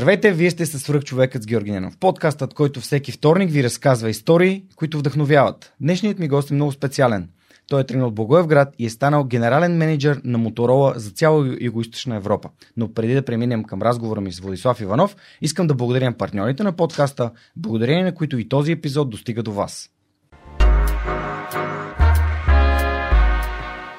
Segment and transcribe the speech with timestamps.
[0.00, 1.96] Здравейте, вие сте с свръх човекът с Георги Ненов.
[1.96, 5.72] Подкастът, който всеки вторник ви разказва истории, които вдъхновяват.
[5.80, 7.28] Днешният ми гост е много специален.
[7.68, 12.16] Той е тръгнал от Благоевград и е станал генерален менеджер на Моторола за цяла Юго-Источна
[12.16, 12.48] Европа.
[12.76, 16.72] Но преди да преминем към разговора ми с Владислав Иванов, искам да благодаря партньорите на
[16.72, 19.90] подкаста, благодарение на които и този епизод достига до вас.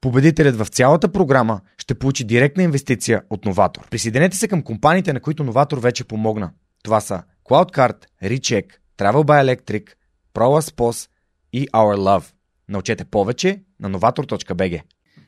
[0.00, 3.88] Победителят в цялата програма ще получи директна инвестиция от Новатор.
[3.90, 6.50] Присъединете се към компаниите, на които Новатор вече помогна.
[6.84, 8.64] Това са CloudCard, Recheck,
[8.98, 9.88] Travel by Electric,
[10.34, 11.08] ProLaspos
[11.52, 12.24] и Our Love.
[12.68, 14.82] Научете повече на novator.bg.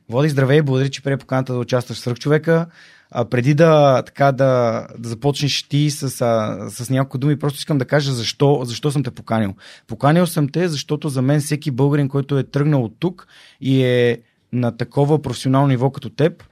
[0.09, 2.65] Води, здравей, благодаря, че прие поканата да участваш в човека.
[3.11, 7.77] А, преди да, така, да, да започнеш ти с, а, с няколко думи, просто искам
[7.77, 9.53] да кажа защо, защо съм те поканил.
[9.87, 13.27] Поканил съм те, защото за мен всеки българин, който е тръгнал от тук
[13.61, 14.21] и е
[14.53, 16.43] на такова професионално ниво като теб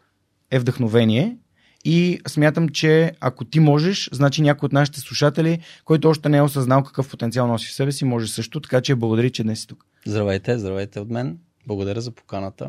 [0.52, 1.38] е вдъхновение.
[1.86, 6.42] И смятам, че ако ти можеш, значи някой от нашите слушатели, който още не е
[6.42, 8.60] осъзнал какъв потенциал носи в себе си, може също.
[8.60, 9.86] Така че благодаря, че днес си тук.
[10.06, 11.38] Здравейте, здравейте от мен.
[11.68, 12.68] Благодаря за поканата.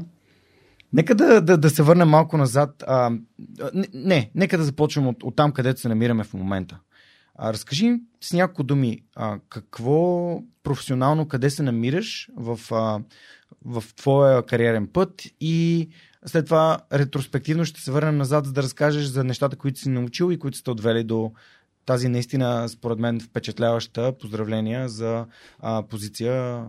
[0.92, 2.84] Нека да, да, да се върнем малко назад.
[2.86, 3.10] А,
[3.74, 6.78] не, не, нека да започнем от, от там, където се намираме в момента.
[7.34, 13.00] А, разкажи с няколко думи, а, какво професионално, къде се намираш в, а,
[13.64, 15.88] в твоя кариерен път и
[16.26, 20.32] след това ретроспективно ще се върнем назад, за да разкажеш за нещата, които си научил
[20.32, 21.32] и които сте отвели до
[21.86, 25.26] тази наистина, според мен, впечатляваща поздравления за
[25.58, 26.64] а, позиция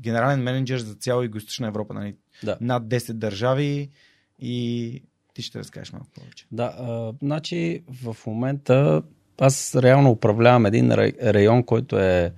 [0.00, 1.94] генерален менеджер за цяла Юго-Источна Европа.
[1.94, 2.16] Нали?
[2.44, 2.58] Да.
[2.60, 3.90] Над 10 държави
[4.38, 5.02] и
[5.34, 6.46] ти ще разкажеш малко повече.
[6.52, 9.02] Да, а, значи в момента
[9.38, 12.32] аз реално управлявам един район, който е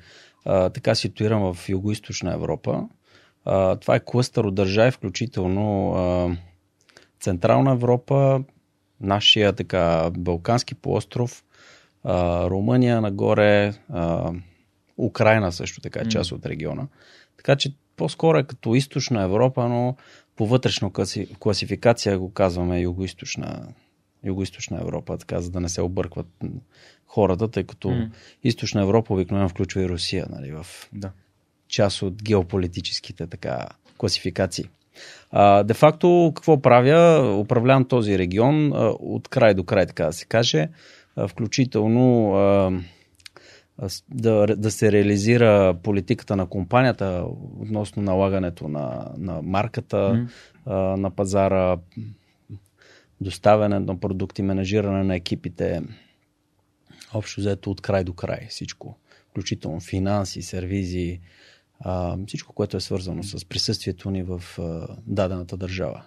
[0.45, 2.89] а, така ситуиран в Юго-Источна Европа.
[3.47, 6.37] А, това е клъстър от държави, включително а,
[7.21, 8.43] Централна Европа,
[9.01, 11.45] нашия така Балкански полуостров,
[12.05, 14.33] а, Румъния нагоре, а,
[14.99, 16.89] Украина също така е част от региона.
[17.37, 19.97] Така че по-скоро е като източна Европа, но
[20.37, 20.91] по вътрешна
[21.39, 23.69] класификация го казваме юго-источна,
[24.25, 26.27] юго-источна Европа, така за да не се объркват
[27.07, 28.11] хората, тъй като mm.
[28.45, 31.13] източна Европа обикновено включва и Русия, нали, в да.
[31.69, 33.67] Част от геополитическите така
[33.99, 34.65] класификации.
[35.65, 37.35] Де факто, какво правя?
[37.41, 40.69] Управлявам този регион от край до край, така да се каже,
[41.29, 42.33] включително
[44.11, 47.25] да, да се реализира политиката на компанията
[47.61, 49.97] относно налагането на, на марката
[50.67, 50.97] mm.
[50.97, 51.77] на пазара,
[53.21, 55.83] доставяне на продукти, менажиране на екипите,
[57.15, 58.99] общо взето от край до край всичко,
[59.31, 61.21] включително финанси, сервизи,
[61.81, 66.03] а, всичко, което е свързано с присъствието ни в а, дадената държава.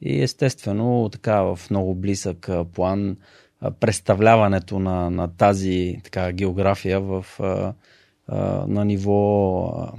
[0.00, 3.16] И естествено, така в много близък а, план,
[3.60, 7.74] а, представляването на, на тази така, география в, а,
[8.26, 9.92] а, на ниво а,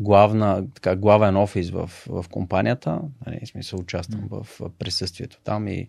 [0.00, 3.00] главна, така, главен офис в, в компанията.
[3.26, 4.42] Нали, смисъл участвам mm.
[4.42, 5.88] в присъствието там и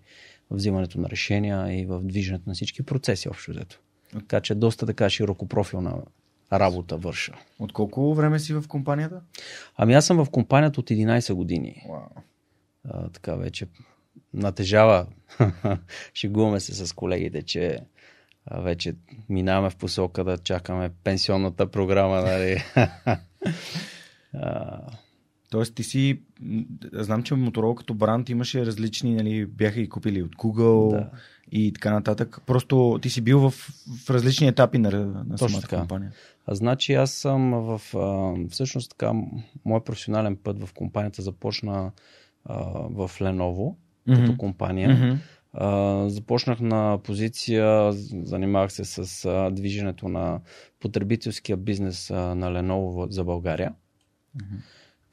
[0.52, 3.80] взимането на решения и в движенето на всички процеси общо взето.
[4.12, 6.02] Така че доста така широкопрофилна
[6.60, 7.34] работа върша.
[7.60, 9.22] От колко време си в компанията?
[9.76, 11.86] Ами аз съм в компанията от 11 години.
[11.90, 12.08] Wow.
[12.90, 13.68] А, така вече
[14.34, 15.06] натежава.
[16.14, 17.80] Шегуваме се с колегите, че
[18.52, 18.96] вече
[19.30, 22.22] минаваме в посока да чакаме пенсионната програма.
[22.22, 22.64] Нали?
[24.34, 24.80] а...
[25.54, 26.20] Тоест ти си,
[26.94, 31.10] знам, че Motorola като бранд имаше различни, нали, бяха и купили от Google да.
[31.52, 32.42] и така нататък.
[32.46, 33.52] Просто ти си бил в,
[34.06, 34.90] в различни етапи на,
[35.28, 35.78] на самата така.
[35.78, 36.12] компания.
[36.46, 39.14] А, значи аз съм в, а, всъщност така,
[39.66, 41.92] мой професионален път в компанията започна
[42.46, 42.56] а,
[42.90, 43.76] в Lenovo
[44.08, 44.16] mm-hmm.
[44.16, 44.90] като компания.
[44.90, 45.18] Mm-hmm.
[45.54, 47.92] А, започнах на позиция,
[48.24, 50.40] занимавах се с а, движенето на
[50.80, 53.74] потребителския бизнес а, на Lenovo за България.
[54.38, 54.60] Mm-hmm.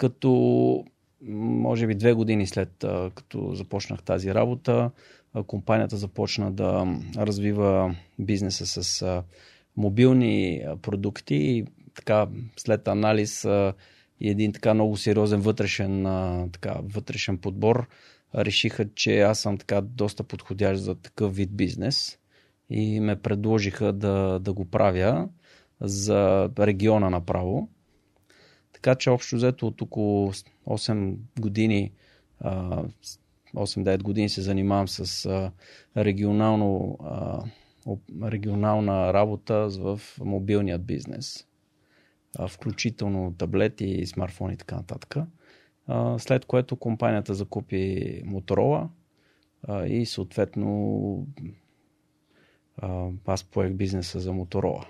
[0.00, 0.84] Като
[1.28, 4.90] може би две години след като започнах тази работа,
[5.46, 6.86] компанията започна да
[7.16, 9.22] развива бизнеса с
[9.76, 11.64] мобилни продукти и
[11.94, 12.26] така
[12.56, 13.44] след анализ
[14.20, 16.02] и един така много сериозен вътрешен,
[16.52, 17.88] така, вътрешен подбор
[18.34, 22.18] решиха, че аз съм така доста подходящ за такъв вид бизнес
[22.70, 25.28] и ме предложиха да, да го правя
[25.80, 27.68] за региона направо.
[28.82, 31.92] Така че общо взето от около 8 години,
[33.54, 35.50] 8-9 години се занимавам с
[35.96, 36.98] регионално,
[38.22, 41.46] регионална работа в мобилният бизнес,
[42.48, 45.16] включително таблети, смартфони и така нататък.
[46.18, 48.88] След което компанията закупи Моторола
[49.86, 51.26] и съответно
[53.26, 54.86] аз поех бизнеса за Моторола.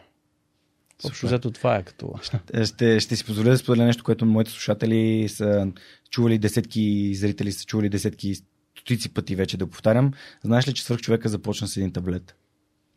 [1.04, 2.14] Общо взето това е като...
[2.64, 5.72] Ще, ще си позволя да споделя нещо, което моите слушатели са
[6.10, 8.34] чували десетки, зрители са чували десетки,
[8.80, 10.12] стотици пъти вече да повтарям.
[10.44, 12.36] Знаеш ли, че свърх човека започна с един таблет?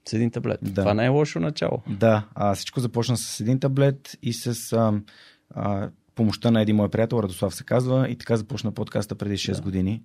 [0.09, 0.59] С един таблет.
[0.61, 0.81] Да.
[0.81, 1.81] Това не е лошо начало.
[1.87, 5.01] Да, а, всичко започна с един таблет и с а,
[5.49, 9.55] а, помощта на един мой приятел, Радослав се казва, и така започна подкаста преди 6
[9.55, 9.61] да.
[9.61, 10.03] години.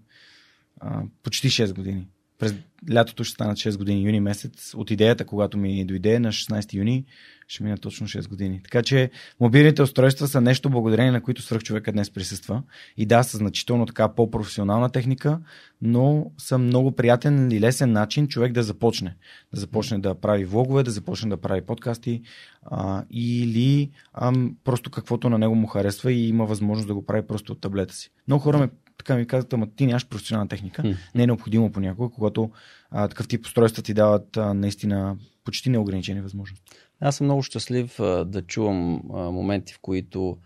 [0.80, 2.06] А, почти 6 години.
[2.38, 2.54] През
[2.92, 4.74] лятото ще станат 6 години, юни месец.
[4.74, 7.04] От идеята, когато ми дойде на 16 юни,
[7.48, 8.60] ще мина точно 6 години.
[8.62, 12.62] Така че мобилните устройства са нещо благодарение на които свръх човека днес присъства.
[12.96, 15.40] И да, са значително така по-професионална техника,
[15.82, 19.16] но са много приятен и лесен начин човек да започне.
[19.54, 22.22] Да започне да прави влогове, да започне да прави подкасти
[22.62, 24.32] а, или а,
[24.64, 27.94] просто каквото на него му харесва и има възможност да го прави просто от таблета
[27.94, 28.10] си.
[28.28, 30.82] Много хора ме така ми казват, ама ти нямаш професионална техника.
[30.82, 30.96] Mm.
[31.14, 32.50] Не е необходимо понякога, когато
[32.90, 36.72] а, такъв тип устройства ти дават а, наистина почти неограничени възможности.
[37.00, 40.38] Аз съм много щастлив а, да чувам а, моменти, в които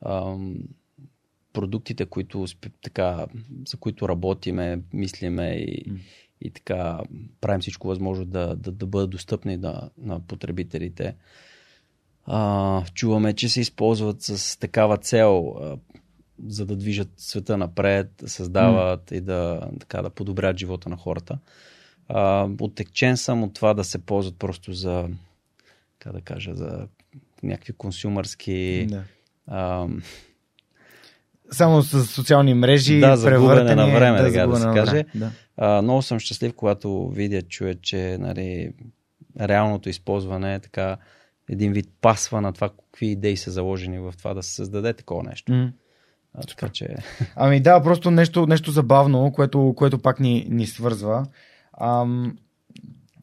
[0.00, 0.36] а,
[1.52, 2.46] продуктите, които,
[2.82, 3.26] така,
[3.68, 6.00] за които работиме, мислиме и, mm.
[6.40, 7.00] и така
[7.40, 11.16] правим всичко възможно да, да, да бъдат достъпни да, на потребителите.
[12.26, 15.54] А, чуваме, че се използват с такава цел
[16.46, 19.16] за да движат света напред, да създават mm.
[19.16, 21.38] и да, така, да подобрят живота на хората.
[22.08, 25.08] А, оттекчен съм от това да се ползват просто за,
[25.98, 26.86] как да кажа, за
[27.42, 28.86] някакви консюмърски...
[28.90, 29.02] Да.
[29.46, 29.86] А,
[31.50, 33.00] само с социални мрежи.
[33.00, 35.04] Да, за губене на време, да, така да се каже.
[35.14, 35.30] Да.
[35.56, 38.72] А, много съм щастлив, когато видя, чуя, че нали,
[39.40, 40.96] реалното използване е така
[41.48, 45.22] един вид пасва на това, какви идеи са заложени в това да се създаде такова
[45.22, 45.52] нещо.
[45.52, 45.72] Mm.
[46.34, 46.96] А, така че...
[47.36, 51.26] Ами да, просто нещо, нещо забавно, което, което пак ни, ни свързва.
[51.80, 52.36] Ам,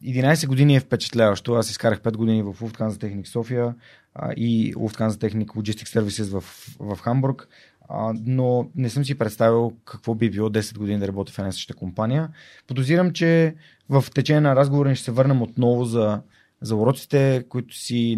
[0.04, 1.54] 11 години е впечатляващо.
[1.54, 3.74] Аз изкарах 5 години в Lufthansa Техник София
[4.14, 6.44] а, и Lufthansa Техник Logistics Services в,
[6.78, 7.48] в Хамбург,
[7.88, 11.52] а, но не съм си представил какво би било 10 години да работя в една
[11.52, 12.28] същата компания.
[12.66, 13.54] Подозирам, че
[13.88, 16.20] в течение на разговора ще се върнем отново за,
[16.60, 18.16] за уроците, които си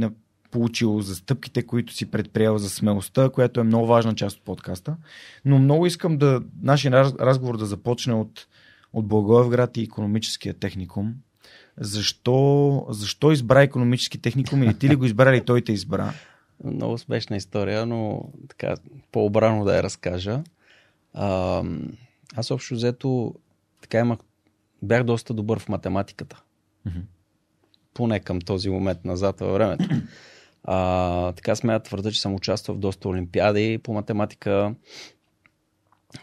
[0.51, 4.97] получил, за стъпките, които си предприел, за смелостта, която е много важна част от подкаста.
[5.45, 8.47] Но много искам да нашия разговор да започне от,
[8.93, 11.15] от Благоевград и економическия техникум.
[11.77, 16.13] Защо, защо избра економически техникум или ти ли го избра или той те избра?
[16.65, 18.75] Много успешна история, но така
[19.13, 20.43] по-обрано да я разкажа.
[21.15, 21.63] А,
[22.37, 23.35] аз общо взето
[23.83, 24.19] така имах,
[24.83, 26.43] бях доста добър в математиката.
[26.89, 27.03] Mm-hmm.
[27.95, 29.89] Поне към този момент назад във времето.
[30.65, 34.75] А, така смея твърда, че съм участвал в доста олимпиади по математика.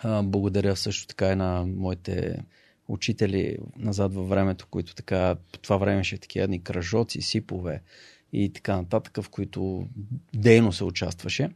[0.03, 2.44] А, благодаря също така и на моите
[2.88, 7.82] учители назад във времето, които така, по това време ще такива едни кръжоци, сипове
[8.34, 9.88] и така нататък, в които
[10.34, 11.50] дейно се участваше.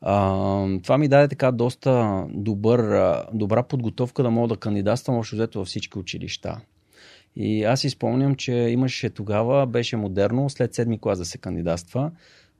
[0.00, 5.58] А, това ми даде така доста добър, добра подготовка да мога да кандидатствам общо взето
[5.58, 6.60] във всички училища.
[7.36, 12.10] И аз изпомням, че имаше тогава, беше модерно, след седми клас да се кандидатства.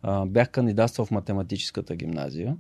[0.03, 2.57] А, бях кандидатствал в математическата гимназия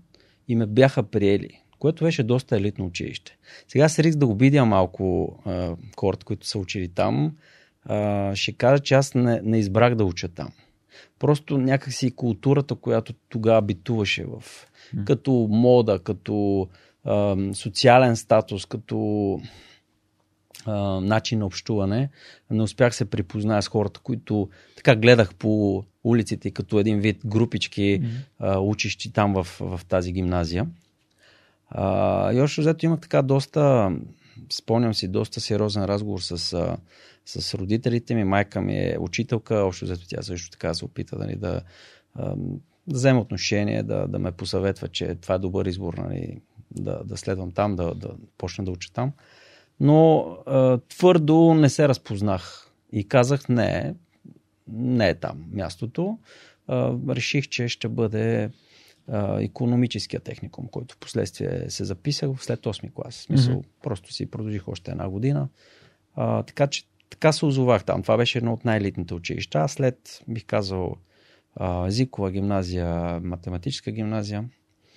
[0.49, 3.38] и ме бяха приели, което беше доста елитно училище.
[3.69, 7.37] Сега се риск да обидя малко а, хората, които са учили там.
[7.85, 10.49] А, ще кажа, че аз не, не избрах да уча там.
[11.19, 14.42] Просто някакси културата, която тогава битуваше в
[15.04, 16.69] като мода, като
[17.04, 19.40] а, социален статус, като
[20.64, 22.11] а, начин на общуване.
[22.50, 27.81] Не успях се припозная с хората, които така гледах по улиците като един вид групички
[27.81, 28.09] mm-hmm.
[28.38, 30.66] а, учещи там в, в тази гимназия.
[31.71, 33.92] А, и още взето имах така доста,
[34.52, 36.38] спомням си, доста сериозен разговор с,
[37.26, 38.25] с родителите ми.
[38.25, 41.61] Майка ми е учителка, още взето тя също така се опита нали, да,
[42.87, 46.40] да вземе отношение, да, да ме посъветва, че това е добър избор, нали,
[46.71, 49.12] да, да следвам там, да, да почна да уча там.
[49.83, 53.95] Но а, твърдо не се разпознах и казах не,
[54.69, 56.19] не е там мястото.
[56.67, 58.51] А, реших, че ще бъде
[59.09, 63.15] а, економическия техникум, който в последствие се записах след 8 клас.
[63.15, 63.83] В смисъл, mm-hmm.
[63.83, 65.49] просто си продължих още една година.
[66.15, 68.03] А, така че така се озовах там.
[68.03, 69.69] Това беше едно от най-елитните училища.
[69.69, 70.97] След, бих казал,
[71.57, 74.45] а, езикова гимназия, математическа гимназия.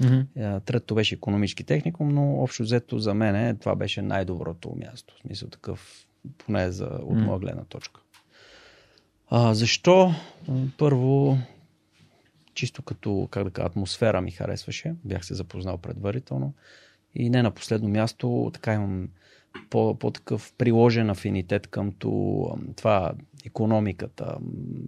[0.02, 0.66] Mm-hmm.
[0.66, 5.16] Третото беше економически техникум, но общо взето за мен това беше най-доброто място.
[5.18, 8.02] В смисъл такъв, поне за, от моя гледна точка.
[9.30, 10.14] А, защо?
[10.78, 11.38] Първо,
[12.54, 14.96] чисто като, как да кажа, атмосфера ми харесваше.
[15.06, 16.54] Бях се запознал предварително.
[17.16, 19.10] И не на последно място, така имам
[19.70, 21.92] по, по-такъв приложен афинитет към
[22.75, 23.14] това
[23.46, 24.38] економиката,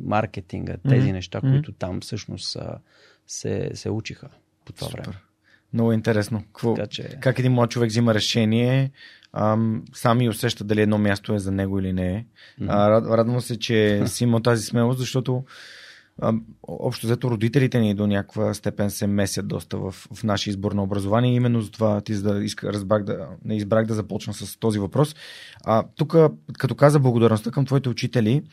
[0.04, 1.12] маркетинга, тези mm-hmm.
[1.12, 2.58] неща, които там всъщност
[3.28, 4.30] се, се учиха
[4.68, 5.04] по това Супер.
[5.04, 5.18] време.
[5.74, 6.44] Много интересно.
[6.44, 7.04] Какво, така, че...
[7.22, 8.92] Как един млад човек взима решение,
[9.34, 12.26] ам, сами усеща дали едно място е за него или не.
[12.62, 13.18] Mm-hmm.
[13.18, 15.44] Радвам се, че си имал тази смелост, защото
[16.68, 20.84] общо взето родителите ни до някаква степен се месят доста в, в нашия избор на
[20.84, 21.36] образование.
[21.36, 25.16] Именно за това ти да иска, разбрах да, не избрах да започна с този въпрос.
[25.66, 26.16] А, тук,
[26.58, 28.44] като каза благодарността към твоите учители,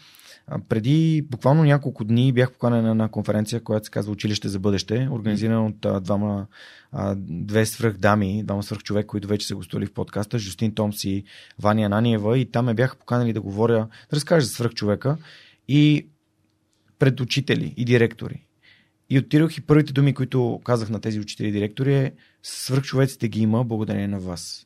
[0.68, 5.66] преди буквално няколко дни бях поканен на конференция, която се казва Училище за бъдеще, организирана
[5.66, 6.46] от двама,
[6.92, 11.04] а, две свръх дами, двама свръх човек, които вече са гостували в подкаста, Жустин Томс
[11.04, 11.24] и
[11.58, 15.16] Ваня Наниева и там ме бяха поканали да говоря, да разкажа за свръх човека
[15.68, 16.08] и
[16.98, 18.46] пред учители и директори.
[19.10, 23.40] И отидох и първите думи, които казах на тези учители и директори е свръхчовеците ги
[23.40, 24.63] има благодарение на вас.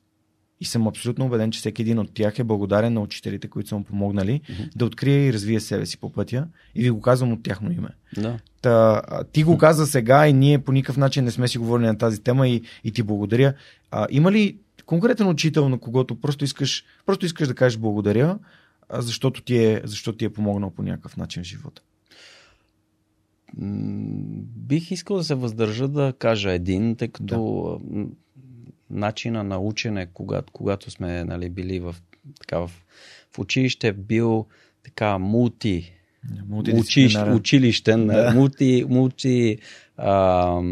[0.60, 3.76] И съм абсолютно убеден, че всеки един от тях е благодарен на учителите, които са
[3.76, 4.76] му помогнали mm-hmm.
[4.76, 6.48] да открие и развие себе си по пътя.
[6.74, 7.88] И ви го казвам от тяхно име.
[8.16, 8.38] Да.
[8.62, 11.98] Та, ти го каза сега и ние по никакъв начин не сме си говорили на
[11.98, 13.54] тази тема и, и ти благодаря.
[13.90, 18.38] А, има ли конкретен учител, на когото просто искаш, просто искаш да кажеш благодаря,
[18.92, 21.82] защото ти, е, защото ти е помогнал по някакъв начин в живота?
[24.56, 28.06] Бих искал да се въздържа да кажа един, тъй като да
[28.90, 31.96] начина на учене, когато, когато сме нали, били в,
[32.40, 32.70] така, в,
[33.34, 34.46] в училище, бил
[34.84, 35.92] така мулти,
[36.72, 38.32] учиш, училищен, да.
[38.34, 39.58] мулти, мулти
[39.96, 40.62] а,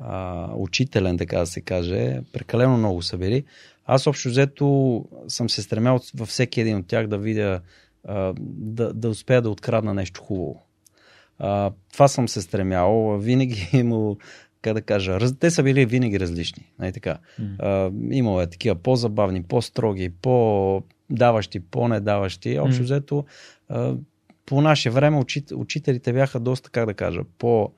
[0.00, 2.20] а, учителен, така да се каже.
[2.32, 3.44] Прекалено много са били.
[3.86, 7.60] Аз общо взето съм се стремял във всеки един от тях да видя,
[8.04, 10.62] а, да, да успея да открадна нещо хубаво.
[11.38, 13.18] А, това съм се стремял.
[13.18, 14.18] Винаги му
[14.62, 16.72] как да кажа, раз, те са били винаги различни.
[16.78, 17.18] Нали така.
[17.40, 17.56] Mm.
[17.58, 22.58] А, имало е такива по-забавни, по-строги, по-даващи, по-недаващи.
[22.58, 22.84] Общо mm.
[22.84, 23.24] взето,
[23.68, 23.94] а,
[24.46, 27.72] по наше време учит, учителите бяха доста, как да кажа, по,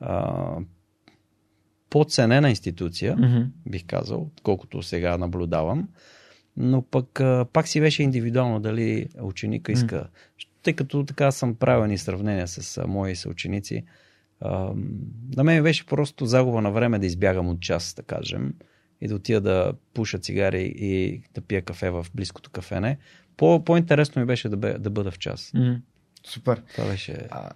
[0.00, 0.56] а,
[1.90, 3.46] по-ценена институция, mm-hmm.
[3.68, 5.88] бих казал, колкото сега наблюдавам.
[6.56, 9.96] Но пък а, пак си беше индивидуално дали ученика иска.
[9.96, 10.46] Mm.
[10.62, 13.84] Тъй като така съм правил и сравнения с а, мои съученици
[15.36, 18.54] на мен беше просто загуба на време да избягам от час, да кажем,
[19.00, 22.98] и да отида да пуша цигари и да пия кафе в близкото кафене.
[23.36, 25.52] По, по-интересно ми беше да, бе, да бъда в час.
[25.54, 25.80] Mm,
[26.26, 26.62] супер.
[26.74, 27.26] Това беше...
[27.30, 27.50] А,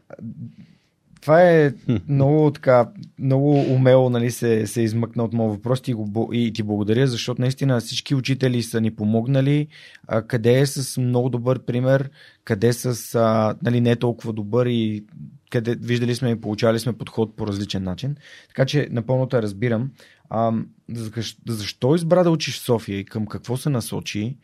[1.21, 1.73] това е
[2.09, 6.63] много така, много умело нали, се, се измъкна от моят въпрос и, го, и ти
[6.63, 9.69] благодаря, защото наистина всички учители са ни помогнали.
[10.07, 12.11] А, къде е с много добър пример,
[12.45, 15.05] къде с а, нали, не е толкова добър и
[15.51, 18.17] къде виждали сме и получали сме подход по различен начин.
[18.49, 19.91] Така че напълно те разбирам.
[20.31, 20.53] А,
[21.49, 24.37] защо избра да учиш в София и към какво се насочи?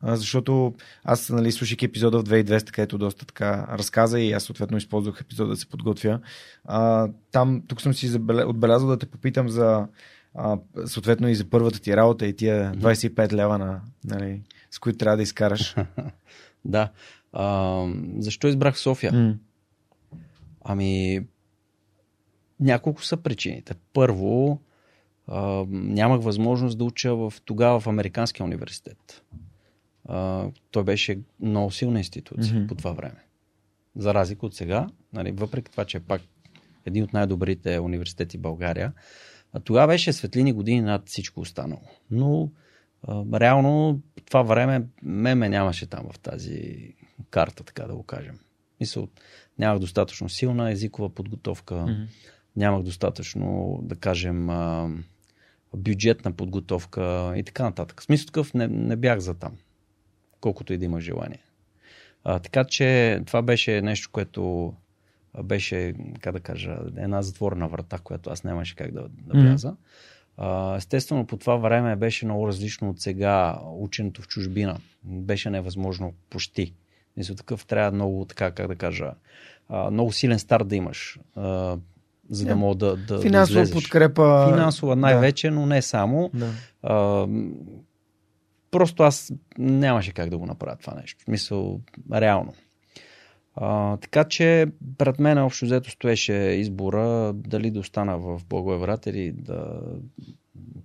[0.00, 4.76] А, защото аз, нали, слушах епизода в 2200, където доста така разказа и аз съответно
[4.76, 6.20] използвах епизода да се подготвя.
[6.64, 9.86] А, там, тук съм си отбелязал да те попитам за
[10.34, 14.98] а, съответно и за първата ти работа и тия 25 лева, на, нали, с които
[14.98, 15.76] трябва да изкараш.
[16.64, 16.90] да.
[17.32, 17.86] А,
[18.18, 19.38] защо избрах София?
[20.64, 21.20] Ами,
[22.60, 23.74] няколко са причините.
[23.92, 24.60] Първо,
[25.26, 29.22] а, нямах възможност да уча в, тогава в Американския университет.
[30.08, 32.68] А, той беше много силна институция mm-hmm.
[32.68, 33.24] по това време.
[33.96, 36.22] За разлика от сега, нали, въпреки това, че е пак
[36.86, 38.92] един от най-добрите университети в България,
[39.52, 41.88] а тогава беше светлини години над всичко останало.
[42.10, 42.50] Но
[43.02, 46.88] а, реално това време ме, ме нямаше там в тази
[47.30, 48.38] карта, така да го кажем.
[48.82, 49.08] Мисъл,
[49.58, 52.06] нямах достатъчно силна езикова подготовка, mm-hmm.
[52.56, 54.48] нямах достатъчно, да кажем,
[55.76, 58.00] бюджетна подготовка и така нататък.
[58.00, 59.52] В смисъл такъв не, не бях за там,
[60.40, 61.42] колкото и да имах желание.
[62.24, 64.74] А, така че това беше нещо, което
[65.42, 69.76] беше, как да кажа, една затворена врата, която аз нямаше как да, да вляза.
[70.38, 70.76] Mm-hmm.
[70.76, 74.78] Естествено, по това време беше много различно от сега ученето в чужбина.
[75.04, 76.74] Беше невъзможно почти.
[77.16, 79.12] Мисля, такъв трябва много, така, как да кажа,
[79.90, 81.18] много силен старт да имаш,
[82.30, 84.48] за да мога да, да Финансова да подкрепа.
[84.52, 85.54] Финансова най-вече, да.
[85.54, 86.30] но не само.
[86.34, 86.50] Да.
[86.82, 87.26] А,
[88.70, 91.20] просто аз нямаше как да го направя това нещо.
[91.20, 91.80] В смисъл,
[92.12, 92.54] реално.
[93.54, 94.66] А, така че
[94.98, 99.80] пред мен общо взето стоеше избора дали да остана в Благоеврат или да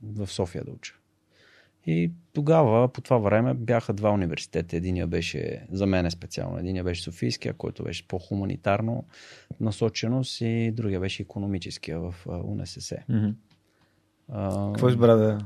[0.03, 0.93] в София да уча.
[1.87, 4.77] И тогава, по това време, бяха два университета.
[4.77, 9.05] Единия беше, за мен е специално, единия беше Софийския, който беше по-хуманитарно
[9.59, 12.95] насоченост и другия беше економическия в УНСС.
[13.09, 13.33] Mm-hmm.
[14.29, 15.39] А, Какво избра да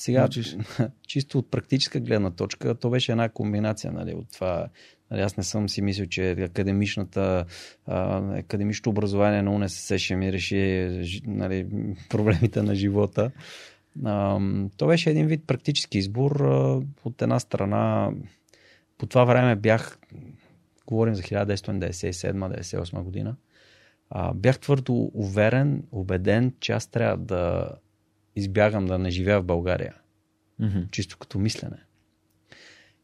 [0.00, 0.28] сега,
[1.06, 4.68] чисто от практическа гледна точка, то беше една комбинация нали, от това.
[5.10, 7.44] Нали, аз не съм си мислил, че академичната,
[7.86, 10.88] академичното образование на УНСС ще ми реши
[11.26, 11.66] нали,
[12.08, 13.30] проблемите на живота.
[14.76, 16.40] То беше един вид практически избор.
[17.04, 18.12] От една страна,
[18.98, 19.98] по това време бях,
[20.86, 23.36] говорим за 1997-98 година,
[24.34, 27.70] бях твърдо уверен, убеден, че аз трябва да
[28.36, 29.94] избягам да не живея в България.
[30.60, 30.90] Mm-hmm.
[30.90, 31.76] Чисто като мислене.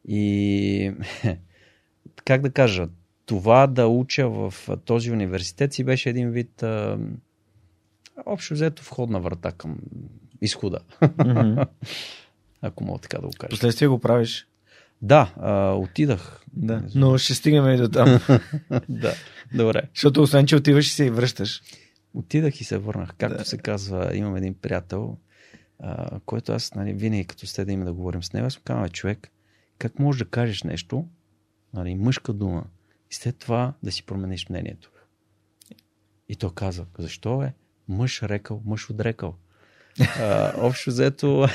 [0.07, 0.93] И
[2.25, 2.87] как да кажа,
[3.25, 4.53] това да уча в
[4.85, 6.99] този университет си беше един вид а,
[8.25, 9.77] общо взето входна врата към
[10.41, 10.79] изхода.
[11.01, 11.67] Mm-hmm.
[12.61, 13.49] Ако мога така да го кажа.
[13.49, 14.47] Последствие го правиш?
[15.01, 16.41] Да, а, отидах.
[16.53, 18.19] Да, но ще стигнем и до там.
[18.89, 19.13] да,
[19.53, 19.81] добре.
[19.93, 21.61] Защото освен, че отиваш и се и връщаш.
[22.13, 23.13] Отидах и се върнах.
[23.17, 23.45] Както да.
[23.45, 25.17] се казва, имам един приятел,
[25.79, 28.61] а, който аз нали, винаги като сте да има да говорим с него, аз му
[28.65, 29.31] казвам, човек,
[29.77, 31.05] как можеш да кажеш нещо,
[31.73, 32.63] нали, мъжка дума,
[33.11, 34.91] и след това да си промениш мнението.
[36.29, 37.53] И то каза, защо е?
[37.87, 39.35] Мъж рекал, мъж отрекал.
[39.99, 41.47] А, общо взето,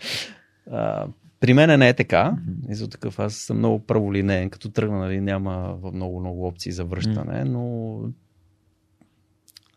[0.70, 1.06] а,
[1.40, 2.36] при мен не е така.
[2.68, 4.50] И за такъв аз съм много праволинеен.
[4.50, 7.94] Като тръгна, нали, няма много, много опции за връщане, но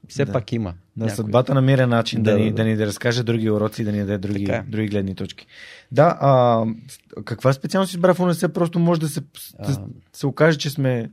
[0.08, 0.32] все да.
[0.32, 0.74] пак има.
[0.98, 1.16] Да, някой.
[1.16, 2.56] съдбата намира начин да, да, ни, да, да.
[2.56, 4.64] да ни да разкаже други уроци, да ни даде други, е.
[4.68, 5.48] други гледни точки.
[5.92, 6.66] Да, а,
[7.26, 8.54] каква специалност избра в УНС?
[8.54, 9.22] Просто може да се,
[9.60, 9.68] а...
[9.68, 9.80] да
[10.14, 11.10] се окаже, че сме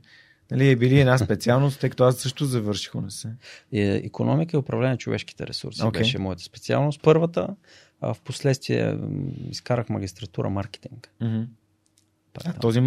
[0.57, 3.25] нали, е били една специалност, тъй като аз също завърших УНС.
[3.71, 5.97] Економика и управление на човешките ресурси okay.
[5.97, 6.99] беше моята специалност.
[7.03, 7.47] Първата,
[8.01, 8.97] а в последствие
[9.49, 11.09] изкарах магистратура маркетинг.
[11.21, 11.45] Mm-hmm.
[12.45, 12.81] А, този,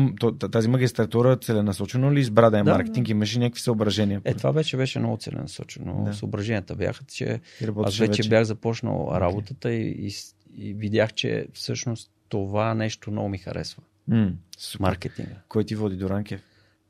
[0.52, 3.06] тази магистратура целенасочено ли избра да е да, маркетинг?
[3.06, 3.10] Да.
[3.10, 4.20] Имаше някакви съображения?
[4.24, 6.04] Е, това вече беше много целенасочено.
[6.04, 6.14] Да.
[6.14, 7.40] Съображенията бяха, че
[7.84, 9.20] аз вече, вече бях започнал okay.
[9.20, 10.12] работата и, и,
[10.58, 13.82] и видях, че всъщност това нещо много ми харесва.
[14.10, 14.32] Mm,
[14.80, 15.34] Маркетинга.
[15.48, 16.40] Кой ти води до Ранкев?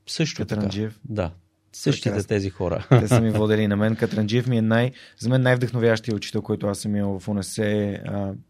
[0.07, 0.93] Също Катранджиев?
[0.93, 1.15] така.
[1.15, 1.31] Да.
[1.73, 2.29] Същите Прекрасно.
[2.29, 2.87] тези хора.
[2.89, 3.97] Те са ми водили на мен.
[3.97, 7.59] Катранджиев ми е най, за мен най-вдъхновящия учител, който аз съм имал в УНС.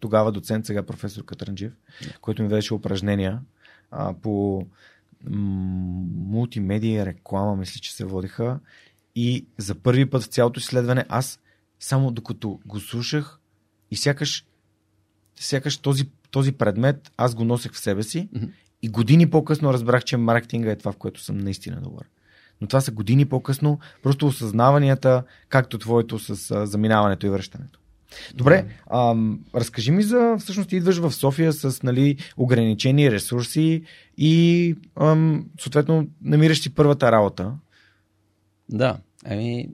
[0.01, 1.73] Тогава доцент, сега професор Катранджиев,
[2.21, 3.41] който ми ведеше упражнения
[3.91, 4.67] а, по
[5.31, 8.61] мултимедия, реклама, мисля, че се водиха.
[9.15, 11.41] И за първи път в цялото изследване аз
[11.81, 13.39] само докато го слушах
[13.91, 14.45] и сякаш,
[15.37, 18.51] сякаш този, този предмет аз го носех в себе си mm-hmm.
[18.83, 22.07] И години по-късно разбрах, че маркетинга е това, в което съм наистина добър.
[22.61, 27.81] Но това са години по-късно, просто осъзнаванията, както твоето с заминаването и връщането.
[28.35, 29.15] Добре, а,
[29.55, 33.83] разкажи ми за, всъщност ти идваш в София с нали, ограничени ресурси
[34.19, 37.53] и ам, съответно намираш си първата работа.
[38.69, 39.69] Да, ами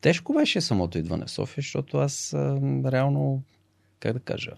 [0.00, 2.60] тежко беше самото идване в София, защото аз а,
[2.92, 3.42] реално,
[4.00, 4.52] как да кажа,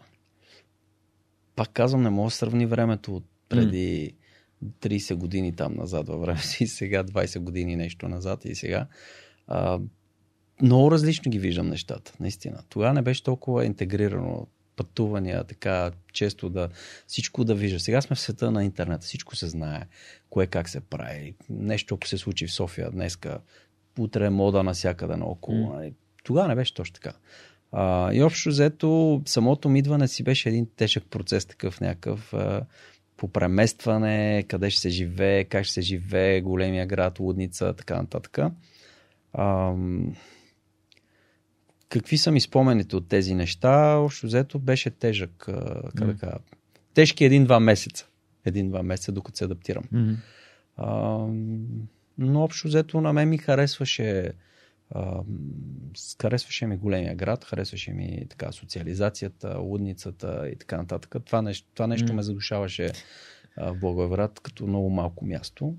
[1.57, 4.15] пак казвам, не мога да сравни времето от преди
[4.65, 4.89] mm.
[4.89, 8.87] 30 години там назад във времето и сега 20 години нещо назад и сега.
[9.47, 9.81] А,
[10.63, 12.63] много различно ги виждам нещата, наистина.
[12.69, 16.69] Тогава не беше толкова интегрирано пътувания, така често да
[17.07, 17.81] всичко да вижда.
[17.81, 19.83] Сега сме в света на интернет, всичко се знае,
[20.31, 21.35] кое как се прави.
[21.51, 23.39] Нещо, ако се случи в София днеска,
[23.99, 25.73] утре е мода навсякъде наоколо.
[25.73, 25.93] Mm.
[26.25, 27.13] Тогава не беше точно така.
[27.73, 32.63] А, и общо взето, самото ми идване си беше един тежък процес, такъв някакъв а,
[33.17, 38.39] по преместване, къде ще се живее, как ще се живее, големия град, лудница, така нататък.
[39.33, 39.75] А,
[41.89, 43.97] какви са ми спомените от тези неща?
[43.97, 45.31] Общо взето беше тежък,
[45.97, 46.39] как да кажа,
[46.95, 48.07] тежки един-два месеца.
[48.45, 49.85] Един-два месеца, докато се адаптирам.
[49.85, 50.17] Mm-hmm.
[50.77, 51.27] А,
[52.19, 54.33] но общо взето на мен ми харесваше
[54.91, 55.23] А,
[56.23, 61.15] харесваше ми големия град, харесваше ми така социализацията, лудницата и така нататък.
[61.25, 62.15] Това нещо, това нещо mm.
[62.15, 62.93] ме задушаваше
[63.57, 65.77] а, в Благоевград като много малко място.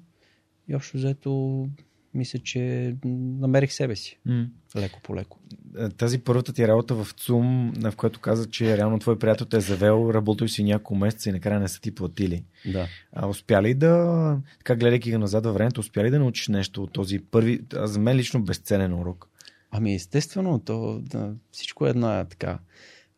[0.68, 1.68] И общо взето
[2.14, 4.20] мисля, че намерих себе си.
[4.28, 4.48] Mm.
[4.76, 5.40] Леко по леко.
[5.78, 9.58] Е, тази първата ти работа в ЦУМ, в която каза, че реално твой приятел те
[9.58, 12.44] е завел, работил си няколко месеца и накрая не са ти платили.
[12.66, 12.88] Да.
[13.14, 16.84] А успя ли да, така гледайки го назад във времето, успя ли да научиш нещо
[16.84, 19.28] от този първи, а за мен лично безценен урок?
[19.72, 22.60] Ами естествено, то, да, всичко е една така.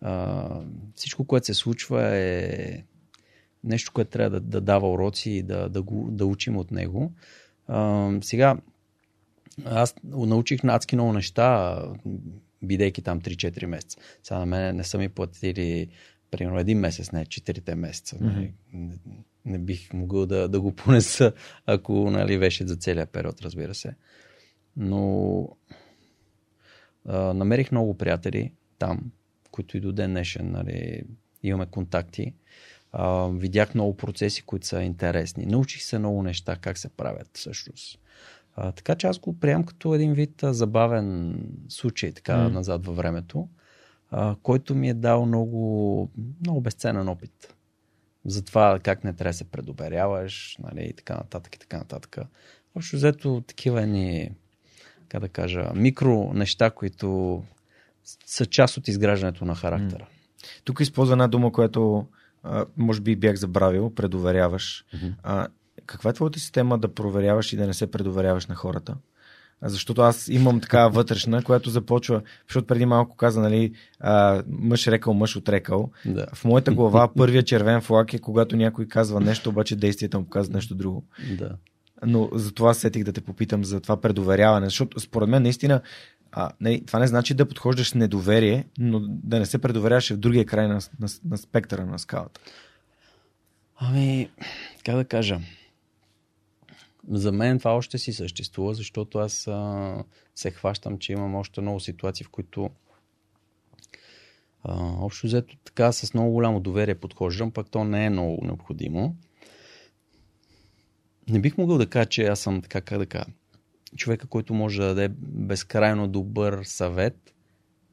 [0.02, 0.47] А,
[0.95, 2.84] всичко, което се случва е
[3.63, 7.13] нещо, което трябва да, да дава уроци и да, да, го, да учим от него.
[7.67, 8.58] А, сега,
[9.65, 11.80] аз научих адски много неща,
[12.63, 13.98] бидейки там 3-4 месеца.
[14.24, 15.88] Сега на мен не са ми платили
[16.32, 18.15] примерно един месец, не 4 месеца.
[18.15, 18.52] Mm-hmm.
[18.74, 18.98] Не,
[19.45, 21.34] не бих могъл да, да го понеса,
[21.65, 23.95] ако нали, беше за целия период, разбира се.
[24.78, 25.50] Но
[27.06, 29.12] а, намерих много приятели там,
[29.52, 31.04] които и до ден днешен нали,
[31.43, 32.34] имаме контакти.
[32.91, 35.45] А, видях много процеси, които са интересни.
[35.45, 38.00] Научих се много неща, как се правят всъщност.
[38.62, 41.36] А, така че аз го приемам като един вид а, забавен
[41.69, 42.52] случай, така mm.
[42.52, 43.48] назад във времето,
[44.12, 47.56] а, който ми е дал много, много безценен опит.
[48.26, 52.17] За това как не трябва да се предоверяваш, нали, и така нататък, и така нататък.
[52.76, 54.32] Общо взето такива ни,
[55.10, 57.43] как да кажа, микро неща, които
[58.26, 60.04] са част от изграждането на характера.
[60.04, 60.62] Mm.
[60.63, 62.08] Тук използва една дума, която
[62.43, 64.86] а, може би бях забравил, предоверяваш.
[64.93, 65.13] Mm-hmm.
[65.24, 65.48] А,
[65.89, 68.95] каква е твоята система да проверяваш и да не се предоверяваш на хората?
[69.62, 75.13] Защото аз имам така вътрешна, която започва, защото преди малко каза, нали, а, мъж рекал,
[75.13, 75.91] мъж отрекал.
[76.06, 76.28] Да.
[76.34, 80.54] В моята глава първият червен флаг е когато някой казва нещо, обаче действията му казват
[80.54, 81.06] нещо друго.
[81.38, 81.56] Да.
[82.06, 85.82] Но за това сетих да те попитам за това предоверяване, защото според мен наистина
[86.32, 90.17] а, не, това не значи да подхождаш с недоверие, но да не се предоверяваш в
[90.17, 92.41] другия край на, на, на спектъра на скалата.
[93.80, 94.30] Ами,
[94.86, 95.39] как да кажа,
[97.07, 100.03] за мен това още си съществува, защото аз а,
[100.35, 102.69] се хващам, че имам още много ситуации, в които
[104.63, 109.15] а, общо взето така с много голямо доверие подхождам, пък то не е много необходимо.
[111.29, 113.25] Не бих могъл да кажа, че аз съм така, как да кажа,
[113.95, 117.33] човека, който може да даде безкрайно добър съвет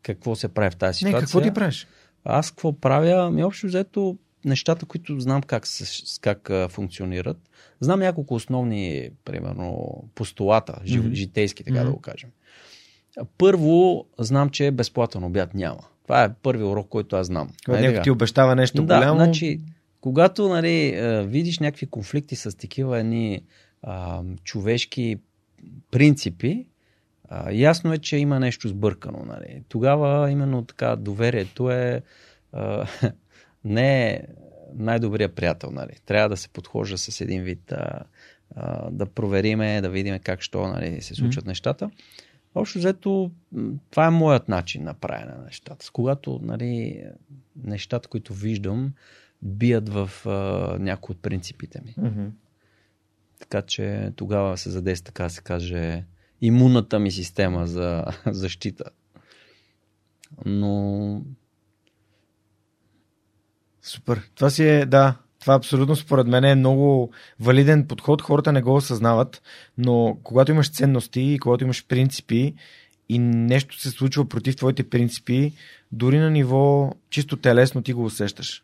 [0.02, 1.16] какво се прави в тази ситуация.
[1.16, 1.86] Не, какво ти правиш?
[2.24, 3.30] Аз какво правя?
[3.30, 5.64] Ми общо взето нещата, които знам как,
[6.20, 7.36] как функционират.
[7.80, 11.12] Знам няколко основни, примерно, постулата, mm-hmm.
[11.12, 11.84] житейски, така mm-hmm.
[11.84, 12.30] да го кажем.
[13.38, 15.80] Първо, знам, че безплатен обяд няма.
[16.02, 17.50] Това е първият урок, който аз знам.
[17.64, 19.18] Когато някой ти обещава нещо да, голямо.
[19.18, 19.60] Значи,
[20.00, 23.40] когато нали, видиш някакви конфликти с такива едни
[23.82, 25.16] а, човешки
[25.90, 26.66] принципи,
[27.28, 29.24] а, ясно е, че има нещо сбъркано.
[29.26, 29.62] Нали.
[29.68, 32.02] Тогава именно така доверието е
[32.52, 32.86] а,
[33.66, 34.20] не е
[34.74, 35.70] най-добрият приятел.
[35.70, 35.92] Нали.
[36.06, 38.04] Трябва да се подхожда с един вид а,
[38.56, 41.48] а, да провериме, да видим как що нали, се случват mm.
[41.48, 41.90] нещата.
[42.54, 43.30] Общо взето,
[43.90, 45.86] това е моят начин на правене на нещата.
[45.86, 47.04] С когато нали,
[47.64, 48.92] нещата, които виждам,
[49.42, 50.30] бият в а,
[50.78, 51.94] някои от принципите ми.
[51.94, 52.30] Mm-hmm.
[53.38, 56.04] Така че тогава се задейства, така се каже,
[56.40, 58.84] имунната ми система за защита.
[60.44, 61.22] Но
[63.86, 64.22] Супер.
[64.34, 68.22] Това си е, да, това абсолютно според мен е много валиден подход.
[68.22, 69.42] Хората не го осъзнават,
[69.78, 72.54] но когато имаш ценности и когато имаш принципи
[73.08, 75.52] и нещо се случва против твоите принципи,
[75.92, 78.62] дори на ниво чисто телесно ти го усещаш.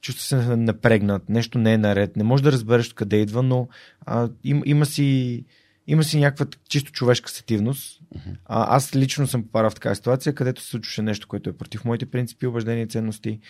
[0.00, 3.68] Чувства се напрегнат, нещо не е наред, не можеш да разбереш откъде идва, но
[4.06, 5.44] а, им, има си
[5.86, 8.00] има си някаква чисто човешка сетивност.
[8.14, 8.36] Uh-huh.
[8.44, 11.84] А, аз лично съм попарал в такава ситуация, където се случваше нещо, което е против
[11.84, 13.40] моите принципи, убеждения и ценности.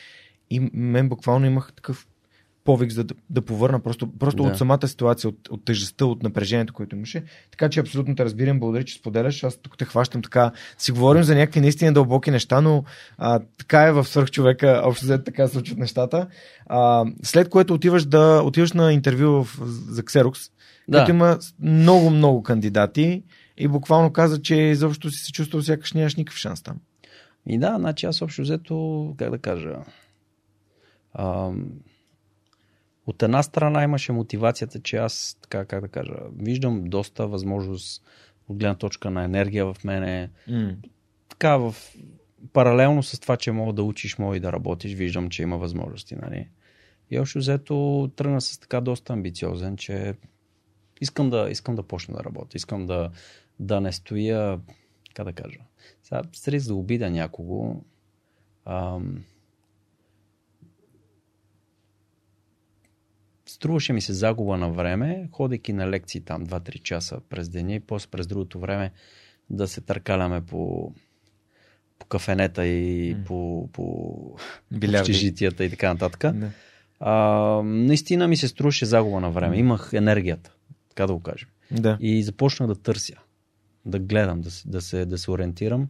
[0.51, 2.07] И мен буквално имах такъв
[2.67, 4.49] повик за да, да повърна просто, просто да.
[4.49, 7.25] от самата ситуация, от, от тежестта, от напрежението, което имаше.
[7.51, 9.45] Така че абсолютно те разбирам, благодаря, че споделяш.
[9.45, 10.53] Аз тук те хващам така.
[10.79, 12.85] Си говорим за някакви наистина дълбоки неща, но
[13.19, 16.27] а, така е в свърх човека, общо взето така случват нещата.
[16.67, 20.51] А, след което отиваш, да, отиваш на интервю в, за Xerox,
[20.89, 20.99] да.
[20.99, 23.23] като има много, много кандидати
[23.57, 26.77] и буквално каза, че изобщо си се чувствал сякаш нямаш никакъв шанс там.
[27.49, 29.77] И да, значи аз общо взето, как да кажа,
[31.19, 31.53] а,
[33.07, 38.05] от една страна имаше мотивацията, че аз, така как да кажа, виждам доста възможност
[38.49, 40.31] от гледна точка на енергия в мене.
[40.49, 40.77] Mm.
[41.29, 41.75] Така, в,
[42.53, 46.17] паралелно с това, че мога да учиш, мога и да работиш, виждам, че има възможности.
[46.17, 46.49] Нали?
[47.11, 50.15] И още взето тръгна с така доста амбициозен, че
[51.01, 52.57] искам да, искам да почна да работя.
[52.57, 53.11] Искам да,
[53.61, 54.61] да не стоя
[55.07, 55.61] така да кажа.
[56.03, 57.83] Сега, с риск да обида някого,
[58.65, 59.25] ам,
[63.47, 67.81] струваше ми се загуба на време, ходейки на лекции там 2-3 часа през деня и
[67.81, 68.93] после през другото време
[69.51, 70.93] да се търкаляме по,
[71.99, 73.25] по кафенета и mm.
[73.25, 73.83] по, по
[74.85, 76.21] общежитията и така нататък.
[76.21, 76.49] Yeah.
[77.01, 77.15] А,
[77.65, 79.59] наистина ми се струваше загуба на време.
[79.59, 80.53] Имах енергията,
[80.89, 81.49] така да го кажем.
[81.71, 81.99] Да.
[82.01, 83.15] И започнах да търся,
[83.85, 85.89] да гледам, да, да, се, да се ориентирам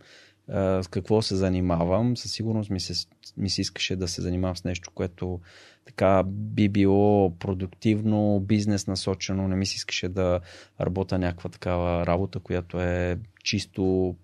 [0.48, 2.16] а, с какво се занимавам.
[2.16, 3.06] Със сигурност ми се,
[3.37, 5.40] ми се искаше да се занимавам с нещо, което
[5.87, 9.48] така би било продуктивно, бизнес насочено.
[9.48, 10.40] Не ми се искаше да
[10.80, 14.14] работя някаква такава работа, която е чисто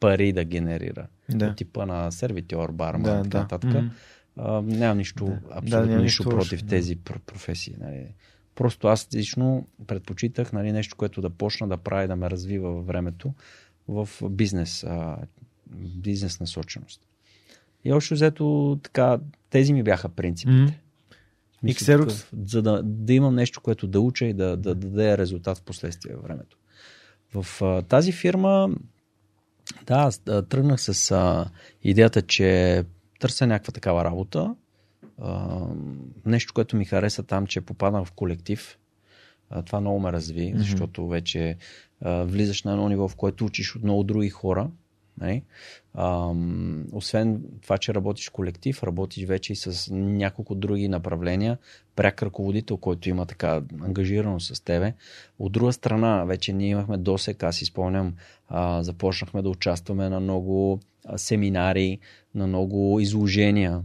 [0.00, 1.06] пари да генерира.
[1.30, 1.46] Да.
[1.46, 3.38] От типа на сервитьор, барман, да, така да.
[3.38, 3.70] нататък.
[3.70, 3.90] Mm-hmm.
[4.36, 5.40] А, нямам нищо, да.
[5.50, 6.68] абсолютно да, нищо против да.
[6.68, 7.74] тези професии.
[7.80, 8.14] Нали.
[8.54, 12.86] Просто аз лично предпочитах нали, нещо, което да почна да прави, да ме развива във
[12.86, 13.34] времето
[13.90, 15.16] в бизнес, а,
[15.76, 17.00] бизнес насоченост.
[17.84, 19.18] И още взето така,
[19.50, 20.58] тези ми бяха принципите.
[20.58, 20.74] Mm-hmm.
[21.62, 22.06] Мисля,
[22.46, 25.62] за да, да имам нещо, което да уча и да, да, да даде резултат в
[25.62, 26.56] последствие във времето.
[27.34, 28.68] В а, тази фирма,
[29.86, 30.10] да,
[30.42, 31.50] тръгнах с а,
[31.82, 32.84] идеята, че
[33.20, 34.54] търся някаква такава работа.
[35.18, 35.66] А,
[36.26, 38.78] нещо, което ми хареса там, че попаднах в колектив.
[39.66, 40.58] Това много ме разви, mm-hmm.
[40.58, 41.56] защото вече
[42.00, 44.70] а, влизаш на едно ниво, в което учиш от много други хора.
[45.20, 45.42] Не?
[45.94, 46.32] А,
[46.92, 51.58] освен това, че работиш колектив, работиш вече и с няколко други направления.
[51.96, 54.94] Пряк ръководител, който има така ангажирано с тебе.
[55.38, 58.14] От друга страна, вече ние имахме досек, аз изпълням,
[58.48, 60.80] а, започнахме да участваме на много
[61.16, 61.98] семинари,
[62.34, 63.82] на много изложения.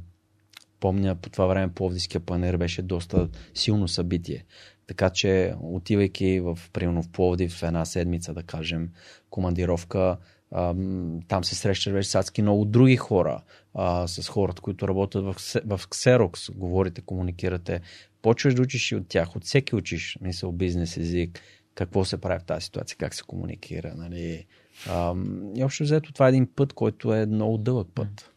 [0.80, 4.46] Помня по това време Пловдивския панер беше доста силно събитие.
[4.88, 8.90] Така че, отивайки в, примерно в Пловдив една седмица, да кажем,
[9.30, 10.18] командировка,
[11.28, 13.42] там се срещаш вече с адски много други хора,
[14.06, 15.34] с хората, които работят в,
[15.66, 17.82] в Xerox, говорите, комуникирате.
[18.22, 21.40] Почваш да учиш и от тях, от всеки учиш, мисъл, бизнес език,
[21.76, 23.94] какво се прави в тази ситуация, как се комуникира.
[23.96, 24.46] Нали?
[24.90, 25.16] А,
[25.56, 28.32] и общо взето това е един път, който е много дълъг път.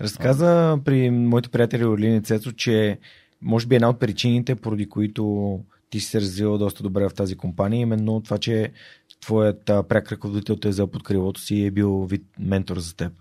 [0.00, 2.98] Разказа при моите приятели Орлин и Цецо, че
[3.42, 5.60] може би една от причините, поради които
[5.94, 8.72] ти си се развил доста добре в тази компания, именно това, че
[9.20, 12.96] твоят пряк ръководител те е взел под крилото си и е бил вид ментор за
[12.96, 13.12] теб.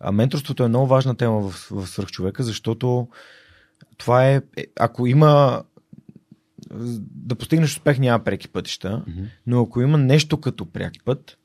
[0.00, 3.08] А менторството е много важна тема в, в свърхчовека, защото
[3.98, 5.62] това е, е, ако има
[7.14, 9.26] да постигнеш успех няма преки пътища, mm-hmm.
[9.46, 11.38] но ако има нещо като пряк път,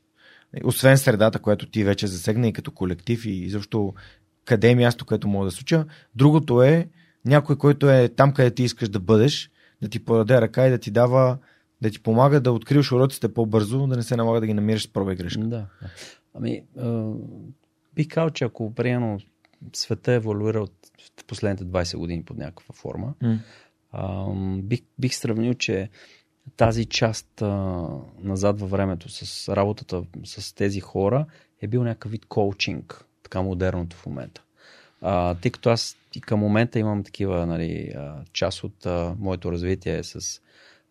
[0.63, 3.93] освен средата, която ти вече засегна и като колектив и защо
[4.45, 6.89] къде е място, което мога да случа, другото е
[7.25, 10.77] някой, който е там, къде ти искаш да бъдеш, да ти подаде ръка и да
[10.77, 11.37] ти дава
[11.81, 14.93] да ти помага да откриеш уроците по-бързо, да не се налага да ги намериш с
[14.93, 15.43] проба и грешка.
[15.43, 15.65] Да.
[16.33, 17.11] Ами, а,
[17.95, 19.19] бих казал, че ако приемно
[19.73, 20.73] света еволюира от
[21.27, 23.37] последните 20 години под някаква форма, mm.
[23.91, 24.27] а,
[24.61, 25.89] бих, бих сравнил, че
[26.57, 27.47] тази част а,
[28.19, 31.25] назад във времето с работата с тези хора
[31.61, 34.43] е бил някакъв вид коучинг, така модерното в момента.
[35.01, 37.93] А, тъй като аз и към момента имам такива, нали,
[38.33, 40.41] част от а, моето развитие е с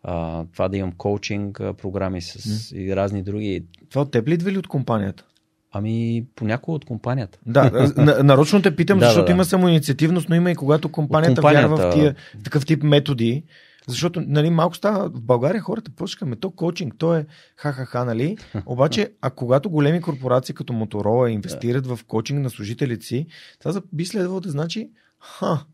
[0.03, 2.75] а, това да имам коучинг програми с mm.
[2.75, 3.63] и разни други.
[3.89, 5.25] Това от теб ли идва ли от компанията?
[5.71, 7.39] Ами, понякога от компанията.
[7.45, 7.91] Да,
[8.23, 9.31] нарочно те питам, да, защото да, да.
[9.31, 13.43] има самоинициативност, но има и когато компанията, компанията вярва в тия, такъв тип методи.
[13.89, 17.25] Защото, нали, малко става в България хората почкаме, то коучинг, то е
[17.55, 18.37] ха-ха-ха, нали?
[18.65, 23.27] Обаче, а когато големи корпорации като Моторола инвестират в коучинг на служителите си,
[23.59, 25.65] това би следвало да значи, ха,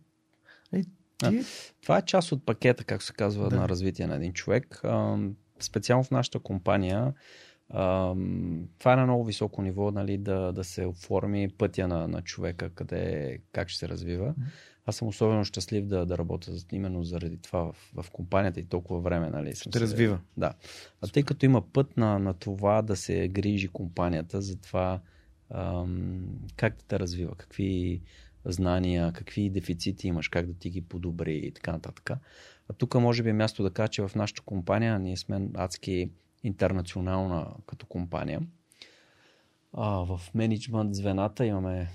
[1.17, 1.43] ти...
[1.81, 3.55] Това е част от пакета, както се казва, да.
[3.55, 4.81] на развитие на един човек.
[5.59, 7.13] Специално в нашата компания,
[8.79, 12.69] това е на много високо ниво, нали, да, да се оформи пътя на, на човека,
[12.69, 14.33] къде, как ще се развива.
[14.85, 18.99] Аз съм особено щастлив да, да работя именно заради това в, в компанията и толкова
[18.99, 19.29] време.
[19.29, 20.19] Нали, ще се развива.
[20.37, 20.53] Да.
[21.01, 25.01] А тъй като има път на, на това да се грижи компанията за това
[25.49, 28.01] ам, как да те развива, какви
[28.45, 32.09] знания, какви дефицити имаш, как да ти ги подобри и така нататък.
[32.69, 36.09] А тук може би е място да кажа, че в нашата компания ние сме адски
[36.43, 38.41] интернационална като компания.
[39.73, 41.89] А, в менеджмент звената имаме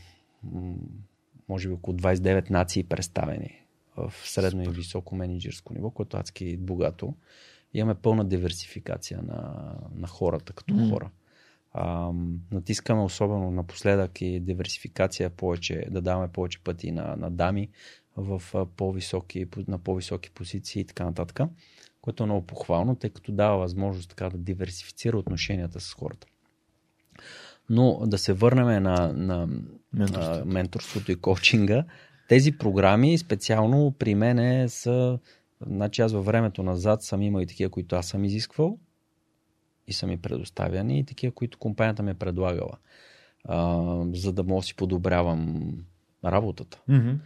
[1.51, 3.63] може би около 29 нации представени
[3.97, 4.75] в средно Супер.
[4.75, 7.15] и високо менеджерско ниво, което е адски богато.
[7.75, 10.91] Имаме пълна диверсификация на, на хората като mm.
[10.91, 11.11] хора.
[11.73, 12.13] А,
[12.53, 17.69] натискаме особено напоследък и диверсификация повече, да даваме повече пъти на, на дами
[18.17, 18.43] в
[18.77, 21.41] по-високи, на по-високи позиции и така нататък,
[22.01, 26.27] което е много похвално, тъй като дава възможност така да диверсифицира отношенията с хората.
[27.71, 29.49] Но да се върнем на, на
[29.93, 30.41] менторството.
[30.43, 31.85] А, менторството и коучинга.
[32.29, 35.19] Тези програми специално при мен са
[35.67, 38.79] Значи аз във времето назад съм имал и такива, които аз съм изисквал
[39.87, 42.79] и са ми предоставяни и такива, които компанията ми е предлагала,
[43.45, 45.73] а, за да мога си подобрявам
[46.25, 46.81] работата.
[46.89, 47.17] Mm-hmm.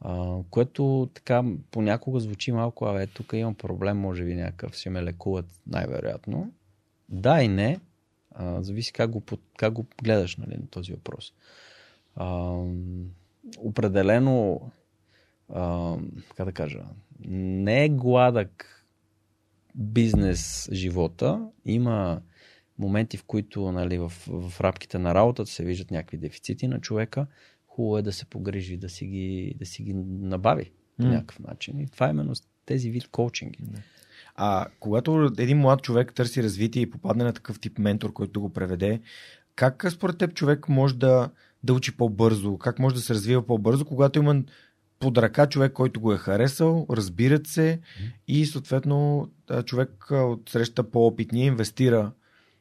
[0.00, 4.88] А, което така понякога звучи малко, а е, тук имам проблем, може би някакъв, си
[4.88, 6.52] ме лекуват най-вероятно.
[7.08, 7.80] Да и не,
[8.34, 9.22] а, зависи как го,
[9.56, 11.32] как го гледаш нали, на този въпрос.
[12.16, 12.58] А,
[13.58, 14.70] определено,
[15.48, 15.96] а,
[16.36, 16.84] как да кажа,
[17.28, 18.86] не е гладък
[19.74, 21.48] бизнес живота.
[21.64, 22.22] Има
[22.78, 27.26] моменти, в които нали, в, в рамките на работата се виждат някакви дефицити на човека.
[27.66, 31.10] Хубаво е да се погрижи, да си ги, да си ги набави по mm.
[31.10, 31.80] някакъв начин.
[31.80, 32.32] И това е именно
[32.66, 33.58] тези вид коучинги.
[34.34, 38.52] А когато един млад човек търси развитие и попадне на такъв тип ментор, който го
[38.52, 39.00] преведе,
[39.56, 41.30] как според теб човек може да,
[41.62, 42.58] да учи по-бързо?
[42.58, 44.42] Как може да се развива по-бързо, когато има
[44.98, 47.80] под ръка човек, който го е харесал, разбират се
[48.28, 49.30] и съответно
[49.64, 52.12] човек от среща по-опитния инвестира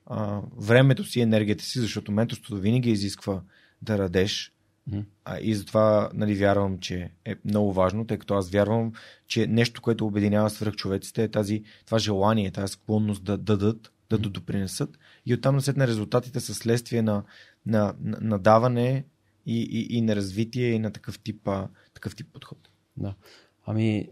[0.06, 3.42] а, времето си, енергията си, защото менторството винаги изисква
[3.82, 4.53] да радеш.
[4.90, 5.06] Mm-hmm.
[5.26, 8.92] А, и затова нали, вярвам, че е много важно, тъй като аз вярвам,
[9.28, 15.00] че нещо, което обединява свръхчовеците е тази, това желание, тази склонност да дадат, да, допринесат.
[15.26, 17.24] И оттам на резултатите са следствие на,
[17.66, 19.06] на, на, на даване
[19.46, 22.70] и, и, и на развитие и на такъв тип, а, такъв тип подход.
[22.98, 23.16] Да.
[23.66, 24.10] Ами.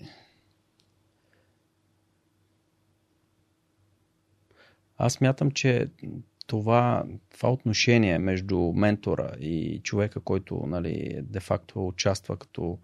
[4.98, 5.90] Аз мятам, че
[6.52, 12.80] това, това отношение между ментора и човека, който нали, де-факто участва като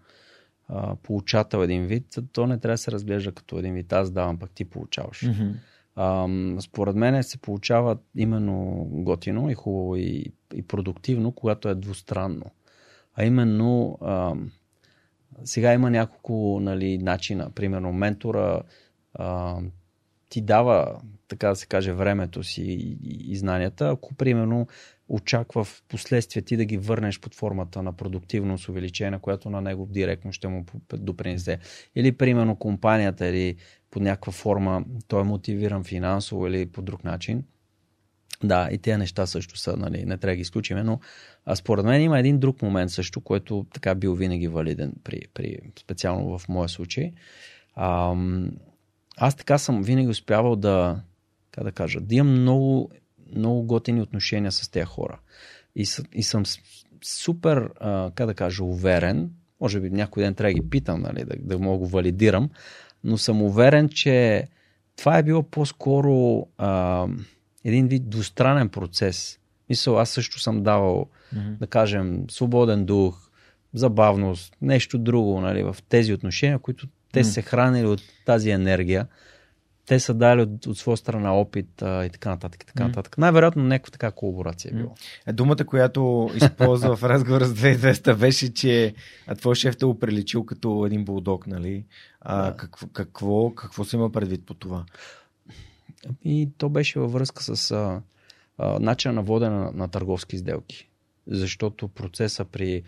[0.68, 3.92] а, получател един вид, то не трябва да се разглежда като един вид.
[3.92, 5.20] Аз давам, пък ти получаваш.
[5.20, 5.52] Mm-hmm.
[5.96, 6.28] А,
[6.60, 12.46] според мен се получава именно готино и хубаво и, и продуктивно, когато е двустранно.
[13.14, 14.34] А именно а,
[15.44, 17.50] сега има няколко нали, начина.
[17.50, 18.62] Примерно ментора
[19.14, 19.56] а,
[20.28, 23.88] ти дава, така да се каже, времето си и, и знанията.
[23.88, 24.66] Ако примерно
[25.08, 29.86] очаква в последствие ти да ги върнеш под формата на продуктивност увеличение, която на него
[29.86, 31.58] директно ще му допринесе.
[31.96, 33.56] Или примерно компанията или
[33.90, 37.44] под някаква форма той е мотивиран финансово или по друг начин.
[38.44, 41.00] Да, и тези неща също са, нали, не трябва да ги изключим, но
[41.44, 45.58] а според мен има един друг момент също, който така бил винаги валиден, при, при,
[45.80, 47.12] специално в моя случай.
[47.74, 48.14] А,
[49.20, 51.00] аз така съм винаги успявал да,
[51.50, 52.90] как да кажа, да имам много,
[53.36, 55.18] много готини отношения с тези хора.
[55.76, 56.42] И, и съм
[57.04, 61.24] супер, а, как да кажа, уверен, може би някой ден трябва да ги питам, нали,
[61.24, 62.50] да, да мога го валидирам,
[63.04, 64.44] но съм уверен, че
[64.96, 67.06] това е било по-скоро а,
[67.64, 69.38] един вид двустранен процес.
[69.68, 71.58] Мисъл, аз също съм давал, mm-hmm.
[71.58, 73.30] да кажем, свободен дух,
[73.74, 77.32] забавност, нещо друго нали, в тези отношения, които те mm-hmm.
[77.32, 79.06] се хранили от тази енергия.
[79.86, 82.62] Те са дали от, от своя страна опит а, и така нататък.
[82.62, 83.18] И така нататък.
[83.18, 84.88] Най-вероятно някаква така колаборация е било.
[84.88, 85.32] Mm-hmm.
[85.32, 88.94] Думата, която използва в разговора с 2200 беше, че
[89.38, 91.84] твой шеф те го приличил като един булдог, нали?
[92.20, 92.56] А, да.
[92.56, 94.84] какво, какво, какво се има предвид по това?
[96.24, 98.00] И то беше във връзка с а,
[98.58, 100.88] а, начина на водене на, на търговски сделки.
[101.26, 102.82] Защото процеса при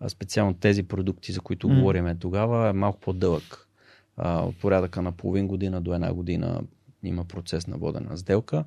[0.00, 1.74] а, специално тези продукти, за които mm.
[1.74, 3.65] говориме тогава, е малко по-дълъг.
[4.16, 6.62] А, от порядъка на половин година до една година
[7.02, 8.64] има процес на водена на сделка.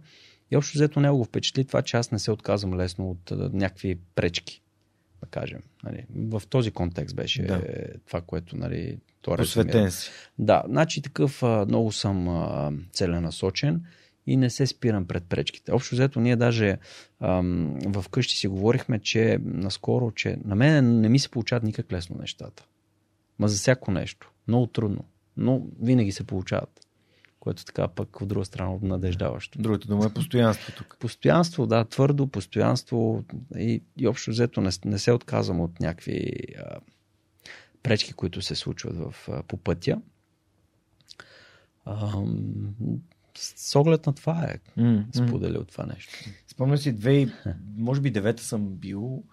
[0.51, 3.49] И общо взето него го впечатли това, че аз не се отказвам лесно от а,
[3.53, 4.61] някакви пречки,
[5.21, 5.61] да кажем.
[5.83, 6.05] Нали.
[6.15, 7.61] В този контекст беше да.
[8.07, 10.11] това, което нали, това Посветен си.
[10.39, 13.83] Да, значи такъв а, много съм а, целенасочен
[14.27, 15.71] и не се спирам пред пречките.
[15.71, 16.77] Общо взето ние даже
[17.19, 21.91] ам, в къщи си говорихме, че наскоро, че на мен не ми се получават никак
[21.91, 22.65] лесно нещата.
[23.39, 24.31] Ма за всяко нещо.
[24.47, 25.03] Много трудно.
[25.39, 26.87] Но винаги се получават.
[27.39, 29.61] Което така пък от друга страна обнадеждаващо.
[29.61, 30.97] Другата дума е постоянство тук.
[30.99, 33.23] Постоянство, да, твърдо постоянство
[33.57, 36.79] и, и общо взето не, не се отказвам от някакви а,
[37.83, 40.01] пречки, които се случват в, а, по пътя.
[41.85, 42.23] А,
[43.37, 46.13] с оглед на това е mm, споделил това нещо.
[46.47, 47.27] Спомням си, две,
[47.77, 49.23] може би девета съм бил,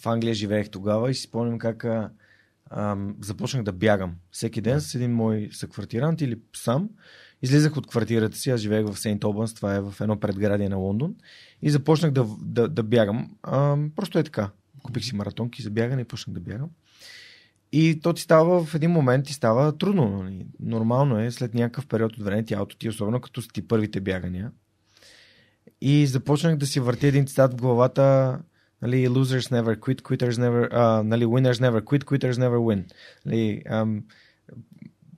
[0.00, 1.86] в Англия живеех тогава и си спомням как
[3.20, 4.14] започнах да бягам.
[4.30, 6.90] Всеки ден с един мой съквартирант или сам.
[7.42, 10.76] Излизах от квартирата си, аз живеех в Сейнт Обанс, това е в едно предградие на
[10.76, 11.14] Лондон.
[11.62, 13.30] И започнах да, да, да бягам.
[13.42, 14.50] А, просто е така.
[14.82, 16.70] Купих си маратонки за бягане и почнах да бягам.
[17.72, 20.22] И то ти става в един момент ти става трудно.
[20.22, 20.46] Нали?
[20.60, 24.52] Нормално е след някакъв период от време тялото ти, особено като с ти първите бягания.
[25.80, 28.38] И започнах да си върти един цитат в главата,
[28.84, 32.82] нали, losers never quit, quitters never, uh, нали, winners never quit, quitters never win.
[33.26, 34.02] Нали, um,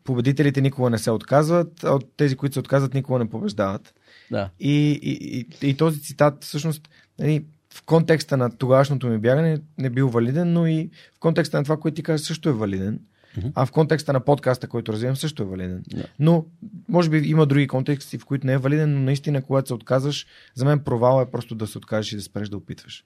[0.04, 3.94] победителите никога не се отказват, а от тези, които се отказват, никога не побеждават.
[4.30, 4.50] Да.
[4.60, 6.88] И, и, и, и този цитат всъщност
[7.18, 7.44] нали,
[7.74, 11.76] в контекста на тогашното ми бягане не бил валиден, но и в контекста на това,
[11.76, 13.00] което ти кажа, също е валиден.
[13.36, 13.48] Мгм.
[13.54, 15.82] А в контекста на подкаста, който развивам, също е валиден.
[15.94, 16.04] Да.
[16.18, 16.46] Но,
[16.88, 20.26] може би има други контексти, в които не е валиден, но наистина, когато се отказваш,
[20.54, 23.04] за мен провал е просто да се откажеш и да спреш да опитваш.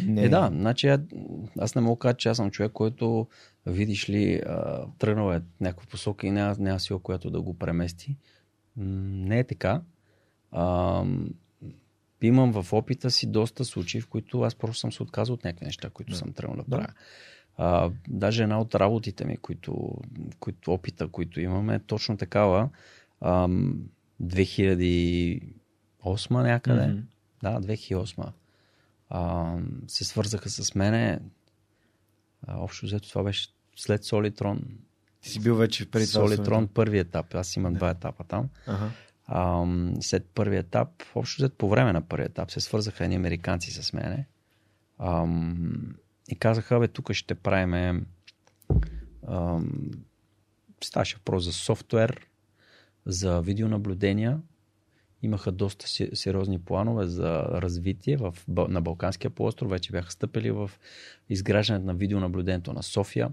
[0.00, 1.02] Не, Е, да, значи а-
[1.58, 3.26] аз не мога да кажа, че аз съм човек, който,
[3.66, 8.16] видиш ли, а, тръгнал е някаква посока и няма, няма сила, която да го премести.
[8.76, 8.84] М,
[9.26, 9.82] Не е така.
[10.50, 11.04] А,
[12.22, 15.66] имам в опита си доста случаи, в които аз просто съм се отказал от някакви
[15.66, 16.16] неща, които Да.
[16.16, 16.70] съм тръгнал да Да.
[16.70, 16.92] правя.
[17.56, 19.94] А, даже една от работите ми, които,
[20.40, 22.68] които, опита, които имаме, е точно такава.
[23.20, 23.82] Ам,
[24.22, 25.42] 2008
[26.42, 26.86] някъде.
[26.86, 27.00] Мгм.
[27.42, 28.32] Да, 2008.
[29.14, 29.54] А,
[29.88, 31.20] се свързаха с мене.
[32.46, 34.62] А, общо взето това беше след Солитрон.
[35.20, 36.28] Ти си бил вече преди това.
[36.28, 37.34] Солитрон първи етап.
[37.34, 37.76] Аз имам Да.
[37.78, 38.48] два етапа там.
[38.66, 38.90] Ага.
[39.26, 39.66] А,
[40.00, 43.92] след първи етап, общо взето по време на първи етап, се свързаха едни американци с
[43.92, 44.26] мене.
[44.98, 45.26] А,
[46.28, 48.02] и казаха, бе, тук ще правиме
[50.84, 52.26] ставаше въпрос за софтуер,
[53.06, 54.40] за видеонаблюдения.
[55.22, 59.70] Имаха доста се- сериозни планове за развитие в, на Балканския полуостров.
[59.70, 60.70] Вече бяха стъпили в
[61.28, 63.32] изграждането на видеонаблюдението на София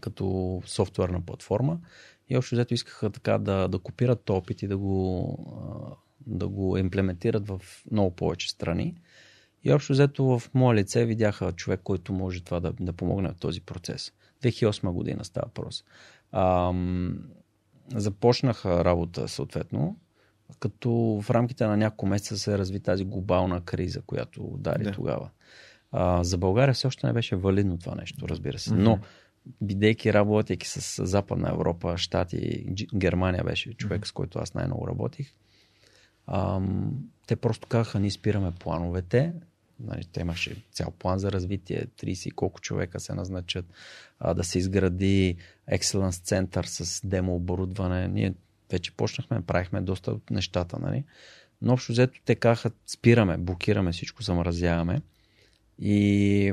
[0.00, 1.80] като софтуерна платформа.
[2.28, 5.38] И общо взето искаха така да, да копират този опит и да го,
[6.26, 7.60] да го имплементират в
[7.90, 8.94] много повече страни.
[9.64, 13.36] И общо взето в мое лице видяха човек, който може това да, да помогне в
[13.36, 14.12] този процес.
[14.42, 15.84] 2008 година става въпрос.
[16.32, 17.18] Ам,
[17.94, 19.96] започнаха работа съответно,
[20.58, 20.90] като
[21.22, 24.92] в рамките на няколко месеца се разви тази глобална криза, която удари Да.
[24.92, 25.30] тогава.
[25.92, 28.74] А, за България все още не беше валидно това нещо, разбира се.
[28.74, 28.98] Но,
[29.62, 35.32] бидейки работейки с Западна Европа, Штати, Германия беше човек, с който аз най-много работих,
[36.26, 36.92] ам,
[37.26, 39.32] те просто казаха, ние спираме плановете.
[39.80, 43.66] Нали, те имаше цял план за развитие, 30 и колко човека се назначат,
[44.18, 45.36] а, да се изгради
[45.72, 48.08] Excellence център с демо оборудване.
[48.08, 48.34] Ние
[48.70, 51.04] вече почнахме, правихме доста от нещата, нали?
[51.62, 55.00] Но общо взето те казаха, спираме, блокираме всичко, замразяваме.
[55.78, 56.52] И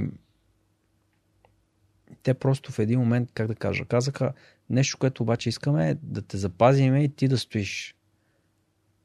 [2.24, 4.34] те просто в един момент, как да кажа, казаха
[4.70, 7.95] нещо, което обаче искаме е да те запазиме и ти да стоиш.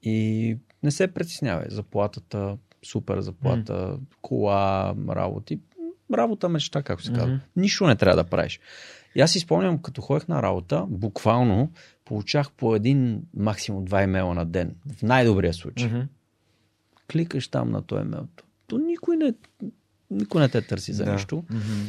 [0.02, 1.66] И не се притеснявай.
[1.70, 5.61] Заплатата, супер заплата, кола, работи.
[6.14, 7.28] Работа мечта, както се казва.
[7.28, 7.40] Мгм.
[7.56, 8.61] Нищо не трябва да правиш.
[9.14, 11.72] И аз си спомням, като ходех на работа, буквално
[12.09, 14.76] получах по един, максимум два имейла на ден.
[14.98, 15.88] В най-добрия случай.
[15.88, 16.00] Мгм.
[17.12, 18.26] Кликаш там на този имейл.
[18.66, 19.34] То, никой не,
[20.11, 21.12] никой не те търси за Да.
[21.12, 21.44] нещо.
[21.50, 21.86] Мгм.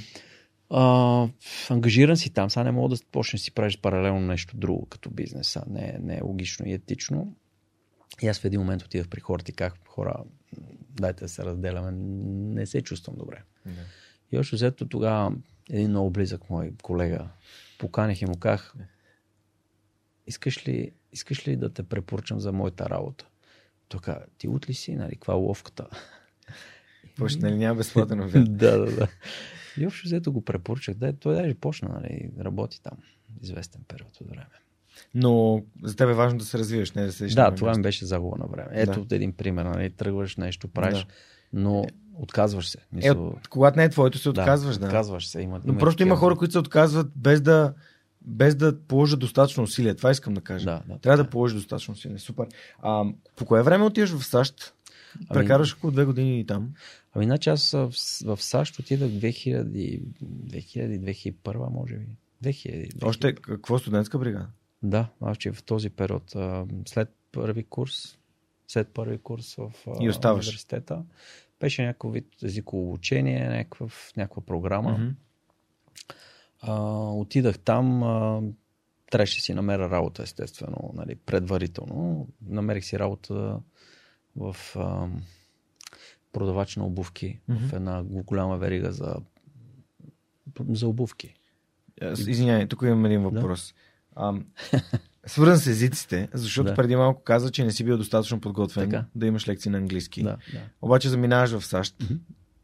[0.69, 1.27] А,
[1.69, 5.47] ангажиран си там, сега не мога да почнеш си правиш паралелно нещо друго като бизнес.
[5.47, 7.35] Сега Не, не е логично и етично.
[8.21, 10.23] И аз в един момент отидах при хората и казах, хора,
[10.99, 13.41] дайте да се разделяме, не се чувствам добре.
[13.65, 13.71] Да.
[14.31, 15.33] И още взето тогава
[15.69, 17.27] един много близък мой колега
[17.77, 18.75] поканих и му казах,
[20.29, 23.25] искаш ли, искаш ли да те препоръчам за моята работа?
[23.87, 25.87] Той каза, ти от ли си, нали, каква е ловката?
[27.17, 28.33] Почна ли няма безплатен обяд?
[28.57, 29.07] да, да, да.
[29.77, 30.95] И общо взето го препоръчах.
[30.95, 32.97] Да, той даже почна, нали, да работи там
[33.41, 34.45] известен период от време.
[35.13, 38.05] Но за теб е важно да се развиваш, не да седиш Да, това ми беше
[38.05, 38.69] загуба на време.
[38.71, 39.15] Ето Да.
[39.15, 41.05] един пример, нали, тръгваш нещо, правиш, Да.
[41.53, 42.77] но отказваш се.
[42.77, 44.85] Е, Мисъл, от- когато не е твоето, се отказваш, да.
[44.85, 45.41] Отказваш се.
[45.41, 47.73] Има, Но просто има хора, които се отказват без да,
[48.21, 49.95] без да положат достатъчно усилия.
[49.95, 50.65] Това искам да кажа.
[50.65, 50.99] Да, да.
[50.99, 52.19] Трябва да положиш достатъчно усилия.
[52.19, 52.47] Супер.
[52.79, 53.05] А,
[53.35, 54.73] по кое време отиваш в САЩ?
[55.15, 56.73] Ами- Прекараш около две години и там.
[57.13, 57.91] Ами, значи аз в,
[58.25, 62.05] в САЩ отидах 2000, 2000-2001, може би.
[62.43, 63.05] 2000, 2000.
[63.05, 64.47] Още какво студентска бригада?
[64.83, 66.23] Да, значи в този период.
[66.87, 67.93] След първи курс,
[68.67, 70.45] след първи курс в И оставаш.
[70.47, 71.03] университета,
[71.59, 74.91] беше някакъв вид езиково обучение, някакъв, някаква програма.
[74.91, 75.09] Мгм.
[76.61, 76.73] А,
[77.11, 78.41] отидах там, а,
[79.11, 82.27] трябваше да си намеря работа, естествено, нали, предварително.
[82.41, 83.59] Намерих си работа
[84.35, 85.07] в а,
[86.31, 87.67] продавач на обувки, Мгм.
[87.67, 89.15] в една голяма верига за,
[90.69, 91.35] за обувки.
[92.17, 93.73] Извинявай, тук имам един въпрос.
[94.15, 94.45] Ам,
[95.25, 96.75] свързан с езиците, защото Да.
[96.75, 99.05] преди малко каза, че не си бил достатъчно подготвен Така.
[99.15, 100.23] да имаш лекции на английски.
[100.23, 100.59] Да, да.
[100.81, 102.13] Обаче заминаваш в САЩ Мгм.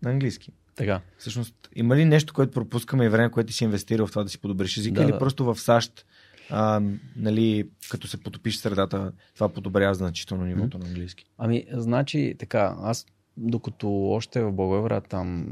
[0.01, 0.51] на английски.
[0.75, 1.01] Така.
[1.17, 4.39] Всъщност, има ли нещо, което пропускаме и време, което си инвестирал в това да си
[4.39, 5.17] подобриш езика Да, или да.
[5.17, 6.05] просто в САЩ
[6.49, 6.81] а,
[7.15, 11.25] нали, като се потопиш средата, това подобрява значително нивото на английски.
[11.37, 13.05] Ами, значи така, аз
[13.37, 15.47] докато още в Благоевград там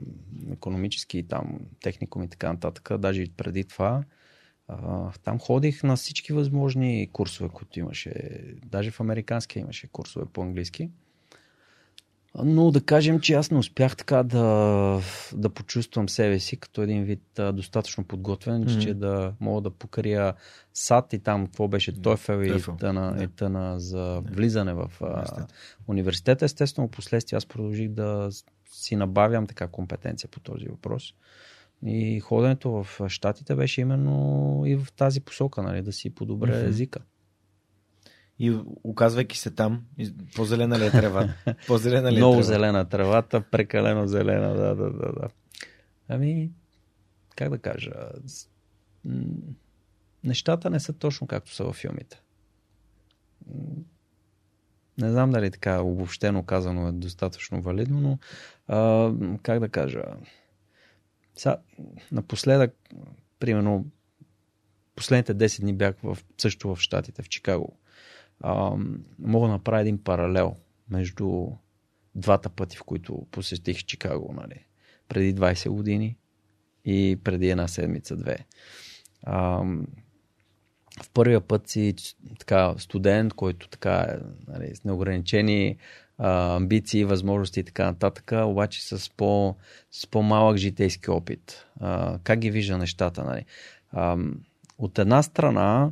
[0.52, 4.04] економически там техникум и така нататък, даже и преди това,
[4.68, 8.14] а, там ходих на всички възможни курсове, които имаше.
[8.66, 10.90] Даже в американския имаше курсове по английски.
[12.44, 15.02] Но да кажем, че аз не успях така да,
[15.36, 18.82] да почувствам себе си като един вид а, достатъчно подготвен, mm-hmm.
[18.82, 20.34] че да мога да покрия
[20.74, 23.24] САД и там какво беше TOEFL и тъна, да.
[23.24, 25.46] и тъна за влизане в а,
[25.88, 26.46] университета.
[26.46, 28.30] Естествено, последствие аз продължих да
[28.72, 31.14] си набавям така компетенция по този въпрос.
[31.86, 36.68] И ходенето в Штатите беше именно и в тази посока, нали, да си подобря mm-hmm.
[36.68, 37.00] езика.
[38.40, 39.84] И оказвайки се там,
[40.36, 41.56] по-зелена ли е тревата?
[41.68, 42.44] По-зелена ли е Много трева?
[42.44, 45.28] зелена тревата, прекалено зелена, да, да, да, да.
[46.08, 46.52] Ами,
[47.36, 47.92] как да кажа,
[50.24, 52.22] нещата не са точно както са във филмите.
[54.98, 58.20] Не знам дали така обобщено казано е достатъчно валидно, но
[58.68, 59.12] а,
[59.44, 60.04] как да кажа,
[61.36, 61.58] сега,
[62.12, 62.76] напоследък,
[63.40, 63.86] примерно,
[64.96, 67.78] последните 10 дни бях в, също в Штатите, в Чикаго.
[69.20, 70.56] Мога да направя един паралел
[70.90, 71.48] между
[72.16, 74.66] двата пъти, в които посетих Чикаго, нали?
[75.08, 76.18] преди 20 години
[76.86, 78.38] и преди една седмица-две.
[81.02, 81.96] в първия път си
[82.40, 85.78] така, студент, който така нали, с неограничени
[86.18, 89.56] а, амбиции, възможности и така нататък, обаче с, по,
[89.92, 91.66] с по-малък житейски опит.
[91.80, 93.24] А, как ги вижда нещата?
[93.24, 93.46] Нали?
[93.92, 94.18] А,
[94.78, 95.92] от една страна,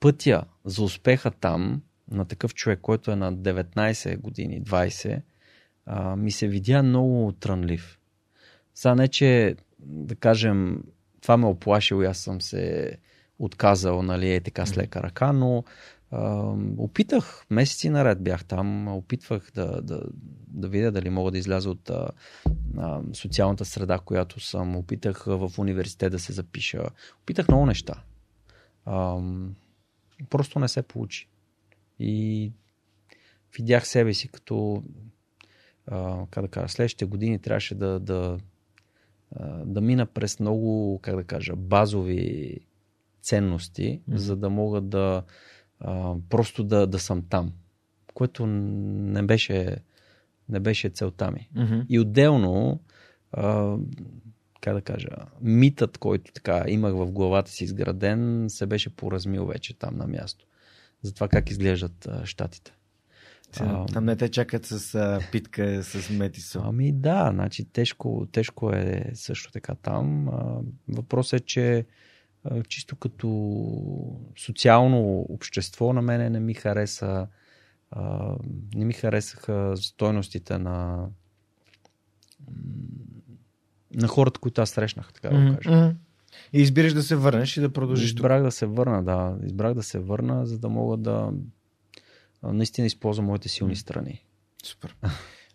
[0.00, 5.22] пътя за успеха там, на такъв човек, който е на 19 години, 20,
[5.86, 7.98] а, ми се видя много трънлив.
[8.74, 10.82] Сега не, че да кажем,
[11.20, 12.96] това ме оплашило и аз съм се
[13.38, 15.64] отказал, нали, е така с лека ръка, но
[16.78, 20.02] опитах, месеци наред бях там, опитвах да, да,
[20.48, 22.08] да видя дали мога да изляза от а,
[22.78, 24.76] а, социалната среда, която съм.
[24.76, 26.82] Опитах в университет да се запиша.
[27.22, 28.02] Опитах много неща.
[28.84, 29.18] А,
[30.30, 31.28] просто не се получи.
[32.02, 32.52] И
[33.56, 34.82] видях себе си като
[35.86, 38.38] а, как да кажа, следващите години трябваше да, да,
[39.64, 42.58] да мина през много, как да кажа, базови
[43.22, 44.16] ценности, mm-hmm.
[44.16, 45.22] за да мога да
[45.80, 47.52] а, просто да, да съм там.
[48.14, 49.76] Което не беше,
[50.48, 51.48] не беше целта ми.
[51.56, 51.86] Mm-hmm.
[51.88, 52.80] И отделно,
[53.32, 53.76] а,
[54.60, 55.08] как да кажа,
[55.40, 60.46] митът, който така имах в главата си изграден, се беше поразмил вече там на място.
[61.02, 62.72] За това как изглеждат а, щатите.
[63.60, 66.62] А, там не те чакат с а, питка, с метисо.
[66.64, 70.28] Ами да, значи тежко, тежко е също така там.
[70.28, 71.86] А, въпросът е, че
[72.68, 73.28] чисто като
[74.38, 77.26] социално общество на мене не ми хареса
[78.74, 81.06] не ми харесаха стойностите на
[83.94, 85.70] на хората, които аз срещнах, така да го кажа.
[85.70, 85.94] Mm-hmm.
[86.52, 88.06] И избираш да се върнеш и да продължиш.
[88.06, 88.44] Избрах тук.
[88.44, 89.36] да се върна, да.
[89.46, 91.32] Избрах да се върна, за да мога да
[92.42, 94.24] наистина използвам моите силни страни.
[94.64, 94.96] Супер.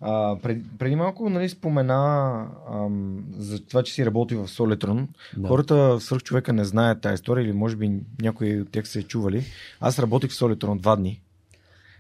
[0.02, 5.08] А, пред, преди малко нали, спомена ам, за това, че си работи в Солетрон.
[5.38, 5.48] Да.
[5.48, 9.04] Хората свърх човека не знаят тази история или може би някои от тях са я
[9.04, 9.46] чували.
[9.80, 11.22] Аз работих в Солетрон два дни.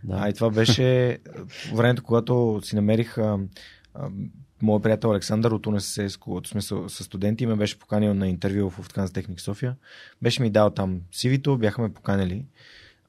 [0.04, 0.16] Да.
[0.20, 1.18] А и това беше
[1.74, 3.39] времето, когато си намерих а,
[3.93, 4.10] а,
[4.62, 8.80] моят приятел Александър от УНСС, от смисъл с студенти, ме беше поканил на интервю в
[8.80, 9.76] Офтканс Техник София.
[10.22, 12.45] Беше ми дал там сивито, бяха ме поканили.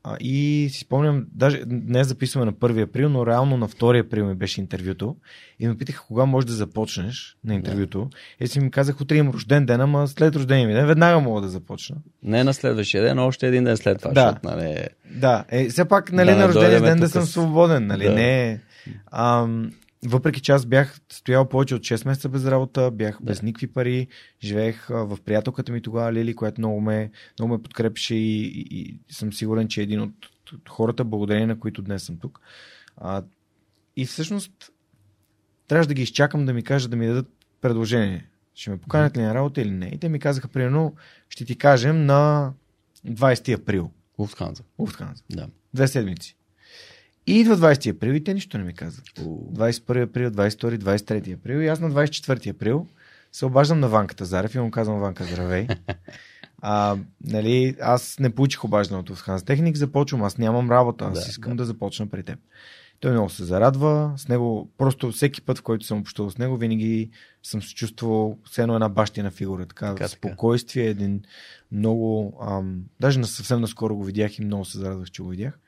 [0.05, 4.26] А, и си спомням, даже не записваме на 1 април, но реално на 2 април
[4.26, 5.16] ми беше интервюто.
[5.61, 7.99] И ме питаха кога можеш да започнеш на интервюто.
[7.99, 8.44] Yeah.
[8.44, 11.40] И си ми казах, утре имам рожден ден, ама след рождения ми ден веднага мога
[11.40, 11.96] да започна.
[12.22, 14.11] Не на следващия ден, но още един ден след това.
[14.11, 14.86] Да, защото, нали...
[15.11, 15.44] да.
[15.49, 17.86] Е, все пак нали, да, на рождения ден да съм свободен.
[17.86, 18.05] Нали?
[18.05, 18.14] Да.
[18.14, 18.61] Не,
[19.12, 19.70] ам,
[20.07, 23.24] въпреки че аз бях стоял повече от 6 месеца без работа, бях да.
[23.24, 24.07] без никакви пари,
[24.44, 29.12] живеех в приятелката ми тогава, Лили, която много ме, много ме подкрепеше и, и, и
[29.12, 30.14] съм сигурен, че е един от
[30.68, 32.40] хората, благодарение на които днес съм тук.
[32.96, 33.22] А,
[33.96, 34.70] и всъщност
[35.68, 37.28] трябваше да ги изчакам да ми кажат да ми дадат
[37.61, 38.28] предложение.
[38.55, 39.86] Ще ме поканят ли на работа или не?
[39.86, 40.94] И те ми казаха, примерно,
[41.28, 42.53] ще ти кажем на
[43.07, 43.90] 20 април.
[44.18, 44.62] Уфтханза.
[44.78, 45.22] Уфтханза.
[45.30, 45.49] Да.
[45.74, 46.36] Две седмици.
[47.29, 49.07] И идва 20 април и те нищо не ми казват.
[49.18, 52.87] 21 април, 22, 23 април и аз на 24 април
[53.33, 55.66] се обаждам на Ванката Зарев и му казвам Ванка, здравей.
[56.62, 61.31] А, нали, аз не получих обаждането в Ханс Техник, започвам, аз нямам работа, аз да,
[61.31, 61.57] искам да.
[61.57, 62.39] да започна при теб.
[63.01, 64.12] Той много се зарадва.
[64.16, 67.11] С него, просто всеки път, в който съм общувал с него, винаги
[67.43, 69.66] съм се чувствал все едно една бащина фигура.
[69.66, 71.22] Така, Така, спокойствие, един
[71.72, 72.39] много...
[72.43, 75.59] Ам, даже на съвсем наскоро го видях и много се зарадвах, че го видях.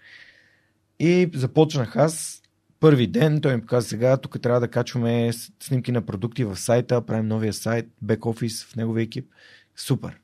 [1.00, 2.42] И започнах аз.
[2.80, 5.30] Първи ден той ми каза сега, тук трябва да качваме
[5.62, 9.28] снимки на продукти в сайта, правим новия сайт, бек офис в неговия екип.
[9.76, 10.20] Супер.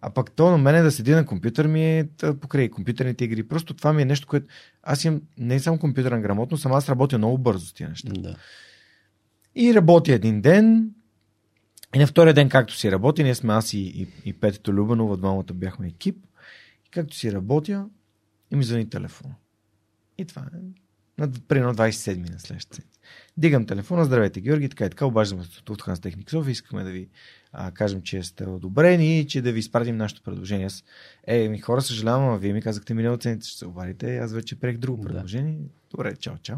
[0.00, 3.48] А пък то на мене да седи на компютър ми е та, покрай компютърните игри.
[3.48, 4.46] Просто това ми е нещо, което
[4.82, 8.12] аз имам не само компютърна грамотност, ама аз работя много бързо с тия неща.
[8.18, 8.36] Да.
[9.54, 10.90] И работя един ден.
[11.94, 15.16] И на втория ден, както си работя, ние сме аз и, и, и Петето Любенова,
[15.16, 16.16] двамата бяхме екип.
[16.86, 17.86] И както си работя,
[18.52, 19.34] и ми звъни телефон.
[20.18, 20.58] И това е
[21.48, 22.82] примерно 27 на следващата.
[23.36, 26.90] Дигам телефона, здравейте Георги, така и така, обаждаме се от Hans Technic Software, искаме да
[26.90, 27.08] ви
[27.52, 30.66] а, кажем, че сте одобрени и че да ви изпратим нашето предложение.
[30.66, 30.84] Аз,
[31.26, 34.60] е, ми хора, съжалявам, а вие ми казахте миналата седмица, ще се обадите, аз вече
[34.60, 35.08] приех друго Да.
[35.08, 35.58] предложение.
[35.90, 36.56] Добре, чао, чао.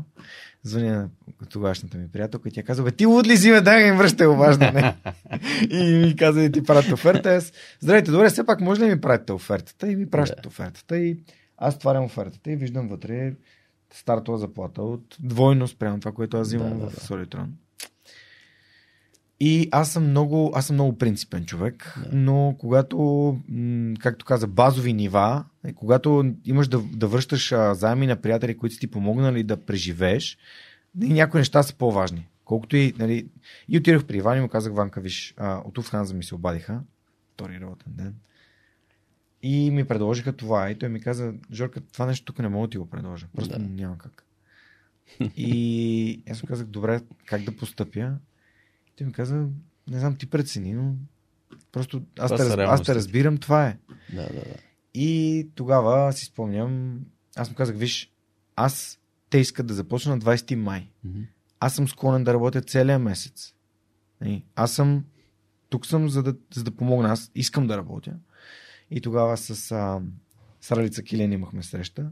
[0.63, 1.09] Звъня
[1.41, 3.97] на тогашната ми приятелка и тя казва, бе, ти луд ли си, бе, дай им
[3.97, 4.97] връщай обаждане.
[5.71, 7.31] и ми каза, ти правят оферта.
[7.35, 9.91] Аз, здравейте, добре, все пак може ли ми правите офертата?
[9.93, 10.49] И ми пращат Да.
[10.49, 10.99] офертата.
[10.99, 11.19] И
[11.61, 13.35] аз отварям офертата и виждам вътре
[13.93, 17.01] стартова заплата от двойно спрямо това, което аз взимам Да, да, в да.
[17.01, 17.47] Solitron.
[19.41, 22.17] И аз съм много, аз съм много принципен човек, Да.
[22.17, 23.39] но когато,
[23.99, 28.81] както каза, базови нива, е, когато имаш да, да връщаш заеми на приятели, които са
[28.81, 30.39] ти помогнали да преживееш,
[31.03, 32.29] и някои неща са по-важни.
[32.45, 33.29] Колкото и, нали,
[33.69, 36.81] и отидох при Иван и му казах, Ванка, виж, а, от Уфханза ми се обадиха,
[37.33, 38.15] втори работен ден,
[39.43, 40.71] и ми предложиха това.
[40.71, 43.27] И той ми каза, Жорка, това нещо тук не мога да ти го предложа.
[43.37, 43.65] Просто Да.
[43.65, 44.25] няма как.
[45.37, 48.19] И аз му казах, добре, как да постъпя?
[48.89, 49.47] И той ми каза,
[49.89, 50.95] не знам, ти прецени, но
[51.73, 53.79] просто аз, те, раз- аз те разбирам, това е.
[54.13, 54.55] Да, да, да.
[54.95, 57.01] И тогава си спомням,
[57.37, 58.13] аз му казах, виж,
[58.57, 60.91] аз те искат да започна на 20 май.
[61.05, 61.21] Мгм.
[61.61, 63.55] Аз съм склонен да работя целия месец.
[64.21, 65.05] Нали, Аз съм,
[65.69, 67.09] тук съм за да, за да помогна.
[67.09, 68.15] Аз искам да работя.
[68.91, 70.01] И тогава с, а,
[70.61, 72.11] с Килен имахме среща.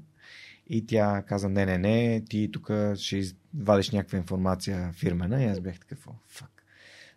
[0.71, 5.43] И тя каза, не, не, не, ти тук ще извадиш някаква информация фирмена.
[5.45, 6.59] И аз бях такъв, фак.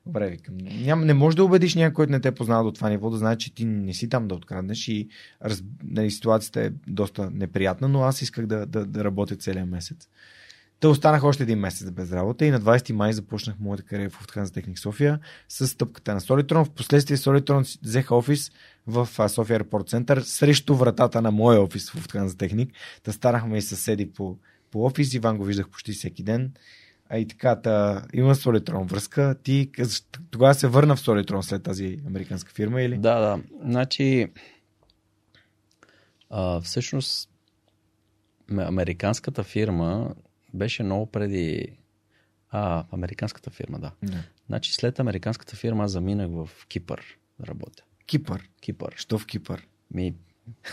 [0.05, 0.57] Добре, викам.
[0.57, 3.17] Ням, не можеш да убедиш някой, който не те е познава до това ниво, да
[3.17, 5.07] знае, че ти не си там да откраднеш и
[5.43, 10.09] раз, нали, ситуацията е доста неприятна, но аз исках да, да, да работя целия месец.
[10.81, 14.27] Та останах още един месец без работа и на 20 май започнах моята кариера в
[14.27, 15.19] Lufthansa Техник София
[15.49, 16.65] с стъпката на Solitron.
[16.65, 18.51] Впоследствие си взеха офис
[18.87, 22.73] в София Аеропорт Център срещу вратата на моя офис в Lufthansa Техник.
[23.03, 24.37] Та станахме и съседи по,
[24.71, 25.13] по офис.
[25.13, 26.53] Иван го виждах почти всеки ден.
[27.09, 29.35] А и така, та, има Solitron връзка.
[29.43, 29.71] Ти
[30.31, 32.97] тогава се върна в Solitron след тази американска фирма или?
[32.97, 33.39] Да, да.
[33.63, 34.27] Значи,
[36.29, 37.29] а, всъщност,
[38.49, 40.15] ме- американската фирма
[40.53, 41.67] беше много преди.
[42.49, 43.91] А, американската фирма, да.
[44.03, 44.23] Да.
[44.47, 47.83] Значи, след американската фирма аз заминах в Кипър да работя.
[48.05, 48.49] Кипър.
[48.61, 48.93] Кипър.
[48.95, 49.67] Що в Кипър?
[49.93, 50.15] Ми,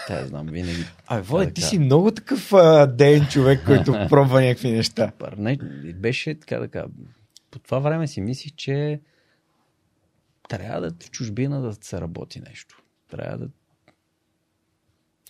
[0.06, 0.84] те знам, винаги.
[1.22, 5.10] Води, Да, ти си много такъв а, ден човек, който пробва някакви неща.
[5.10, 5.32] Кипър.
[5.32, 5.56] Не,
[5.94, 6.84] беше така, така.
[7.50, 9.00] По това време си мислих, че
[10.48, 12.82] трябва да в чужбина да се работи нещо.
[13.10, 13.48] Трябва да.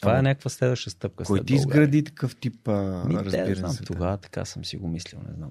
[0.01, 1.25] Това Ама, е някаква следваща стъпка.
[1.25, 3.55] Кой след ти изгради такъв тип а, Ми, разбиране?
[3.55, 3.93] знам, света?
[3.93, 5.51] тогава така съм си го мислил, не знам.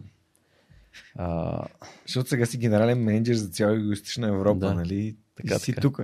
[1.15, 1.61] А,
[2.05, 4.73] Защото сега си генерален менеджер за цяла Юго-Источна Европа, Да.
[4.73, 5.15] нали?
[5.35, 5.81] Така, и си така.
[5.81, 6.01] тук.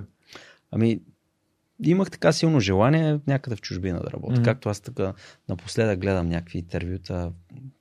[0.70, 1.00] ами,
[1.84, 4.32] имах така силно желание някъде в чужбина да работя.
[4.34, 4.42] Мгм.
[4.42, 5.14] Както аз така
[5.48, 7.32] напоследък гледам някакви интервюта,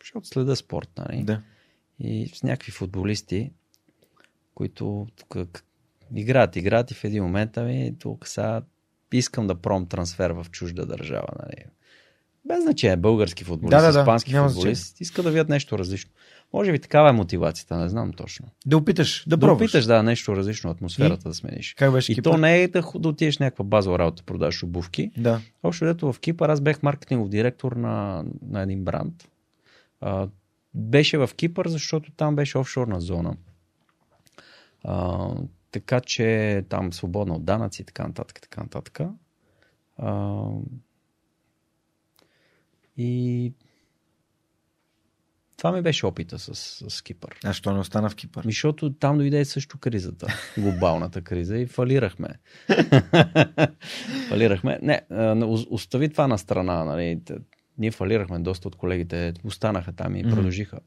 [0.03, 1.23] защото следа спорт, нали?
[1.23, 1.41] Да.
[1.99, 3.51] И с някакви футболисти,
[4.55, 5.63] които тук
[6.15, 8.61] играят, играят и в един момент, ами тук сега
[9.17, 11.27] искам да пром трансфер в чужда държава.
[11.39, 11.65] Нали?
[12.45, 16.11] Без значение, български футболист, Да, да, да, испански няма футболист, иска да видят нещо различно.
[16.53, 18.47] Може би такава е мотивацията, не знам точно.
[18.65, 19.65] Да опиташ, да, Да, пробваш.
[19.65, 21.73] опиташ да нещо различно, атмосферата да смениш.
[21.77, 22.31] Как беше И Кипър?
[22.31, 25.11] то не е да, да отидеш някаква базова работа, продаваш обувки.
[25.17, 25.41] Да.
[25.63, 29.27] Общо дето в Кипър аз бех маркетингов директор на, на един бранд.
[30.01, 30.27] А,
[30.73, 33.35] беше в Кипър, защото там беше офшорна зона.
[34.83, 35.27] А,
[35.73, 38.99] така че там свободно от данъци и така нататък, така нататък.
[39.97, 40.45] А,
[42.97, 43.53] и
[45.57, 46.55] това ми беше опита с,
[46.89, 47.39] с Кипър.
[47.43, 48.43] А що не остана в Кипър?
[48.45, 52.29] Защото там дойде също кризата, глобалната криза и фалирахме.
[54.29, 54.79] фалирахме.
[54.81, 55.01] Не,
[55.69, 56.83] остави това на страна.
[56.83, 57.21] Нали.
[57.77, 60.79] Ние фалирахме, доста от колегите останаха там и продължиха.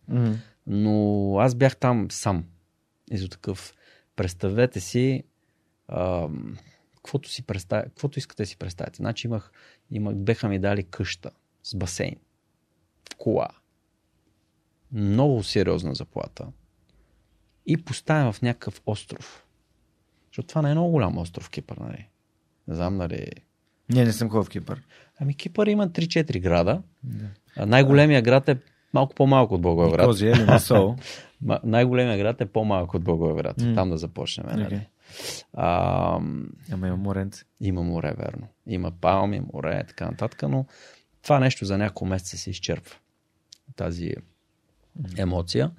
[0.66, 2.44] Но аз бях там сам.
[3.10, 3.75] И за такъв.
[4.16, 5.24] Представете си,
[5.88, 6.28] а,
[6.96, 8.96] каквото, си представя, каквото искате си представите.
[8.96, 9.52] Значи имах,
[9.90, 11.30] имах, беха ми дали къща
[11.62, 12.16] с басейн,
[13.12, 13.48] в кола,
[14.92, 16.46] много сериозна заплата
[17.66, 19.46] и поставен в някакъв остров.
[20.26, 22.08] Защото това не е много голям остров Кипър, нали?
[22.68, 23.26] Не знам, нали...
[23.88, 24.82] Не, не съм ходил в Кипър.
[25.20, 26.82] Ами Кипър има 3-4 града.
[27.02, 27.66] Да.
[27.66, 28.58] Най-големия град е
[28.94, 30.06] малко по-малко от Благоевград.
[30.06, 30.96] Този е Лимасол.
[31.64, 33.58] Най-големия град е по-малко от Благоевград.
[33.60, 33.74] М.
[33.74, 34.46] Там да започнем.
[34.46, 34.64] Нали?
[34.64, 34.80] Окей.
[35.52, 36.16] А,
[36.72, 37.44] Ама има моренце.
[37.60, 38.48] има море, верно.
[38.66, 40.66] Има палми, море, така нататък, но
[41.22, 42.96] това нещо за няколко месеца се изчерпва.
[43.76, 44.14] Тази
[45.18, 45.70] емоция.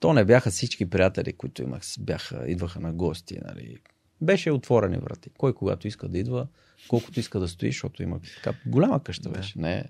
[0.00, 3.38] То не бяха всички приятели, които имах, бяха, идваха на гости.
[3.44, 3.76] Нали.
[4.20, 5.30] Беше отворени врати.
[5.38, 6.46] Кой когато иска да идва,
[6.88, 9.38] колкото иска да стои, защото има така голяма къща Да.
[9.38, 9.58] беше.
[9.58, 9.84] Не,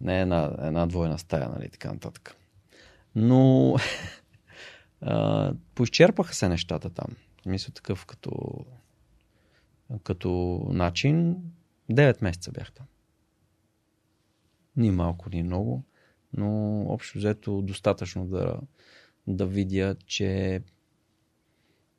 [0.00, 2.36] не е една, една двойна стая, нали, така нататък.
[3.14, 3.76] Но
[5.00, 7.16] а, поизчерпаха се нещата там.
[7.46, 8.64] Мисля такъв като,
[10.02, 11.36] като начин.
[11.90, 12.86] 9 месеца бях там.
[14.76, 15.84] Ни малко, ни много,
[16.36, 18.60] но общо взето достатъчно да,
[19.26, 20.62] да видя, че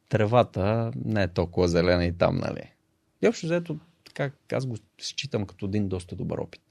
[0.10, 2.74] тревата не е толкова зелена и там, нали?
[3.22, 6.71] И общо взето, така, аз го считам като един доста добър опит.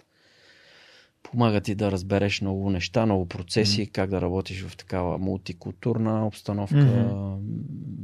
[1.23, 3.93] Помага ти да разбереш много неща, много процеси, mm.
[3.93, 7.37] как да работиш в такава мултикултурна обстановка, Мгм.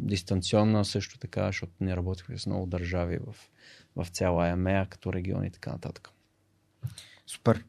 [0.06, 3.34] дистанционна също така, защото ние работихме с много държави в,
[3.96, 6.10] в цяла ЕМЕА, като регион и така нататък.
[7.26, 7.64] Супер.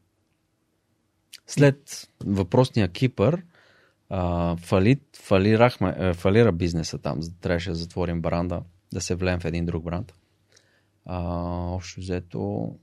[1.46, 3.42] След въпросния Кипър,
[4.08, 7.20] а, фали, фалирахме, е, фалира бизнеса там.
[7.40, 10.14] Трябваше да затворим бранда, да се влеем в един друг бранд.
[11.06, 11.18] А,
[11.74, 12.74] общо взето,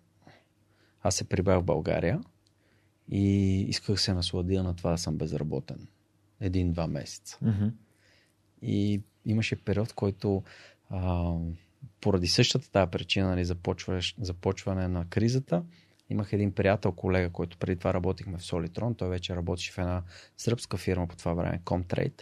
[1.01, 2.21] аз се прибах в България
[3.11, 5.87] и исках се насладя на това да съм безработен.
[6.39, 7.37] Един-два месеца.
[7.41, 7.67] Мгм.
[8.61, 10.43] И имаше период, който
[10.89, 11.33] а,
[12.01, 15.63] поради същата тази причина, нали, започваш, започване на кризата,
[16.09, 18.97] имах един приятел, колега, който преди това работихме в Solitron.
[18.97, 20.03] Той вече работеше в една
[20.37, 22.21] сръбска фирма по това време, Comtrade.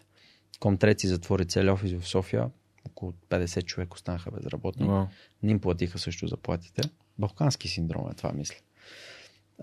[0.60, 2.50] Comtrade си затвори цели офис в София.
[2.86, 4.88] Около 50 човека останаха безработни.
[4.88, 5.06] Вау.
[5.44, 6.82] Не им платиха също заплатите.
[7.20, 8.56] Балкански синдром е това, мисля.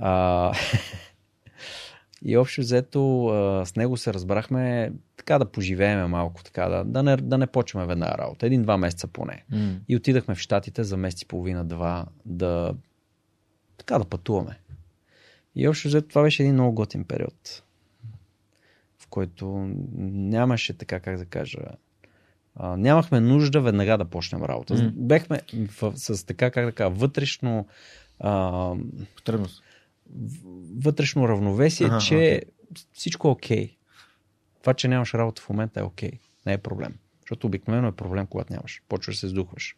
[0.01, 0.53] А,
[2.25, 7.03] и общо взето а, с него се разбрахме така да поживееме малко, така да, да,
[7.03, 8.47] не, да не почваме веднага работа.
[8.47, 9.45] Един-два месеца поне.
[9.51, 9.77] М.
[9.89, 12.75] И отидахме в Штатите за месец и половина-два да
[13.77, 14.59] така да пътуваме.
[15.57, 17.63] И общо взето това беше един много готин период,
[18.99, 21.59] в който нямаше така, как да кажа,
[22.57, 24.75] а, нямахме нужда веднага да почнем работа.
[24.75, 24.93] М.
[24.95, 25.41] Бехме
[25.81, 27.67] в, с така, как да кажа, вътрешно
[28.19, 28.75] а,
[29.17, 29.63] Потребност.
[30.83, 32.41] Вътрешно равновесие, Аха, че окей.
[32.93, 33.77] всичко е окей.
[34.61, 36.11] Това, че нямаш работа в момента е окей.
[36.47, 36.95] Не е проблем.
[37.21, 38.83] Защото обикновено е проблем, когато нямаш.
[38.89, 39.77] Почваш да се сдухваш.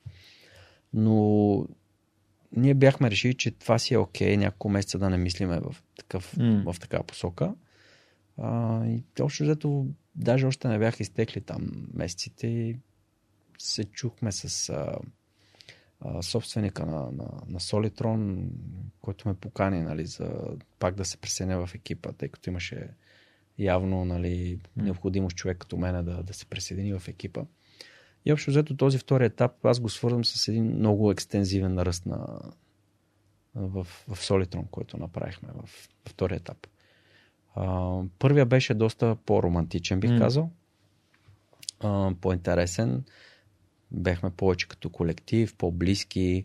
[0.95, 1.67] Но
[2.57, 6.37] ние бяхме решили, че това си е окей, няколко месеца да не мислиме в, такъв,
[6.37, 6.73] М.
[6.73, 7.55] в такава посока.
[8.39, 12.77] А, и общо взето, даже още не бяха изтекли там месеците и
[13.59, 14.97] се чухме с а,
[16.05, 18.47] а, собственика на, на, на Solitron,
[19.01, 20.31] който ме покани нали, за
[20.79, 22.89] пак да се присъединя в екипа, тъй като имаше
[23.59, 27.45] явно нали, необходимост човек като мене да, да се присъедини в екипа.
[28.25, 32.41] И общо взето този втори етап аз го свързвам с един много екстензивен ръст на,
[33.55, 36.67] в, в Solitron, който направихме в, в втори етап.
[37.55, 40.19] А, първия беше доста по-романтичен, бих М.
[40.19, 40.51] казал.
[41.81, 43.05] А, по-интересен.
[43.93, 46.45] Бехме повече като колектив, по-близки,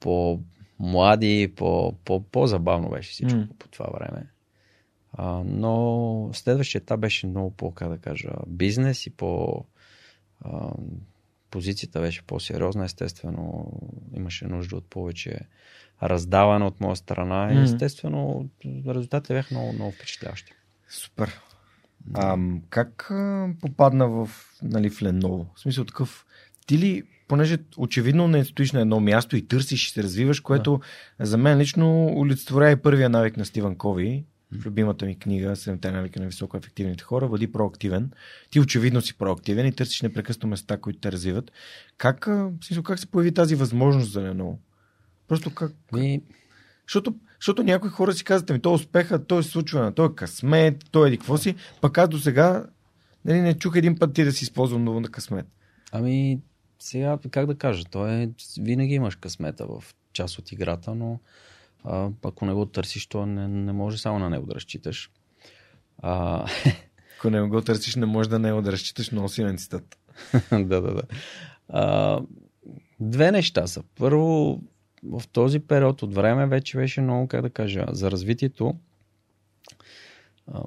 [0.00, 3.48] по-млади, по, по, по-забавно беше всичко М.
[3.58, 4.26] по това време.
[5.12, 9.64] А, но следващия етап беше много по, как да кажа, бизнес и по...
[10.40, 10.70] А,
[11.50, 13.72] позицията беше по-сериозна, естествено.
[14.14, 15.40] Имаше нужда от повече
[16.02, 18.48] раздаване от моя страна и естествено
[18.88, 20.52] резултатите бяха много, много впечатляващи.
[20.88, 21.40] Супер.
[22.14, 23.12] А, как
[23.60, 24.30] попадна в,
[24.62, 25.46] нали, в Леново?
[25.54, 26.26] В смисъл такъв,
[26.66, 30.80] ти ли, понеже очевидно не стоиш на едно място и търсиш и се развиваш, което
[31.20, 35.90] за мен лично олицетворява и първия навик на Стивън Кови, в любимата ми книга Седемте
[35.90, 38.10] навика на високо ефективните хора, бъди проактивен.
[38.50, 41.52] Ти очевидно си проактивен и търсиш непрекъснато места, които те развиват.
[41.98, 42.28] Как,
[42.64, 44.58] смисъл, как се появи тази възможност за Леново?
[45.28, 46.22] Просто как, И
[46.88, 50.84] защото, защото някои хора си казват, ми, то успеха, то се случва на този късмет,
[50.90, 52.66] то еди какво си, пък аз до сега
[53.24, 55.46] нали, не чух един път ти да си използвам много на късмет.
[55.92, 56.40] Ами,
[56.78, 61.20] сега, как да кажа, то е, винаги имаш късмета в част от играта, но
[61.84, 65.10] а, ако не го търсиш, то не, не може само на него да разчиташ.
[65.98, 66.46] А,
[67.18, 69.98] Ако не го търсиш, не можеш да не да разчиташ много силен цитат.
[70.50, 71.02] да, да, да.
[71.68, 72.20] А,
[73.00, 73.82] две неща са.
[73.98, 74.60] Първо,
[75.02, 78.74] в този период от време вече беше много, как да кажа, за развитието.
[80.52, 80.62] А,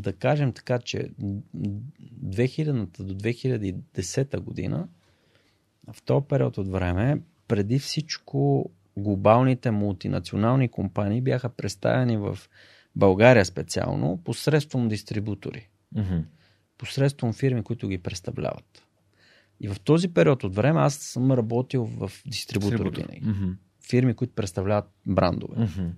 [0.00, 4.88] да кажем така, че 2000 до 2010 година,
[5.92, 12.38] в този период от време, преди всичко глобалните мултинационални компании бяха представени в
[12.96, 15.68] България специално посредством дистрибутори.
[15.94, 16.24] Mm-hmm.
[16.78, 18.82] Посредством фирми, които ги представляват.
[19.60, 23.22] И в този период от време аз съм работил в дистрибутори винаги.
[23.22, 23.54] Mm-hmm.
[23.88, 25.56] Фирми, които представляват брандове.
[25.56, 25.90] Mm-hmm.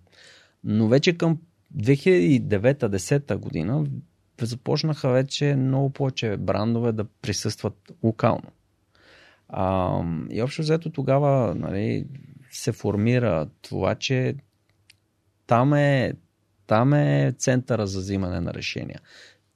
[0.64, 1.40] Но вече към
[1.76, 3.86] 2009-10 година
[4.42, 8.52] започнаха вече много повече брандове да присъстват локално.
[9.48, 12.06] А, и общо взето тогава нали,
[12.50, 14.34] се формира това, че
[15.46, 16.12] там е,
[16.66, 19.00] там е центъра за взимане на решения.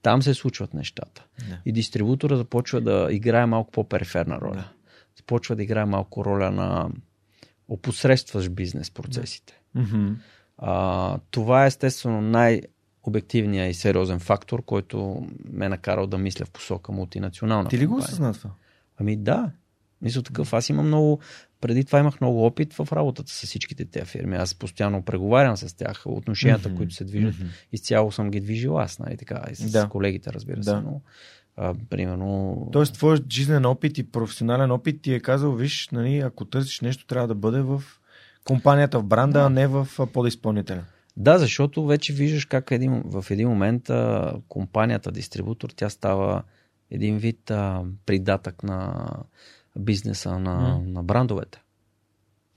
[0.03, 1.27] Там се случват нещата.
[1.49, 1.61] Да.
[1.65, 4.55] И дистрибутора започва да играе малко по-периферна роля.
[4.55, 4.73] Да.
[5.17, 6.91] Започва да играе малко роля на
[7.69, 9.61] опосредстваш бизнес процесите.
[9.77, 10.15] Mm-hmm.
[10.59, 16.51] А, това е естествено най-обективният и сериозен фактор, който ме е накарал да мисля в
[16.51, 17.69] посока мултинационална.
[17.69, 18.51] Ти ли го осъзна това?
[18.99, 19.51] Ами да.
[20.03, 20.53] Мисля такъв.
[20.53, 21.21] Аз имам много.
[21.61, 24.37] Преди това имах много опит в работата с всичките тези фирми.
[24.37, 26.03] Аз постоянно преговарям с тях.
[26.07, 26.77] Отношенията, Мгм.
[26.77, 27.49] които се движат, Мгм.
[27.73, 29.43] изцяло съм ги движил аз, нали така.
[29.53, 29.89] И с Да.
[29.89, 30.71] колегите, разбира се.
[30.71, 30.81] Да.
[30.81, 31.01] Но,
[31.57, 32.69] а, примерно.
[32.73, 37.07] Тоест, твоят жизнен опит и професионален опит ти е казал, виж, нали, ако търсиш нещо,
[37.07, 37.83] трябва да бъде в
[38.45, 39.45] компанията, в бранда, Да.
[39.45, 40.85] а не в подизпълнителя.
[41.17, 46.43] Да, защото вече виждаш как един, в един момент а, компанията, дистрибутор, тя става
[46.91, 49.07] един вид а, придатък на
[49.77, 51.61] бизнеса на, на брандовете.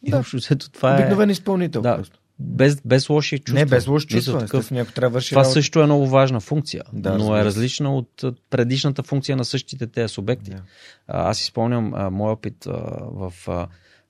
[0.03, 0.17] И Да.
[0.19, 1.81] общо взето това е Обикновен изпълнител.
[1.81, 2.19] Да, просто.
[2.39, 3.59] без, без лоши чувства.
[3.59, 4.39] Не, без лошо Мисля, чувство.
[4.39, 5.53] такъв- ако трябва върши Това работа.
[5.53, 9.87] също е много важна функция, Да, но разбира е различна от предишната функция на същите
[9.87, 10.51] тези субекти.
[10.51, 10.61] А,
[11.29, 11.83] Аз изпълням
[12.13, 12.71] мой опит а,
[13.03, 13.67] в, а,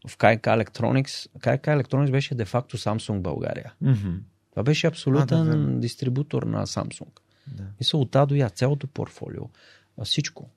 [0.08, 1.30] в KK Electronics.
[1.40, 3.74] KK Electronics беше де-факто Samsung България.
[3.82, 4.16] Мгм.
[4.50, 5.80] Това беше абсолютен А, да, верно.
[5.80, 7.20] дистрибутор на Samsung.
[7.48, 7.64] Да.
[7.80, 9.44] Мисля, от А до Я, цялото портфолио,
[10.04, 10.50] всичко.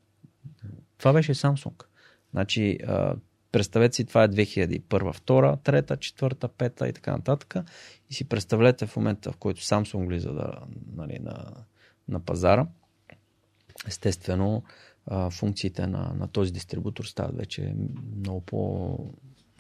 [0.98, 1.84] Това беше Samsung.
[2.30, 2.78] Значи,
[3.52, 7.54] представете си, това е 2001, 2, 3, 4, 5 и така нататък.
[8.10, 10.52] И си представете в момента, в който Samsung влиза да,
[10.96, 11.52] нали, на,
[12.08, 12.66] на пазара,
[13.86, 14.62] естествено,
[15.30, 17.74] функциите на, на този дистрибутор стават вече
[18.16, 18.40] много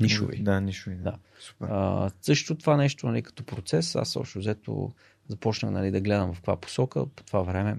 [0.00, 0.42] по-нишови.
[0.42, 0.96] Да, нишови.
[0.96, 1.02] Да.
[1.02, 1.18] Да.
[1.40, 1.68] Супер.
[1.70, 4.92] А, също това нещо нали, като процес, аз още взето
[5.28, 7.06] започнах нали, да гледам в каква посока.
[7.06, 7.78] По това време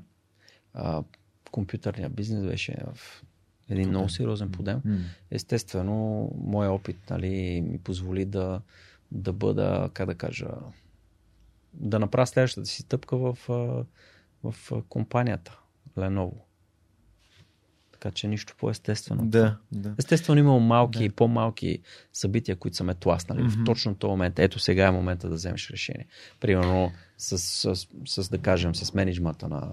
[0.74, 1.04] а,
[1.52, 3.24] компютърният бизнес беше в
[3.70, 4.82] един много сериозен подем.
[5.32, 8.62] Естествено, моят опит нали, ми позволи да,
[9.12, 10.48] да бъда, как да кажа,
[11.74, 13.38] да направя следващата си стъпка в,
[14.44, 14.56] в
[14.90, 15.60] компанията
[15.98, 16.38] Lenovo.
[18.02, 19.26] Така че нищо по-естествено.
[19.26, 19.94] Да, да.
[19.98, 21.04] Естествено, имало малки да.
[21.04, 21.80] и по-малки
[22.14, 23.42] събития, които са ме тласнали.
[23.42, 23.62] Mm-hmm.
[23.62, 24.40] В точно този момент.
[24.40, 26.08] Ето сега е момента да вземеш решение.
[26.40, 29.72] Примерно с, с, с, да кажем, с менеджмента на,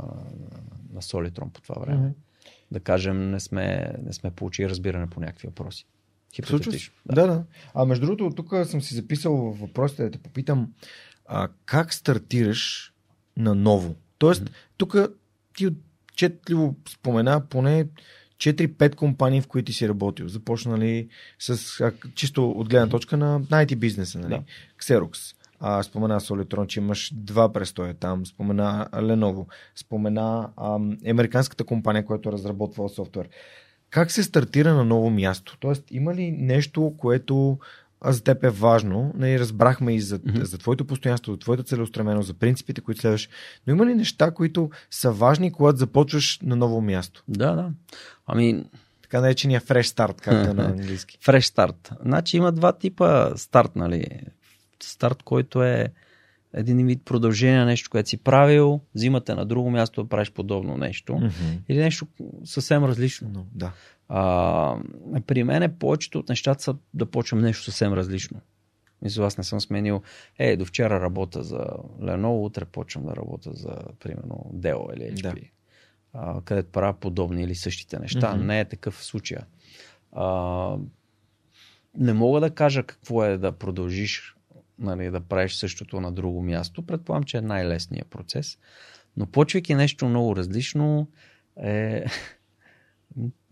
[0.93, 2.09] на Solitron по това време.
[2.09, 2.51] Mm-hmm.
[2.71, 5.87] Да кажем, не сме, не сме получили разбиране по някакви въпроси.
[6.35, 6.95] Хипотетично.
[7.07, 7.27] Да.
[7.27, 7.45] да, да.
[7.75, 10.73] А между другото, тук съм си записал въпросите да те попитам
[11.27, 12.93] а, как стартираш
[13.37, 13.97] на ново.
[14.19, 14.51] Тоест, Мгм.
[14.77, 14.97] тук
[15.57, 15.71] ти
[16.19, 17.87] отчетливо спомена поне
[18.39, 20.29] 4-5 компании, в които си работил.
[20.29, 21.09] Започнали
[21.39, 24.31] с а, чисто от гледна точка на, IT бизнеса, нали?
[24.31, 24.43] Да.
[24.83, 25.35] Xerox.
[25.61, 28.27] А, спомена Solitron, че имаш два престоя там.
[28.27, 29.47] Спомена Lenovo.
[29.77, 33.29] Спомена ам, американската компания, която е разработвала софтуер.
[33.91, 35.57] Как се стартира на ново място?
[35.61, 37.59] Тоест, има ли нещо, което
[38.01, 39.13] а, за теб е важно?
[39.17, 40.45] Нали, разбрахме и за, Мгм.
[40.45, 43.29] за твоето постоянство, за твоята целеустременост, за принципите, които следваш.
[43.67, 47.25] Но има ли неща, които са важни, когато започваш на ново място?
[47.29, 47.71] Да, да.
[48.27, 48.65] Ами,
[49.03, 51.19] Така наречения fresh start, както е на английски.
[51.23, 51.91] фреш старт.
[52.05, 54.07] Значи има два типа старт, нали?
[54.83, 55.89] Старт, който е
[56.55, 60.77] един вид продължение на нещо, което си правил, взимате на друго място да правиш подобно
[60.77, 61.15] нещо.
[61.15, 61.29] Мгм.
[61.69, 62.07] Или нещо
[62.45, 63.31] съвсем различно.
[63.33, 63.73] Но, да.
[64.09, 64.81] А,
[65.27, 68.41] при мен повечето от нещата са да почвам нещо съвсем различно.
[69.03, 70.03] Мисля, аз не съм сменил,
[70.39, 71.67] е, до вчера работя за
[72.01, 75.23] Lenovo, утре почвам да работя за, примерно, Dell или HP.
[75.23, 75.35] Да.
[76.13, 78.35] А, където правя подобни или същите неща.
[78.35, 78.47] Мгм.
[78.47, 79.39] Не е такъв случай.
[80.13, 80.77] А,
[81.99, 84.35] не мога да кажа какво е да продължиш
[84.79, 86.87] нали, да правиш същото на друго място.
[86.87, 88.59] Предполагам, че е най-лесният процес.
[89.17, 91.09] Но почвайки нещо много различно,
[91.63, 92.05] е...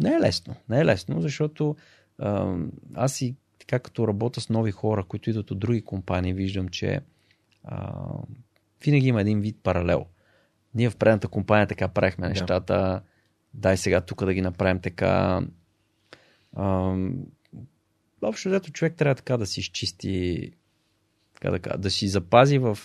[0.00, 0.54] не е лесно.
[0.68, 1.76] Не е лесно, защото
[2.18, 2.56] а,
[2.94, 7.00] аз и така като работя с нови хора, които идват от други компании, виждам, че
[7.64, 8.02] а,
[8.84, 10.06] винаги има един вид паралел.
[10.74, 13.02] Ние в предната компания така правихме нещата,
[13.54, 15.40] дай сега тук да ги направим така.
[16.56, 16.96] А,
[18.22, 20.50] общо взето човек трябва така да си изчисти,
[21.34, 22.78] така да, кажа, да си запази в,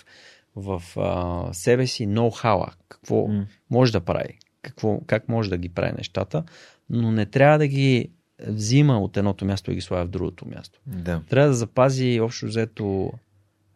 [0.56, 3.46] в а, себе си ноу-хауа, какво mm.
[3.70, 6.44] може да прави, какво, как може да ги прави нещата,
[6.90, 8.10] но не трябва да ги
[8.46, 10.80] взима от едното място и ги слага в другото място.
[10.86, 11.22] Да.
[11.28, 13.12] Трябва да запази общо взето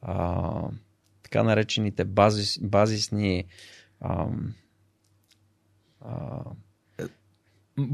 [0.02, 0.62] а,
[1.22, 3.44] така наречените базис, базисни
[4.00, 4.26] а,
[6.00, 6.40] а,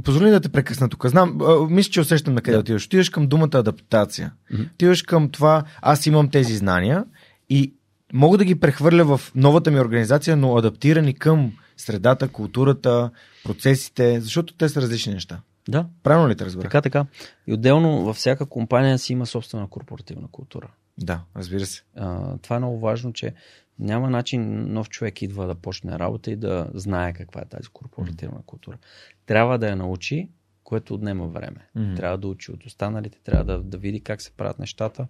[0.05, 1.07] Позволи да те прекъсна тук.
[1.07, 1.39] Знам,
[1.71, 2.61] мисля, че усещам на къде да.
[2.61, 2.87] отиваш.
[2.87, 4.33] Отиваш към думата адаптация.
[4.53, 4.73] Mm-hmm.
[4.73, 7.05] Отиваш към това, аз имам тези знания
[7.49, 7.75] и
[8.13, 13.11] мога да ги прехвърля в новата ми организация, но адаптирани към средата, културата,
[13.45, 15.41] процесите, защото те са различни неща.
[15.69, 15.87] Да.
[16.03, 16.63] Правилно ли те разбира?
[16.63, 17.07] Така, така.
[17.47, 20.71] И отделно във всяка компания си има собствена корпоративна култура.
[20.99, 21.83] Да, разбира се.
[21.97, 23.35] А, това е много важно, че
[23.79, 28.43] няма начин нов човек идва да почне работа и да знае каква е тази корпоративна
[28.47, 28.79] култура.
[29.27, 30.29] Трябва да я научи,
[30.65, 31.69] което отнема време.
[31.77, 31.97] Mm-hmm.
[31.97, 35.07] Трябва да учи от останалите, трябва да, да види как се правят нещата.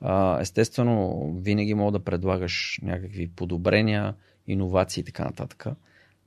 [0.00, 4.14] А, естествено, винаги мога да предлагаш някакви подобрения,
[4.46, 5.66] иновации и така нататък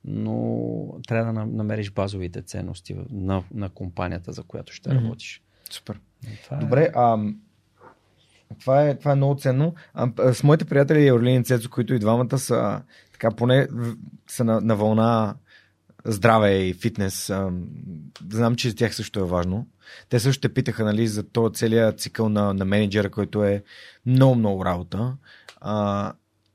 [0.04, 5.04] но трябва да намериш базовите ценности на, на компанията, за която ще mm-hmm.
[5.04, 5.42] работиш.
[5.70, 6.00] Супер.
[6.44, 6.90] Това е- Добре, е...
[6.94, 7.18] а,
[8.60, 9.74] това, е, това е много ценно.
[9.94, 12.82] А, с моите приятели Орлин и Цецо, които и двамата са
[13.12, 13.68] така поне
[14.28, 15.34] са на, на вълна
[16.04, 17.30] здраве и фитнес.
[17.30, 17.52] А,
[18.30, 19.66] знам, че за тях също е важно.
[20.08, 23.62] Те също те питаха нали, за този целият цикъл на, на менеджера, който е
[24.06, 25.16] много, много работа.
[25.60, 26.12] А,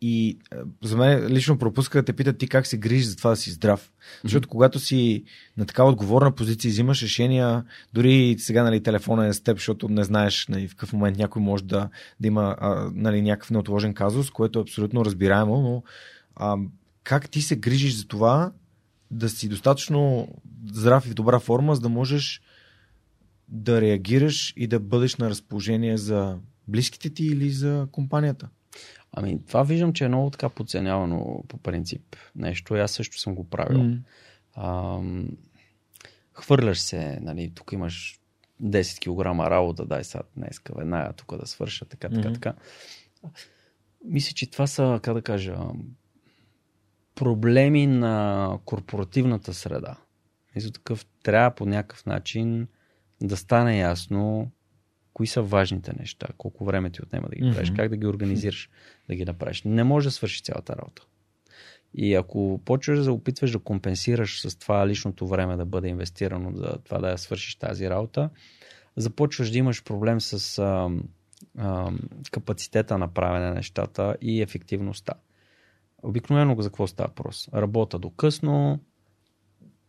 [0.07, 0.37] и
[0.83, 3.51] за мен лично пропуска да те питат ти как се грижиш за това да си
[3.51, 3.91] здрав.
[4.23, 4.51] Защото mm-hmm.
[4.51, 5.23] когато си
[5.57, 10.03] на така отговорна позиция, взимаш решения, дори сега нали, телефона е с теб, защото не
[10.03, 11.89] знаеш нали, в какъв момент някой може да,
[12.19, 15.83] да има а, нали, някакъв неотложен казус, което е абсолютно разбираемо, но
[16.35, 16.57] а,
[17.03, 18.51] как ти се грижиш за това
[19.11, 20.27] да си достатъчно
[20.65, 22.41] здрав и в добра форма, за да можеш
[23.47, 26.37] да реагираш и да бъдеш на разположение за
[26.67, 28.49] близките ти или за компанията?
[29.17, 32.75] Ами, това виждам, че е много така подценявано по принцип нещо.
[32.75, 33.79] И аз също съм го правил.
[33.79, 33.99] Mm.
[34.53, 34.99] А,
[36.33, 38.19] хвърляш се, нали, тук имаш
[38.63, 42.33] 10 кг работа, дай сега днес веднага тук да свърша, така, така, mm-hmm.
[42.33, 42.53] така.
[44.05, 45.57] Мисля, че това са, как да кажа,
[47.15, 49.97] проблеми на корпоративната среда.
[50.55, 52.67] Мисля, такъв трябва по някакъв начин
[53.21, 54.51] да стане ясно
[55.15, 57.75] кои са важните неща, колко време ти отнема да ги правиш, mm-hmm.
[57.75, 58.69] как да ги организираш,
[59.09, 59.63] да ги направиш.
[59.63, 61.05] Не може да свършиш цялата работа.
[61.93, 66.77] И ако почваш да опитваш да компенсираш с това личното време да бъде инвестирано за
[66.83, 68.29] това да я свършиш тази работа,
[68.95, 70.89] започваш да имаш проблем с а,
[71.57, 71.91] а,
[72.31, 75.13] капацитета на правене на нещата и ефективността.
[76.03, 77.49] Обикновено за какво става въпрос?
[77.53, 78.79] Работа до късно,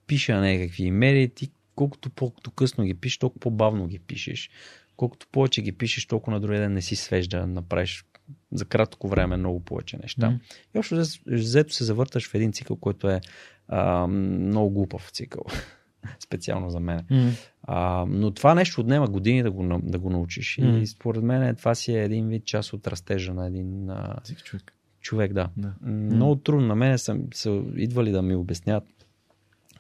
[0.07, 4.51] пиша някакви имейли, ти колкото по-късно ги пишеш, толкова по-бавно ги пишеш
[4.97, 8.05] колкото повече ги пишеш, толкова на другия ден не си свеж да направиш
[8.53, 10.30] за кратко време много повече неща.
[10.30, 10.38] Mm.
[10.74, 13.20] И общо взето се завърташ в един цикъл, който е
[13.68, 15.42] а, много глупав цикъл.
[16.20, 17.01] Специално за мен.
[17.11, 17.30] Mm.
[17.62, 20.57] А, но това нещо отнема години да го, да го научиш.
[20.57, 20.80] Mm.
[20.80, 24.72] И според мен това си е един вид част от растежа на един а, човек.
[25.01, 25.32] човек.
[25.32, 25.49] да.
[25.57, 25.72] да.
[25.90, 26.66] Много трудно.
[26.66, 28.84] На мен са, са идвали да ми обяснят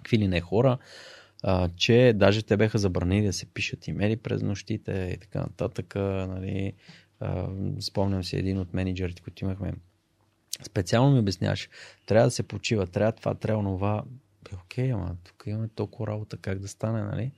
[0.06, 0.78] какви ли не хора
[1.48, 5.94] а, че даже те беха забранили да се пишат имейли през нощите и така нататък.
[5.94, 6.72] Нали.
[7.20, 7.48] А,
[7.80, 9.72] спомням си един от менеджерите, които имахме.
[10.62, 11.68] Специално ми обясняваше,
[12.06, 14.04] трябва да се почива, трябва това, трябва това.
[14.64, 17.32] Окей, ама тук имаме толкова работа, как да стане, нали?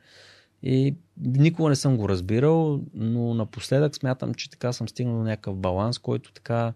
[0.63, 5.57] И никога не съм го разбирал, но напоследък смятам, че така съм стигнал до някакъв
[5.57, 6.73] баланс, който така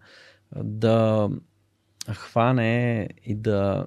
[0.55, 1.29] да
[2.13, 3.85] хване и да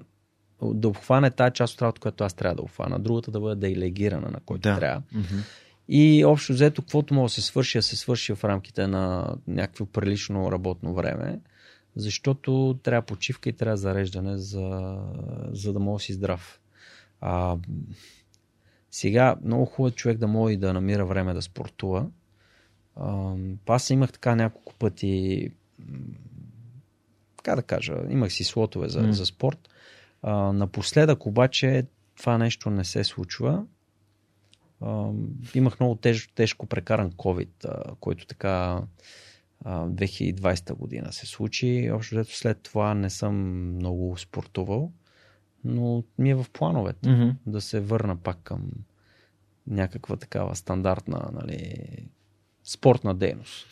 [0.62, 4.30] да обхване тази част от работа, която аз трябва да обхвана, другата да бъде делегирана
[4.30, 4.76] на който да.
[4.76, 5.02] трябва.
[5.14, 5.42] Mm-hmm.
[5.88, 9.86] И общо взето, каквото може да се свърши, да се свърши в рамките на някакво
[9.86, 11.40] прилично работно време,
[11.96, 14.98] защото трябва почивка и трябва зареждане, за,
[15.50, 16.60] за да може да си здрав.
[17.20, 17.56] А,
[18.90, 22.06] сега, много хубаво е човек да може и да намира време да спортува.
[22.96, 23.34] А,
[23.66, 25.50] аз имах така няколко пъти,
[27.42, 29.10] как да кажа, имах си слотове за, mm.
[29.10, 29.68] за спорт
[30.26, 33.64] а, напоследък обаче това нещо не се случва.
[34.80, 35.10] А,
[35.54, 38.82] имах много теж, тежко прекаран COVID, а, който така
[39.64, 41.90] а, 2020 година се случи.
[41.94, 43.34] Общо взето след това не съм
[43.74, 44.92] много спортувал,
[45.64, 47.34] но ми е в плановете mm-hmm.
[47.46, 48.70] да се върна пак към
[49.66, 51.76] някаква такава стандартна нали,
[52.64, 53.66] спортна дейност.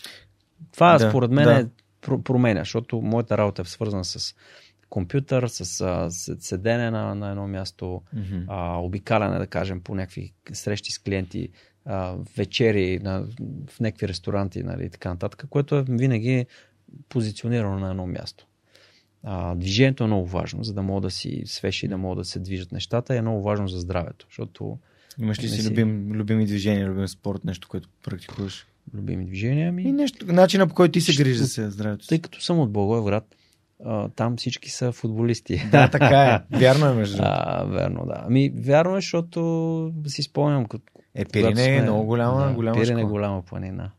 [0.72, 1.61] Това да, според мен да.
[1.61, 1.66] е
[2.24, 4.34] променя, защото моята работа е свързана с
[4.91, 6.11] компютър, с а,
[6.41, 8.45] седене на, на едно място, mm-hmm.
[8.49, 11.49] а, обикаляне, да кажем, по някакви срещи с клиенти,
[11.85, 13.26] а, вечери на,
[13.70, 16.47] в някакви ресторанти нали, и така нататък, което е винаги
[17.09, 18.47] позиционирано на едно място.
[19.22, 22.39] А, движението е много важно, за да мога да си свеши, да могат да се
[22.39, 23.16] движат нещата.
[23.16, 24.78] Е много важно за здравето, защото
[25.18, 28.66] Имаш ли си си- любим, любими движения, любим спорт, нещо, което практикуваш?
[28.95, 29.82] любими движения ми.
[29.82, 32.09] И нещо, начина по който ти се грижи за здравето си.
[32.09, 33.37] Тъй като съм от Благоевград,
[33.81, 35.62] а, там всички са футболисти.
[35.70, 36.59] Да, така е.
[36.59, 37.18] Вярно е, между.
[37.20, 38.22] А, верно, да.
[38.27, 39.41] Ами, вярно е, защото
[40.07, 40.66] си спомням.
[40.66, 43.91] Като, Е, когато Пирине е сме- много голяма, да, голяма Пирин е голяма планина.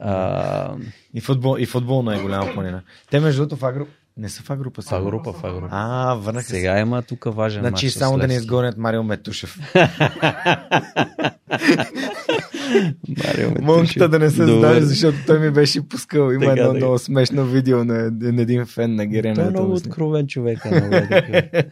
[0.00, 0.74] А,
[1.14, 2.82] И, футбол, и футболна е голяма планина.
[3.10, 3.86] Те, между другото, в агро...
[4.16, 4.82] Не са в агрупа.
[4.82, 5.68] в група, в група.
[5.70, 6.50] А, върнаха се.
[6.54, 9.58] Сега има тук важен Значи матч само да не изгонят Марио Метушев.
[13.08, 13.62] Марио Метушев.
[13.62, 16.30] Монката да не се знае, защото той ми беше пускал.
[16.30, 16.76] Има Така, едно така.
[16.76, 19.34] много смешно видео на, на един фен на Герена.
[19.34, 20.58] Той е много откровен човек.
[20.64, 21.62] е е.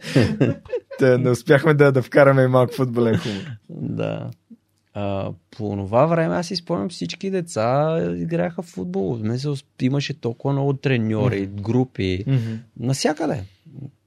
[0.99, 3.43] Та, не успяхме да, да вкараме и малко футболен хумор.
[3.69, 4.29] да.
[4.93, 9.17] А, по това време аз си спомням всички деца играеха в футбол.
[9.17, 12.25] Мисля, имаше толкова много треньори, групи.
[12.79, 13.43] Насякъде.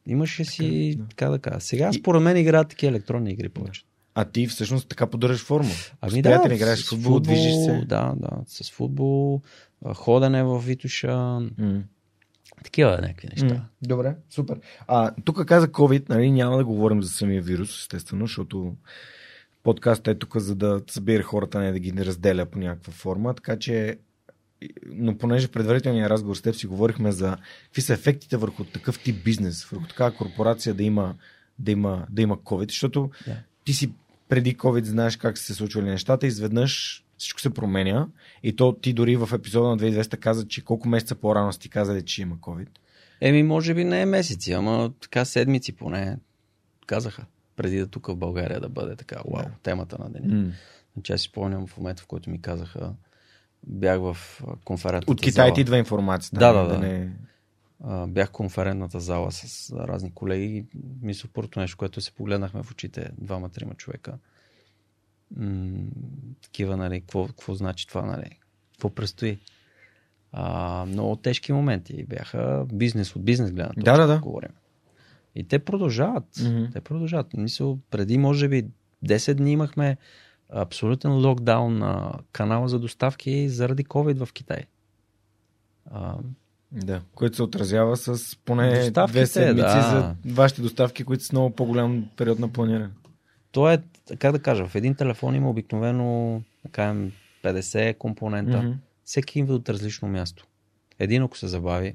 [0.06, 1.08] Имаше си, да.
[1.08, 1.60] така да кажа.
[1.60, 3.84] Сега, според мен, играят такива електронни игри повече.
[4.14, 5.70] А ти всъщност така поддържаш форма.
[6.00, 7.84] Ами Постоянно да, играеш с в футбол, движиш се.
[7.86, 9.40] Да, да, с футбол,
[9.94, 11.16] ходене в Витуша,
[11.58, 11.82] М.
[12.64, 13.54] такива някакви неща.
[13.54, 14.60] М, Добре, супер.
[14.86, 18.74] А, тук каза COVID, нали, няма да говорим за самия вирус, естествено, защото
[19.64, 23.34] подкастът е тук за да събира хората, не да ги не разделя по някаква форма,
[23.34, 23.98] така че
[24.86, 29.24] но понеже предварителния разговор с теб си говорихме за какви са ефектите върху такъв тип
[29.24, 31.14] бизнес, върху такава корпорация да има,
[31.58, 33.36] да има, да има COVID, защото Да.
[33.64, 33.92] ти си
[34.28, 38.08] преди COVID знаеш как са се случвали нещата, изведнъж всичко се променя
[38.42, 41.68] и то ти дори в епизода на 2200 каза, че колко месеца по-рано си ти
[41.68, 42.68] казали, че има COVID.
[43.20, 46.16] Еми, може би не е месеци, ама така седмици поне
[46.86, 47.26] казаха,
[47.56, 49.50] преди да тук в България да бъде така, вау, Да.
[49.62, 50.52] темата на деня.
[50.94, 52.92] Значи аз си спомням в момента, в който ми казаха,
[53.66, 54.16] бях в
[54.64, 56.38] конферентната От Китай ти идва информацията.
[56.38, 56.78] Да, нали, да, да.
[56.78, 57.12] Не...
[57.84, 60.64] А, бях в конферентната зала с разни колеги и
[61.02, 64.18] мисля първото нещо, което се погледнахме в очите, двама-трима човека.
[65.36, 65.72] М-
[66.42, 68.38] такива, нали, какво, какво значи това, нали?
[68.72, 69.38] Какво предстои?
[70.32, 74.18] А, много тежки моменти бяха бизнес от бизнес гледна точка, Да, да, да.
[74.18, 74.50] говорим.
[75.34, 76.40] И те продължават.
[76.44, 76.64] Мгм.
[76.72, 77.34] Те продължават.
[77.34, 78.66] Мисъл, преди може би
[79.06, 79.96] 10 дни имахме
[80.48, 84.62] абсолютен локдаун на канала за доставки заради COVID в Китай.
[85.90, 86.14] А,
[86.72, 90.16] Да, което се отразява с поне Доставките, две седмици да.
[90.24, 92.90] за вашите доставки, които са много по-голям период на планиране.
[93.52, 93.82] То е,
[94.18, 97.12] как да кажа, в един телефон има обикновено, да кажем,
[97.42, 98.62] 50 компонента.
[98.62, 98.72] Мгм.
[99.04, 100.46] Всеки идва от различно място.
[100.98, 101.94] Един, ако се забави,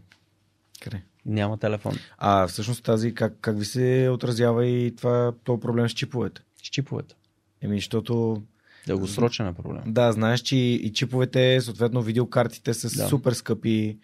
[0.81, 1.01] Къде?
[1.25, 1.93] Няма телефон.
[2.17, 6.41] А всъщност тази, как, как ви се отразява и това, този проблем с чиповете?
[6.57, 7.15] С чиповете.
[7.61, 8.43] Еми, защото
[8.87, 9.81] Дългосрочен е проблем.
[9.87, 13.07] да, знаеш, че и чиповете, съответно видеокартите са Да.
[13.09, 13.97] супер скъпи.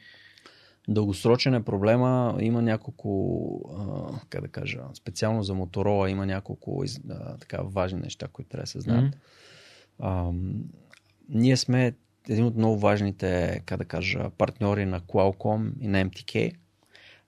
[0.88, 2.38] Дългосрочен е проблема.
[2.40, 3.62] Има няколко,
[4.14, 8.64] а, как да кажа, специално за моторола има няколко а, така важни неща, които трябва
[8.64, 9.04] да се знаят.
[9.06, 9.18] Мгм.
[10.00, 10.32] А,
[11.30, 11.94] ние сме
[12.30, 16.54] един от много важните, как да кажа, партньори на Qualcomm и на MTK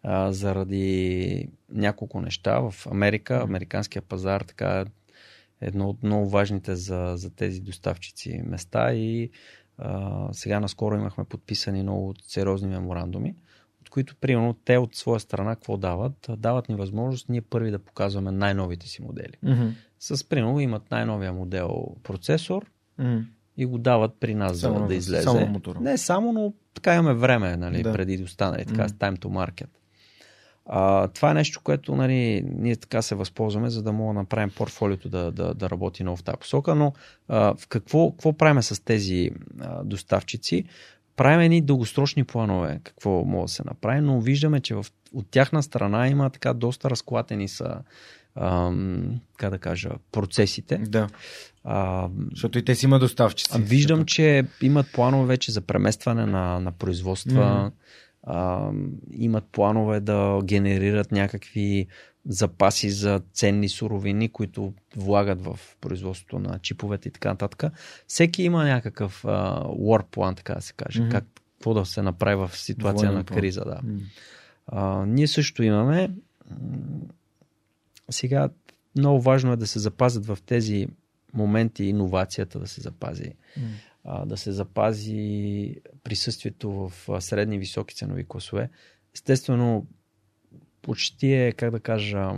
[0.03, 2.59] а, заради няколко неща.
[2.59, 4.85] В Америка, американския пазар, така е
[5.61, 9.29] едно от много важните за, за тези доставчици места и
[9.77, 13.35] а, сега наскоро имахме подписани много сериозни меморандуми,
[13.81, 16.29] от които, примерно, те от своя страна какво дават?
[16.37, 19.33] Дават ни възможност ние първи да показваме най-новите си модели.
[19.43, 19.67] Мгм.
[19.99, 22.65] С, примерно, имат най-новия модел процесор,
[22.97, 23.17] Мгм.
[23.57, 25.23] и го дават при нас Само за да излезе.
[25.23, 25.79] само мотора.
[25.79, 27.93] Не само, но така имаме време, нали, Да.
[27.93, 28.89] преди да остане, така, Мгм.
[28.89, 29.69] с time to market.
[30.69, 34.49] А, това е нещо, което нали, ние така се възползваме, за да мога да направим
[34.57, 36.93] портфолиото да, да, да работи много в тази посока, но
[37.27, 40.63] а, в какво, какво правим с тези а, доставчици?
[41.15, 45.63] Правим едни дългосрочни планове, какво може да се направи, но виждаме, че в, от тяхна
[45.63, 47.77] страна има така доста разклатени са
[48.35, 50.77] ам, как да кажа, процесите.
[50.77, 51.07] Да,
[51.63, 53.51] А, защото и те си има доставчици.
[53.55, 57.59] а, виждам, че имат планове вече за преместване на, на производства.
[57.59, 57.71] Мгм.
[58.29, 58.71] А,
[59.11, 61.87] имат планове да генерират някакви
[62.29, 67.63] запаси за ценни суровини, които влагат в производството на чиповете и така нататък.
[68.07, 71.01] Всеки има някакъв а, war план, така да се каже.
[71.01, 71.11] Мгм.
[71.11, 71.25] Как,
[71.57, 73.61] какво да се направи в ситуация Военен на криза.
[73.65, 73.79] Да.
[73.83, 73.99] М.
[74.67, 76.11] А, ние също имаме.
[78.09, 78.49] Сега
[78.97, 80.87] много важно е да се запазят в тези
[81.33, 83.33] моменти иновацията да се запази.
[83.57, 83.63] М.
[84.09, 88.69] А, да се запази присъствието в средни и високи ценови класове.
[89.13, 89.87] Естествено,
[90.81, 92.31] почти е, как да кажа,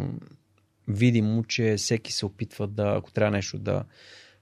[0.87, 3.83] видимо, че всеки се опитва да, ако трябва нещо да,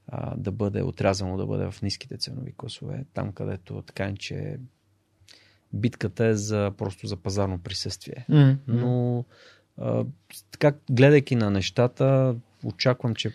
[0.08, 4.60] а, да бъде отрязано, да бъде в ниските ценови класове, там където така че
[5.74, 8.26] битката е за просто за пазарно присъствие.
[8.30, 8.58] Mm-hmm.
[8.68, 9.26] Но
[9.78, 10.06] а,
[10.52, 13.32] така, гледайки на нещата, очаквам, че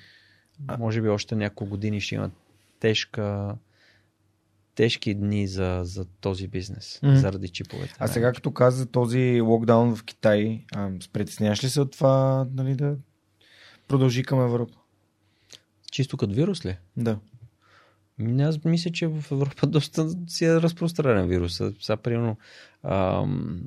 [0.79, 2.31] може би още няколко години ще има
[2.81, 3.57] тежка
[4.75, 7.17] тежки дни за, за този бизнес, Мгм.
[7.17, 7.95] заради чиповете.
[7.99, 12.75] А сега като каза този локдаун в Китай, а, притесняваш ли се от това нали,
[12.75, 12.97] да
[13.89, 14.79] продължи към Европа?
[15.93, 16.77] Чисто като вирус ли?
[16.97, 17.19] Да.
[18.19, 21.73] Ми, Аз мисля, че в Европа доста си е разпространен вируса.
[21.81, 22.37] Сега, примерно,
[22.83, 23.63] ам,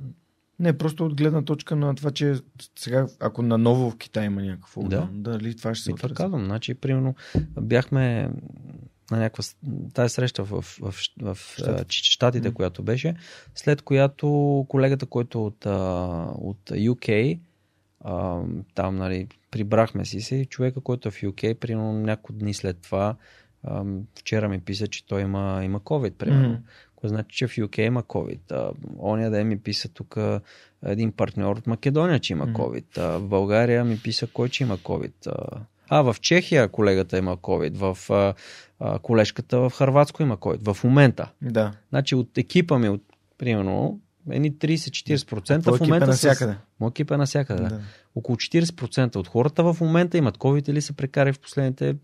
[0.59, 2.35] Не, просто от гледна точка на това, че
[2.79, 6.15] сега, ако наново в Китай има някакво локдаун, дали това ще се и това отрази?
[6.15, 6.45] казвам.
[6.45, 7.15] Значи, примерно,
[7.61, 8.29] бяхме
[9.11, 9.43] на някаква
[9.93, 12.55] тази среща в, в, в, в Щатите, Мгм.
[12.55, 13.15] която беше,
[13.55, 15.65] след която колегата, който от,
[16.35, 17.39] от UK,
[18.01, 18.41] а,
[18.75, 22.77] там, нали, прибрахме си се и човека, който е в UK, примерно няколко дни след
[22.81, 23.15] това,
[23.63, 23.83] а,
[24.19, 26.49] вчера ми писа, че той има, има COVID, примерно.
[26.49, 26.63] Мгм.
[26.95, 28.51] Което значи, че в UK има COVID.
[28.51, 30.17] А, оня ден ми писа тук
[30.85, 32.47] един партньор от Македония, че има.
[32.47, 32.97] COVID.
[32.97, 35.27] А, в България ми писа кой, че има COVID.
[35.27, 35.59] А,
[35.89, 37.95] а в Чехия колегата има COVID.
[37.95, 38.11] В
[38.79, 40.73] а, колежката в Харватско има COVID.
[40.73, 41.31] В момента.
[41.41, 41.71] Да.
[41.89, 43.03] Значи от екипа ми, от,
[43.37, 43.99] примерно,
[44.31, 46.53] едни 30-40% Твой в екип е момента навсякъде.
[46.53, 46.79] С...
[46.79, 47.63] Моят екип е навсякъде.
[47.63, 47.69] Да.
[47.69, 47.81] Да.
[48.15, 51.95] Около 40% от хората в момента имат COVID или са прекарали в последните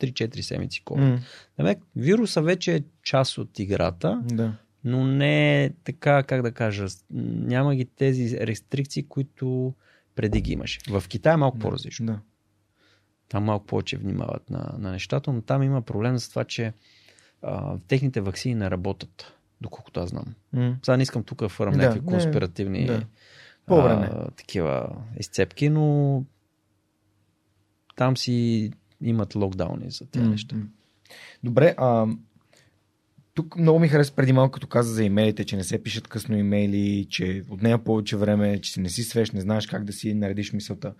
[0.00, 1.18] 3-4 седмици COVID.
[1.56, 4.52] Демек, вируса вече е част от играта, Да.
[4.84, 9.74] но не е така, как да кажа, няма ги тези рестрикции, които
[10.14, 10.80] преди ги имаше.
[10.90, 11.62] В Китай е малко Да.
[11.62, 12.06] по-различно.
[12.06, 12.18] Да.
[13.32, 16.72] Там малко повече внимават на, на нещата, но там има проблем с това, че
[17.42, 20.24] а, техните вакцини не работят, доколкото аз знам.
[20.52, 20.76] М.
[20.82, 23.06] Сега не искам тук да фърам Да, някакви не, конспиративни да.
[23.68, 26.24] А, такива изцепки, но
[27.96, 30.56] там си имат локдауни за тези М, неща.
[31.44, 32.06] Добре, а,
[33.34, 36.36] тук много ми хареса преди малко, като каза за имейлите, че не се пишат късно
[36.38, 40.14] имейли, че отнема повече време, че си не си свеж, не знаеш как да си
[40.14, 40.94] наредиш мисълта.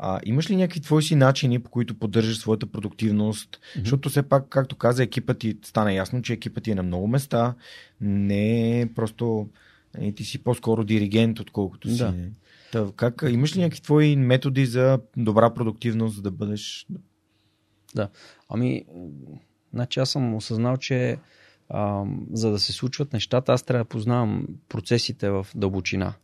[0.00, 3.60] А, имаш ли някакви твои си начини, по които поддържаш своята продуктивност?
[3.76, 3.84] Мгм.
[3.84, 7.08] Защото все пак, както каза, екипът ти стана ясно, че екипът ти е на много
[7.08, 7.54] места.
[8.00, 9.48] Не е просто
[9.98, 11.98] е, ти си по-скоро диригент, отколкото си.
[11.98, 12.14] Да.
[12.72, 16.86] Та, как, имаш ли някакви твои методи за добра продуктивност, за да бъдеш...
[18.48, 18.84] Ами,
[19.74, 21.18] значи аз съм осъзнал, че
[21.68, 26.14] а, за да се случват нещата, аз трябва да познавам процесите в дълбочина.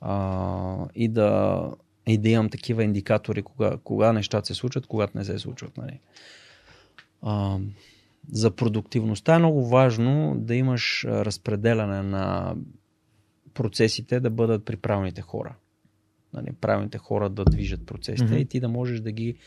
[0.00, 1.62] А, и, да,
[2.08, 5.76] и да имам такива индикатори, кога, кога нещата се случват, когато не се случват.
[5.76, 6.00] Нали.
[7.22, 7.58] А,
[8.32, 12.56] за продуктивността е много важно да имаш разпределяне на
[13.54, 15.54] процесите да бъдат при правилните хора.
[16.32, 18.36] Нали, правилните хора да движат процесите Мгм.
[18.36, 19.38] и ти да можеш да ги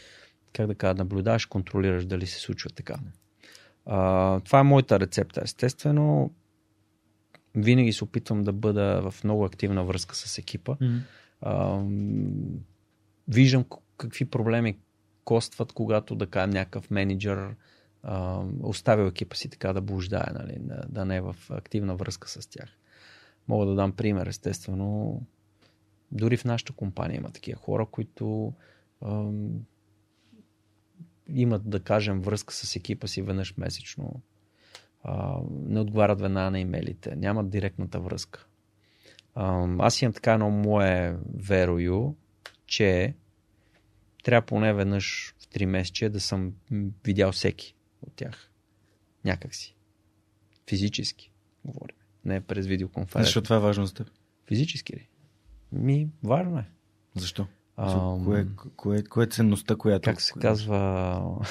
[0.53, 2.95] как да кажа, наблюдаваш, контролираш дали се случва така.
[3.85, 5.41] А, това е моята рецепта.
[5.43, 6.31] Естествено,
[7.55, 10.75] винаги се опитвам да бъда в много активна връзка с екипа.
[13.27, 13.65] Виждам
[13.97, 14.77] какви проблеми
[15.23, 17.55] костват, когато да кажем някакъв менеджер
[18.03, 20.57] а, оставил екипа си така да блуждае, нали,
[20.89, 22.69] да, не е в активна връзка с тях.
[23.47, 25.21] Мога да дам пример, естествено.
[26.11, 28.53] Дори в нашата компания има такива хора, които
[31.27, 34.21] имат, да кажем, връзка с екипа си веднъж месечно.
[35.51, 37.15] Не отговарят веднага на имейлите.
[37.15, 38.47] Нямат директната връзка.
[39.35, 42.15] Аз имам така едно мое верою,
[42.65, 43.15] че
[44.23, 46.53] трябва поне веднъж в 3 месече да съм
[47.05, 48.51] видял всеки от тях.
[49.25, 49.75] Някакси.
[50.69, 51.31] Физически,
[51.65, 51.95] говорим.
[52.25, 53.25] Не през видеоконференция.
[53.25, 54.11] Защо това е важно за теб?
[54.47, 55.07] Физически ли?
[55.71, 56.69] Ми, важно е.
[57.15, 57.47] Защо?
[57.77, 60.09] Ам, Кое, кое, кое е ценността, която...
[60.09, 61.45] как се казва,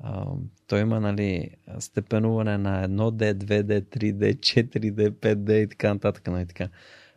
[0.00, 0.26] а,
[0.66, 6.26] той има нали, степенуване на 1D, 2D, 3D, 4D, 5D и така нататък.
[6.26, 6.68] Нали, така.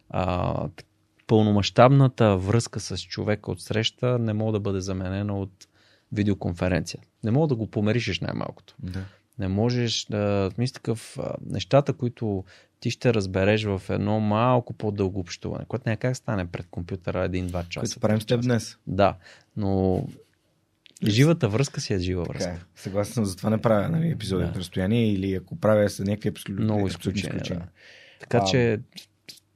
[0.10, 0.69] А,
[1.27, 5.68] пълномащабната връзка с човека от среща не може да бъде заменена от
[6.11, 7.01] видеоконференция.
[7.23, 8.76] Не мога да го померишеш най-малкото.
[8.80, 9.06] Да.
[9.39, 10.51] Не можеш да...
[10.57, 12.43] Мисля такъв, нещата, които
[12.80, 17.64] ти ще разбереш в едно малко по-дълго общуване, което няма как стане пред компютъра един-два
[17.64, 17.80] часа.
[17.80, 18.77] Което правим с теб днес.
[18.88, 19.15] Да,
[19.57, 20.03] но
[21.03, 22.51] живата връзка си е жива Така връзка.
[22.51, 22.59] е.
[22.76, 24.49] Съгласен съм, затова не правя нали, епизоди Да.
[24.49, 27.43] от разстояние или ако правя са някакви абсолютни, Много изключения.
[27.49, 27.61] Да.
[28.19, 28.80] Така А, че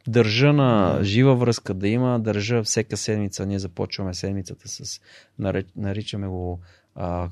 [0.07, 1.03] държа на да.
[1.03, 3.45] жива връзка да има, държа всека седмица.
[3.45, 5.01] Ние започваме седмицата с,
[5.75, 6.59] наричаме го
[6.95, 7.29] а,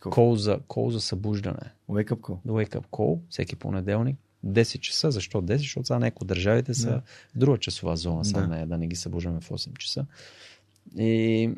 [0.00, 1.56] кол, за, кол за събуждане.
[1.90, 2.38] Wake up call.
[2.46, 4.16] Wake up call, всеки понеделник.
[4.46, 5.10] 10 часа.
[5.10, 5.56] Защо 10?
[5.56, 7.02] Защото сега някои държавите са Да.
[7.34, 8.46] друга часова зона, сега Да.
[8.46, 8.56] да.
[8.56, 10.06] не да не ги събуждаме в 8 часа.
[10.98, 11.50] И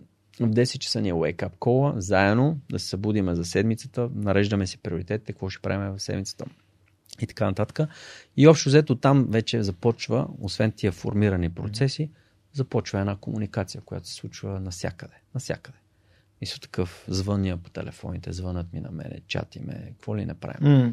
[0.47, 4.66] в 10 часа ни е wake up call, заедно да се събудиме за седмицата, нареждаме
[4.66, 6.44] си приоритетите, какво ще правим в седмицата.
[7.20, 7.89] и така нататък.
[8.36, 12.10] И общо взето там вече започва, освен тия формирани процеси,
[12.52, 15.15] започва една комуникация, която се случва насякъде.
[15.35, 15.78] Насякъде.
[16.40, 20.69] Мисля такъв, звъня по телефоните, звънат ми на мене, чати ме, какво ли не правим.
[20.69, 20.93] Mm.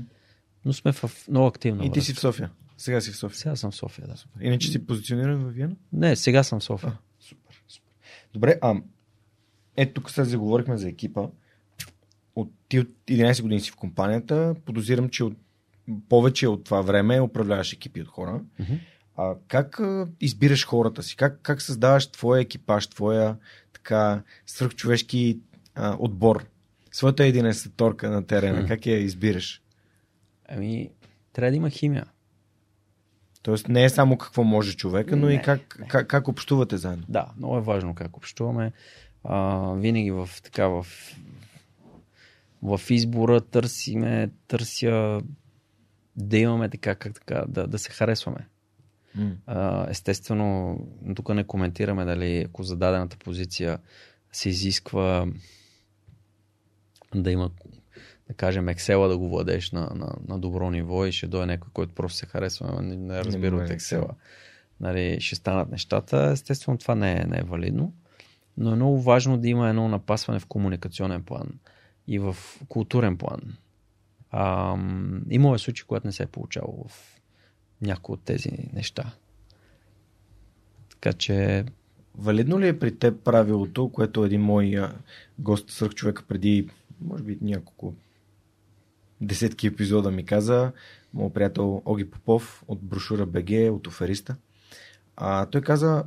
[0.66, 2.52] Но сме в много активна И ти си в София.
[2.78, 3.38] Сега си в София.
[3.38, 4.46] Сега съм в София, да.
[4.46, 5.76] Иначе си позициониран в Виена?
[5.94, 6.90] Не, сега съм в София.
[6.90, 7.92] А, супер, супер.
[8.34, 8.76] Добре, а
[9.78, 11.28] ето тук сега заговорихме за екипа.
[12.36, 14.56] От, ти от 11 години си в компанията.
[14.66, 15.38] Подозирам, че от
[16.10, 18.42] повече от това време управляваш екипи от хора.
[18.60, 18.74] Мгм.
[19.18, 21.16] А как а, избираш хората си?
[21.16, 23.38] Как, как създаваш твоя екипаж, твоя
[23.74, 25.40] така свръхчовешки
[25.76, 26.46] а, отбор?
[26.92, 28.68] Своята 11-торка на терена, Мгм.
[28.68, 29.62] как я избираш?
[30.50, 30.90] Ами,
[31.34, 32.06] трябва да има химия.
[33.42, 35.88] Тоест не е само какво може човека, но и Не, как, не.
[35.88, 37.06] как, как общувате заедно.
[37.10, 38.72] Да, много е важно как общуваме.
[39.28, 40.86] А, винаги в така в,
[42.64, 45.22] в избора търсиме, търся
[46.16, 48.48] да имаме така, как така, да, да се харесваме.
[49.16, 49.32] М.
[49.46, 50.80] А, естествено,
[51.16, 53.80] тук не коментираме дали ако за дадената позиция
[54.32, 55.28] се изисква
[57.16, 57.52] да има,
[58.28, 61.70] да кажем, Excel да го владееш на, на, на добро ниво и ще дойде някой,
[61.74, 64.10] който просто се харесва, не, не разбира от Excel.
[64.80, 66.30] Нали, ще станат нещата.
[66.34, 67.94] Естествено, това не е, не е валидно,
[68.58, 71.50] но е много важно да има едно напасване в комуникационен план
[72.08, 72.36] и в
[72.70, 73.58] културен план.
[74.32, 74.78] А,
[75.30, 77.22] имало е случаи, когато не се е получавало в
[77.82, 79.12] някои от тези неща.
[80.90, 81.66] Така че
[82.18, 84.76] Валидно ли е при теб правилото, което един мой
[85.40, 86.70] гост свърх човека преди,
[87.02, 87.94] може би, няколко
[89.22, 90.72] десетки епизода ми каза,
[91.14, 94.36] моят приятел Оги Попов от брошура БГ, от офериста.
[95.16, 96.04] А, той каза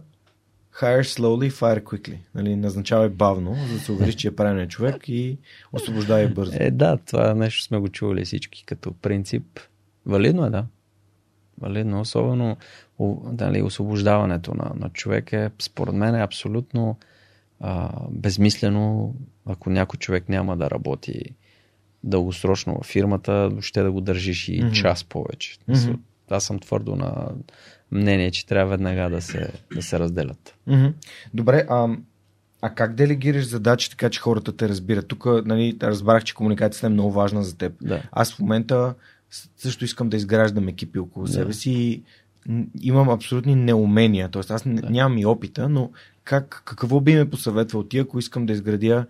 [0.81, 2.19] hire slowly, fire quickly.
[2.35, 5.39] Нали, назначавай бавно, за да се увериш, че е правилният човек и
[5.73, 6.53] освобождавай бързо.
[6.55, 9.61] Е, да, това нещо сме го чували всички като принцип.
[10.07, 10.65] Валидно е, да.
[11.61, 12.57] Валидно, особено
[13.33, 16.97] дали, освобождаването на, на човек е, според мен е абсолютно
[17.61, 19.15] а, безмислено,
[19.47, 21.23] ако някой човек няма да работи
[22.05, 24.73] дългосрочно в фирмата, ще да го държиш и Мгм.
[24.73, 25.59] час повече.
[25.69, 25.93] Мгм.
[26.31, 27.29] Аз съм твърдо на
[27.93, 30.55] мнение, че трябва веднага да се, да се разделят.
[31.35, 31.89] Добре, а,
[32.63, 35.09] а как делегираш задачи така, че хората те разбират?
[35.09, 37.73] Тук нали, разбрах, че комуникацията е много важна за теб.
[37.83, 38.03] Да.
[38.13, 38.95] Аз в момента
[39.57, 41.33] също искам да изграждам екипи около Да.
[41.33, 42.03] себе си и
[42.81, 44.29] имам абсолютни неумения.
[44.29, 44.91] Тоест аз да.
[44.91, 45.91] Нямам и опита, но
[46.25, 49.07] как, какво би ме посъветвал ти, ако искам да изградя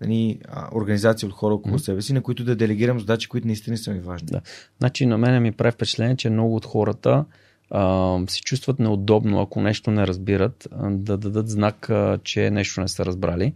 [0.00, 0.38] нали,
[0.74, 4.00] организация от хора около себе си, на които да делегирам задачи, които наистина са ми
[4.00, 4.28] важни.
[4.30, 4.40] Да.
[4.78, 7.24] Значи на мене ми прави впечатление, че много от хората
[7.70, 11.90] а, се чувстват неудобно, ако нещо не разбират, да дадат знак,
[12.22, 13.52] че нещо не са разбрали.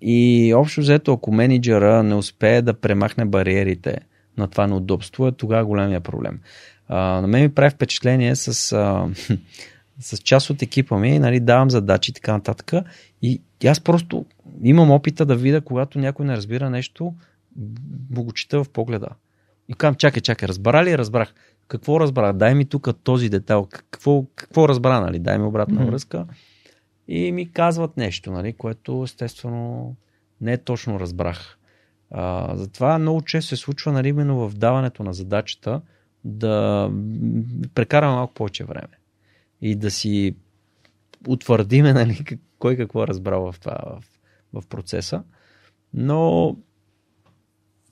[0.00, 4.00] И общо взето, ако менеджера не успее да премахне бариерите
[4.36, 6.40] на това неудобство, е тогава големия проблем.
[6.88, 8.52] На мен ми прави впечатление с,
[10.00, 12.72] с част от екипа ми, нали, давам задачи и така нататък.
[13.22, 14.26] И, и аз просто
[14.62, 17.14] имам опита да видя, когато някой не разбира нещо,
[18.10, 19.08] му го чета в погледа.
[19.68, 20.98] И казвам, чакай, чакай, разбра ли?
[20.98, 21.34] Разбрах.
[21.70, 22.32] Какво разбра?
[22.32, 23.66] Дай ми тук този детайл.
[23.70, 25.18] Какво, какво разбра, нали?
[25.18, 25.90] Дай ми обратна Мгм.
[25.90, 26.26] връзка.
[27.08, 28.52] И ми казват нещо, нали?
[28.52, 29.94] Което естествено
[30.40, 31.58] не точно разбрах.
[32.10, 35.80] А, затова много често се случва, нали, именно в даването на задачата
[36.24, 37.42] да м,
[37.74, 38.98] прекараме малко повече време.
[39.60, 40.36] И да си
[41.28, 42.24] утвърдиме, нали,
[42.58, 43.78] кой какво е разбрал в това,
[44.52, 45.22] в, в процеса.
[45.94, 46.56] Но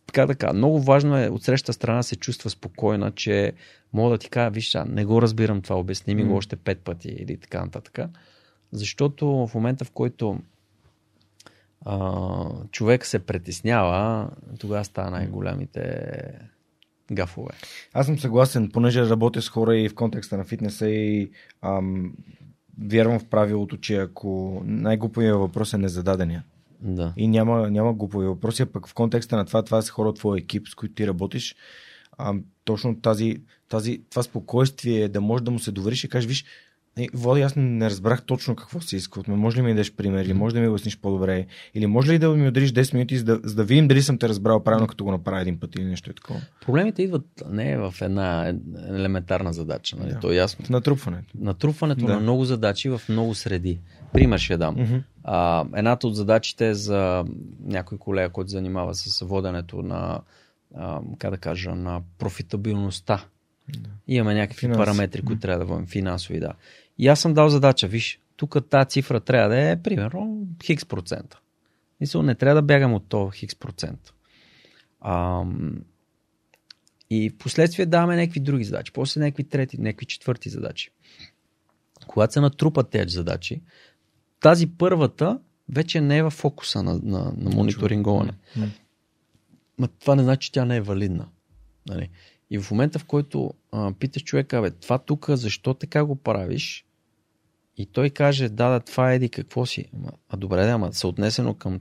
[0.09, 3.53] така така, много важно е от среща страна да се чувства спокойна, че
[3.93, 6.81] мога да ти кажа, виж, сега, не го разбирам това, обясни ми го още пет
[6.81, 7.99] пъти или така нататък.
[8.73, 10.39] Защото в момента, в който
[11.85, 16.13] а, човек се притеснява, тогава става най-голямите
[17.13, 17.53] гафове.
[17.93, 21.31] Аз съм съгласен, понеже работя с хора и в контекста на фитнеса и
[21.63, 22.13] ам,
[22.83, 26.45] вярвам в правилото, че ако най-глупавия въпрос е незададения.
[26.81, 27.13] Да.
[27.17, 30.17] И няма, няма глупови въпроси, а пък в контекста на това, това са хора от
[30.17, 31.57] твоя екип, с които ти работиш.
[32.19, 32.35] А,
[32.65, 33.37] точно тази,
[33.69, 36.45] тази, това спокойствие, да можеш да му се довериш и кажеш, виж,
[37.05, 39.39] е, Влади, аз не разбрах точно какво се иска от мен.
[39.39, 40.25] Може ли ми дадеш пример?
[40.25, 41.47] Или може да ми обясниш по-добре?
[41.75, 44.19] Или може ли да ми удариш 10 минути, за да, за да видим дали съм
[44.19, 46.41] те разбрал правилно, като го направя един път или нещо е такова?
[46.67, 48.55] Проблемите идват не в една
[48.89, 50.13] елементарна задача, нали?
[50.13, 50.21] Да.
[50.21, 50.65] То е ясно.
[50.71, 51.29] Натрупването.
[51.39, 52.13] Натрупването Да.
[52.15, 53.81] на много задачи в много среди.
[54.13, 54.75] Пример ще дам.
[54.79, 54.97] Мгм.
[55.25, 57.25] А, едната от задачите е за
[57.65, 60.21] някой колега, който занимава с воденето на,
[60.77, 63.25] а, как да кажа, на профитабилността.
[63.79, 63.91] Да.
[64.09, 64.79] Имаме някакви Финанси.
[64.79, 66.53] параметри, които трябва да водим, финансови, да.
[66.99, 71.41] И аз съм дал задача, виж, тук тази цифра трябва да е, примерно, хикс процента.
[72.01, 74.13] Мисля, не трябва да бягам от то хикс процент.
[75.01, 75.83] Ам,
[77.11, 80.91] И в последствие даваме някакви други задачи, после някакви трети, някакви четвърти задачи.
[82.07, 83.63] Когато се натрупат тези задачи,
[84.41, 85.39] тази първата
[85.69, 88.33] вече не е в фокуса на, на, на мониторинговане.
[89.79, 91.29] Но това не значи, че тя не е валидна.
[91.89, 92.11] Нали?
[92.51, 96.85] И в момента, в който а, питаш човека, бе, това тук, защо така го правиш?
[97.79, 99.85] И той каже, да, да, това е еди какво си.
[100.29, 101.79] А добре, да, ама съотнесено към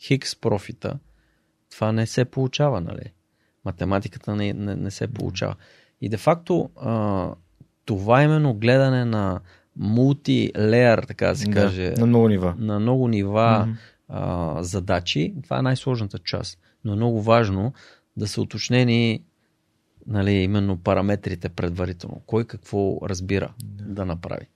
[0.00, 0.98] хикс профита,
[1.70, 3.12] това не се получава, нали?
[3.64, 5.54] Математиката не, не, не се получава.
[6.00, 7.30] И де-факто а,
[7.84, 9.40] това именно гледане на
[9.76, 12.54] мултилеер, така да се Да, каже, на много нива.
[12.58, 13.76] на много нива Мгм.
[14.08, 16.58] а, задачи, това е най-сложната част.
[16.84, 17.72] Но е много важно
[18.16, 19.22] да са уточнени
[20.06, 22.22] нали, именно параметрите предварително.
[22.26, 24.46] Кой какво разбира да, да направи.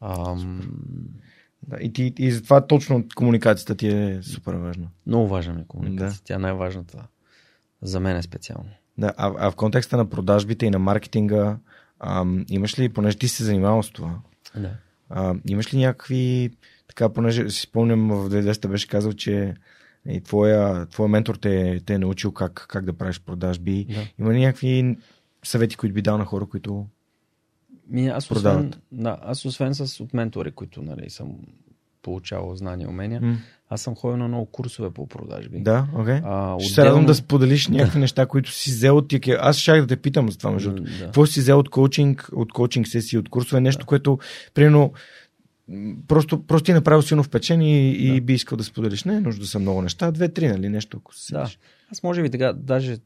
[0.00, 0.60] Ам,
[1.62, 4.88] Да, и, ти, и затова точно комуникацията ти е супер важна.
[5.06, 6.18] много важна ми е комуникация.
[6.18, 6.24] Да.
[6.24, 7.06] Тя е най-важната
[7.82, 8.70] за мен е специално.
[8.98, 11.56] Да, а, а в контекста на продажбите и на маркетинга,
[12.00, 14.18] ам, имаш ли, понеже ти се занимавал с това,
[14.56, 14.70] Да.
[15.08, 16.50] а, имаш ли някакви,
[16.88, 19.54] така, понеже си спомням в 2010 беше казал, че
[20.08, 23.86] и твоя, твоя ментор те, те е научил как, как да правиш продажби.
[23.88, 24.06] Да.
[24.18, 24.96] Има ли някакви
[25.44, 26.86] съвети, които би дал на хора, които...
[27.88, 31.36] Ми, аз, освен, да, аз освен с от ментори, които нали, съм
[32.02, 33.38] получавал знания и умения, М,
[33.68, 35.60] аз съм ходил на много курсове по продажби.
[35.60, 36.20] Да, окей.
[36.24, 39.38] А, Ще се радвам да споделиш някакви неща, които си взел от тия.
[39.40, 40.92] Аз ще да те питам за това, между другото.
[40.98, 41.04] Да.
[41.04, 44.18] Какво си взел от коучинг, от коучинг сесии, от курсове, нещо, което,
[44.54, 44.92] примерно,
[46.08, 48.20] просто, просто ти е направил силно впечатление и, и Да.
[48.20, 49.04] би искал да споделиш.
[49.04, 51.50] Не е нужда да са много неща, две-три, нали, нещо, ако се Да.
[51.92, 52.96] Аз може би така, даже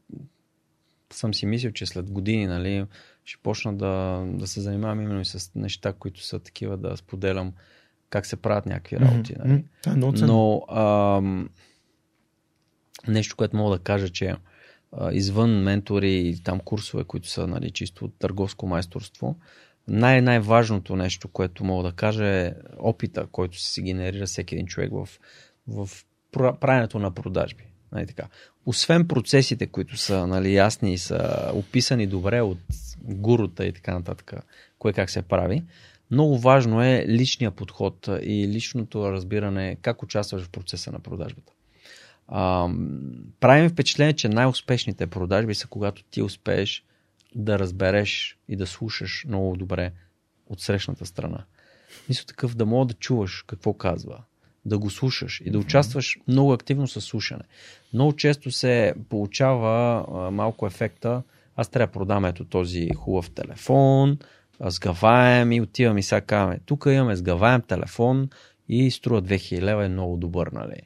[1.13, 2.85] съм си мислил, че след години, нали,
[3.29, 7.53] ще почна да, да се занимавам именно и с неща, които са такива, да споделям
[8.09, 9.35] как се правят някакви работи.
[9.39, 9.63] М, Нали.
[9.81, 10.17] Това е много.
[10.21, 11.49] Но ам,
[13.07, 14.35] нещо, което мога да кажа, че
[14.91, 19.35] а, извън ментори и там курсове, които са нали, чисто търговско майсторство,
[19.87, 24.91] най- най-важното нещо, което мога да кажа е опита, който се генерира всеки един човек
[24.91, 25.09] в,
[25.67, 25.89] в
[26.31, 27.63] пра- правенето на продажби.
[27.91, 28.23] Нали, така.
[28.65, 32.59] Освен процесите, които са нали, ясни и са описани добре от
[33.03, 34.33] гурута и така нататък,
[34.79, 35.63] кое как се прави,
[36.11, 41.53] много важно е личния подход и личното разбиране как участваш в процеса на продажбата.
[42.27, 42.69] А,
[43.39, 46.83] правим впечатление, че най-успешните продажби са когато ти успееш
[47.35, 49.91] да разбереш и да слушаш много добре
[50.47, 51.43] от срещната страна.
[52.09, 54.23] Мисля такъв да мога да чуваш какво казва,
[54.65, 57.43] да го слушаш и да участваш много активно с слушане.
[57.93, 61.23] Много често се получава а, малко ефекта,
[61.59, 64.17] аз трябва да продам ето този хубав телефон,
[64.59, 68.29] а, сгъваем и отивам и сега казваме, тук имаме сгъваем телефон
[68.69, 70.81] и струва 2000 лева е много добър, нали?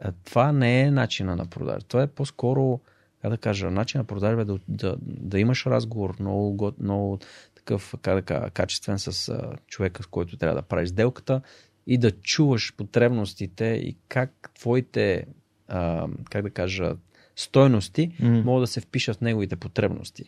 [0.00, 1.86] А, Това не е начина на продажа.
[1.86, 2.80] Това е по-скоро,
[3.22, 7.18] как да кажа, начин на продажа е да, да, да имаш разговор много, го- много
[7.54, 11.40] такъв, как да кажа, качествен с а, човека, с който трябва да правиш сделката
[11.86, 15.26] и да чуваш потребностите и как твоите,
[15.68, 16.96] а, как да кажа,
[17.38, 18.42] стойности М.
[18.44, 20.24] могат да се впишат в неговите потребности.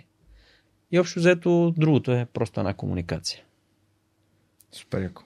[0.93, 3.41] И общо взето, другото е просто една комуникация.
[4.73, 5.23] Супер яко.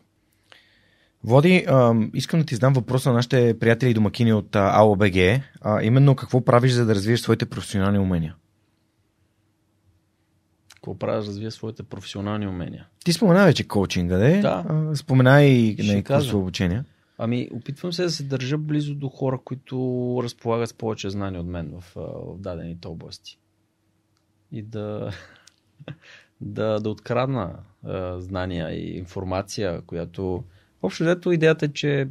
[1.24, 5.16] Води, ам, искам да ти задам въпроса на нашите приятели и домакини от АОБГ.
[5.61, 8.35] А, именно какво правиш, за да развиеш своите професионални умения?
[10.74, 12.86] Какво правя да развия своите професионални умения?
[13.05, 14.40] Ти спомена вече коучинга, де?
[14.40, 14.65] Да.
[14.69, 16.20] А, спомена и на кажа.
[16.20, 16.85] курсово обучение.
[17.19, 19.77] Ами, опитвам се да се държа близо до хора, които
[20.23, 23.39] разполагат с повече знания от мен в, в дадените области.
[24.53, 25.12] И да,
[26.41, 30.45] да, да открадна а, знания и информация, която...
[30.82, 32.09] Общо взето идеята е, че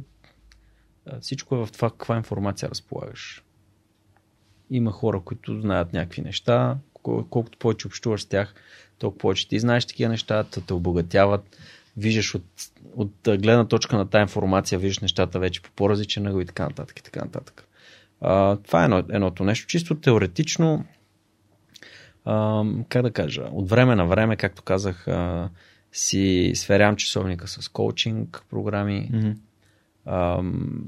[1.20, 3.44] всичко е в това каква информация разполагаш.
[4.70, 8.54] Има хора, които знаят някакви неща, кол- колкото повече общуваш с тях,
[8.98, 11.56] толкова повече ти знаеш такива неща, те обогатяват,
[11.96, 12.44] виждаш от,
[12.96, 16.64] от а, гледна точка на тази информация, виждаш нещата вече по по-различен наго и така
[16.64, 16.98] нататък.
[16.98, 17.68] И така нататък.
[18.20, 19.66] А, това е едно, едното нещо.
[19.66, 20.84] Чисто теоретично,
[22.24, 25.50] а, как да кажа, от време на време, както казах, а,
[25.92, 29.10] си сверявам часовника с коучинг програми.
[29.12, 29.30] Мгм.
[30.06, 30.84] Ам,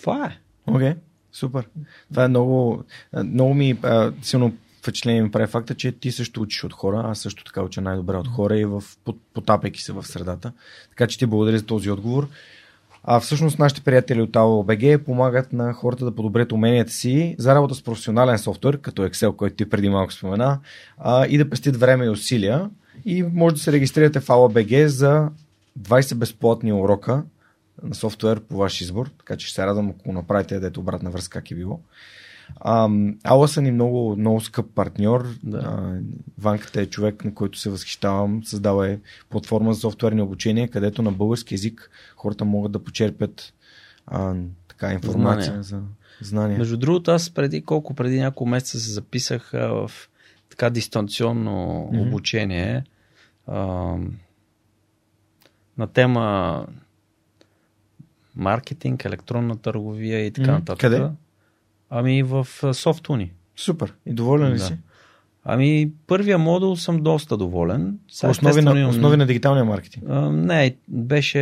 [0.00, 0.38] това е.
[0.66, 0.94] Окей,
[1.32, 1.68] супер.
[2.10, 4.56] Това е много, а, много ми а, силно
[4.86, 8.16] впечатление ми прави факта, че ти също учиш от хора, аз също така уча най-добре
[8.16, 8.82] от хора и в,
[9.34, 10.52] потапяйки се в средата.
[10.88, 12.28] Така че ти благодаря за този отговор.
[13.04, 17.74] А всъщност нашите приятели от AOBG помагат на хората да подобрят уменията си за работа
[17.74, 20.58] с професионален софтуер, като Excel, който ти преди малко спомена,
[20.98, 22.70] а, и да пестят време и усилия.
[23.04, 25.28] И може да се регистрирате в AOBG за
[25.80, 27.22] 20 безплатни урока
[27.82, 31.38] на софтуер по ваш избор, така че ще се радвам, ако направите, дете обратна връзка
[31.38, 31.80] как е било.
[33.24, 35.26] Ала са ни много, много скъп партньор.
[35.42, 35.58] Да.
[35.58, 36.00] А,
[36.38, 38.44] Ванката е човек, на който се възхищавам.
[38.44, 38.98] Създава е
[39.30, 43.54] платформа за софтуерни обучения, където на български язик хората могат да почерпят
[44.06, 44.34] а,
[44.68, 45.62] така информация Знания.
[45.62, 45.82] за
[46.20, 46.58] знания.
[46.58, 49.90] Между другото, аз преди колко, преди няколко месеца се записах а, в
[50.50, 52.00] така дистанционно Мгм.
[52.00, 52.84] обучение
[53.46, 53.94] а,
[55.78, 56.66] на тема
[58.36, 60.58] маркетинг, електронна търговия и така Мгм.
[60.58, 60.80] нататък.
[60.80, 61.08] Къде?
[61.90, 63.32] Ами в Софтуни.
[63.56, 63.94] Супер.
[64.06, 64.64] И доволен ли Да.
[64.64, 64.76] си?
[65.44, 67.98] Ами първия модул съм доста доволен.
[68.08, 70.04] Сега, Основи на, имам- основи на дигиталния маркетинг.
[70.08, 71.38] А, не, беше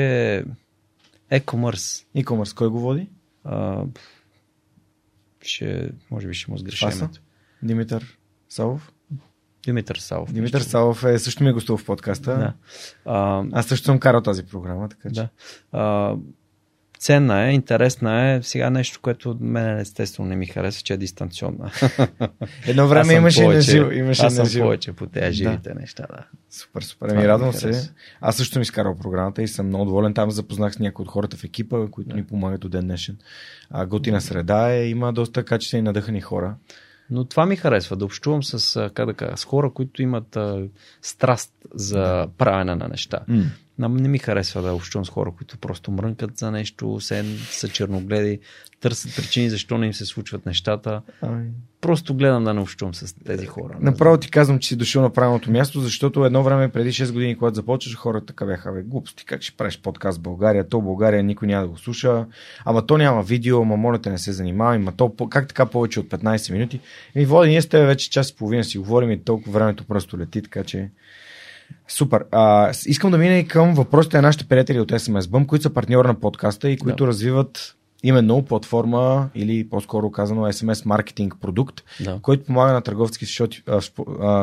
[1.32, 2.04] e-commerce.
[2.16, 3.08] E-commerce, кой го води?
[3.44, 3.84] А,
[5.42, 7.20] ще, може би ще му името.
[7.62, 8.18] Димитър
[8.48, 8.92] Савов?
[9.64, 10.32] Димитър Савов.
[10.32, 10.70] Димитър Нищо.
[10.70, 12.38] Савов е, също ми е гостувал в подкаста.
[12.38, 12.52] Да.
[13.04, 15.14] А, Аз също съм карал тази програма, така че.
[15.14, 15.28] да.
[15.72, 16.14] А,
[17.04, 18.42] ценна е, интересна е.
[18.42, 21.70] Сега нещо, което мен естествено не ми харесва, че е дистанционна.
[22.66, 23.90] Едно време имаше и на повече- живо.
[23.90, 24.64] Имаше Аз съм живо.
[24.64, 26.24] повече по тези живите неща, да.
[26.50, 27.06] Супер, супер.
[27.06, 27.72] Това Ами ми радвам хареса.
[27.74, 27.92] се.
[28.20, 30.14] Аз също съм изкарал програмата и съм много доволен.
[30.14, 32.16] Там запознах с някои от хората в екипа, които Да.
[32.16, 33.16] ни помагат до ден днешен.
[33.70, 36.54] А, готина среда е, има доста качествени надъхани хора.
[37.10, 38.58] Но това ми харесва, да общувам с,
[38.90, 40.62] как да кажа, с хора, които имат а,
[41.02, 43.18] страст за правене на неща.
[43.28, 43.42] М.
[43.78, 48.38] Не ми харесва да общувам с хора, които просто мрънкат за нещо, се са черногледи,
[48.80, 51.02] търсят причини защо не им се случват нещата.
[51.20, 53.76] Ами, Просто гледам да не общувам с тези хора.
[53.80, 57.38] Направо ти казвам, че си дошъл на правилното място, защото едно време преди 6 години,
[57.38, 61.22] когато започваш, хората така бяха, бе, глупости, как ще правиш подкаст в България, то България
[61.22, 62.26] никой няма да го слуша,
[62.64, 66.00] ама то няма видео, ама моля те не се занимава, ама то как така повече
[66.00, 66.80] от 15 минути.
[67.14, 70.18] И води, ние с теб вече час и половина си говорим и толкова времето просто
[70.18, 70.90] лети, така че
[71.88, 72.24] Супер.
[72.30, 75.70] А, искам да мина и към въпросите на нашите приятели от SMS Bump, които са
[75.70, 77.08] партньор на подкаста и които Да.
[77.08, 82.18] развиват именно платформа или по-скоро казано SMS маркетинг продукт, Да.
[82.22, 83.80] който помага на търговски шоти- а,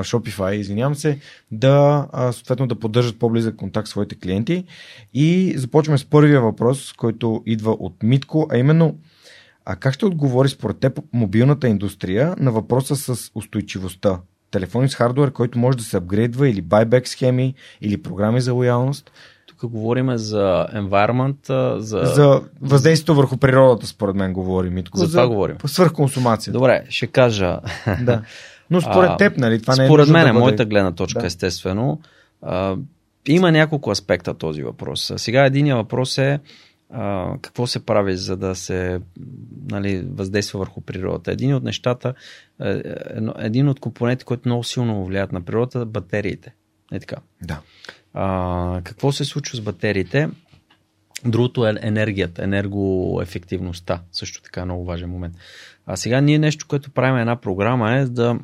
[0.03, 1.19] Shopify, извинявам се,
[1.52, 4.65] да а, съответно да поддържат по-близък контакт с своите клиенти.
[5.14, 8.98] И започваме с първия въпрос, който идва от Митко, а именно
[9.65, 14.19] а как ще отговори според теб мобилната индустрия на въпроса с устойчивостта?
[14.52, 19.11] Телефони с хардвер, който може да се апгрейдва или байбек схеми, или програми за лоялност,
[19.48, 22.02] Тук говорим за environment, за...
[22.03, 24.98] за въздействието върху природата, според мен говори Митко.
[24.98, 25.56] За това говорим.
[25.65, 26.53] Свърхконсумация.
[26.53, 27.60] Добре, ще кажа.
[28.02, 28.22] Да.
[28.69, 29.61] Но според А, теб, нали?
[29.61, 30.40] Това не е Според мен, да бъде...
[30.40, 31.26] моята гледна точка, Да.
[31.26, 31.99] естествено,
[32.41, 32.76] а,
[33.28, 35.14] има няколко аспекта този въпрос.
[35.18, 36.40] Сега единия въпрос е
[36.92, 39.02] а, какво се прави, за да се
[39.72, 41.32] нали, въздейства върху природата.
[41.32, 42.14] Един от нещата,
[42.62, 46.54] е, едно- един от компонентите, които много силно влияят на природата, е батериите.
[46.92, 47.16] Е така.
[47.42, 47.62] Да.
[48.14, 50.30] А, какво се случва с батериите?
[51.26, 54.02] Другото е енергията, енергоефективността.
[54.12, 55.36] Също така е много важен момент.
[55.86, 58.40] А сега ние нещо, което правим една програма е да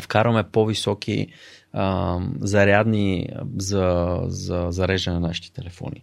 [0.00, 1.26] вкараме по-високи
[1.72, 6.00] а, зарядни за, за зареждане на нашите телефони.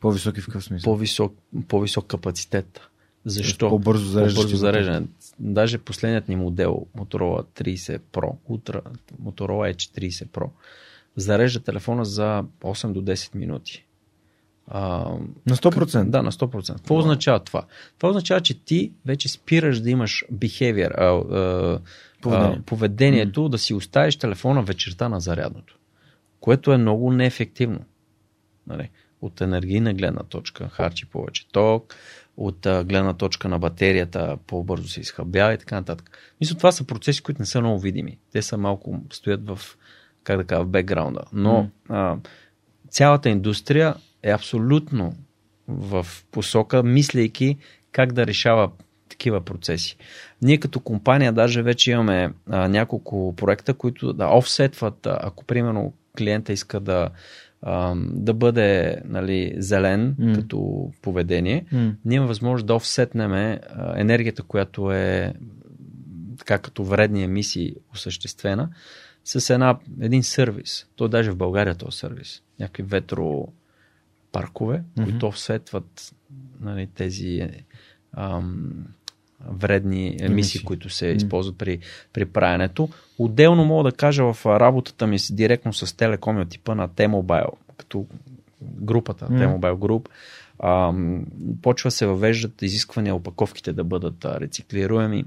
[0.00, 0.92] По-високи в какъв смисъл?
[0.92, 1.34] По-висок,
[1.68, 2.80] по-висок капацитет.
[3.24, 3.68] Защо?
[3.68, 5.06] По-бързо зареждащи По-бързо зареждане.
[5.40, 8.82] Даже последният ни модел Motorola 30 Pro, Ultra,
[9.22, 10.48] Motorola Edge 30 Pro,
[11.16, 13.86] зарежда телефона за 8 до 10 минути.
[14.66, 14.80] А,
[15.46, 16.04] На 100%.
[16.04, 16.76] да, на 100%.
[16.76, 17.64] Какво означава това?
[17.98, 21.80] Това означава, че ти вече спираш да имаш behavior, а, а,
[22.22, 22.56] Поведение.
[22.58, 25.78] а, поведението да си оставиш телефона вечерта на зарядното,
[26.40, 27.80] което е много неефективно.
[28.66, 28.90] Нали?
[29.22, 31.94] От енергийна гледна точка харчи повече ток,
[32.36, 36.10] от а, гледна точка на батерията по-бързо се изхъбява и така нататък.
[36.40, 38.18] Мисля, това са процеси, които не са много видими.
[38.32, 39.58] Те са малко, стоят в,
[40.24, 41.20] как да кажа, в бекграунда.
[41.32, 42.16] Но а,
[42.88, 45.14] цялата индустрия е абсолютно
[45.68, 47.58] в посока, мислейки
[47.92, 48.70] как да решава
[49.08, 49.96] такива процеси.
[50.42, 56.52] Ние като компания даже вече имаме а, няколко проекта, които да офсетват, ако примерно клиента
[56.52, 57.10] иска да,
[57.62, 60.34] а, да бъде нали, зелен М.
[60.34, 61.94] като поведение, М.
[62.04, 63.60] ние имаме възможност да офсетнеме
[63.96, 65.34] енергията, която е
[66.38, 68.68] така като вредни емисии осъществена,
[69.24, 70.86] с една, един сервис.
[70.96, 72.42] То даже в България този сервис.
[72.60, 75.04] Някакви ветропаркове, Мгм.
[75.04, 76.14] които офсетват
[76.60, 77.48] нали, тези
[78.12, 78.72] ам,
[79.48, 81.78] вредни емисии, които се използват при,
[82.12, 82.88] при праенето.
[83.18, 86.88] Отделно мога да кажа в а, работата ми с, директно с телекоми от типа на
[86.88, 88.06] T-Mobile, като
[88.62, 89.28] групата.
[89.28, 90.08] T-Mobile Group,
[90.62, 91.26] ам,
[91.62, 95.24] почва се въвеждат изисквания опаковките да бъдат а, рециклируеми,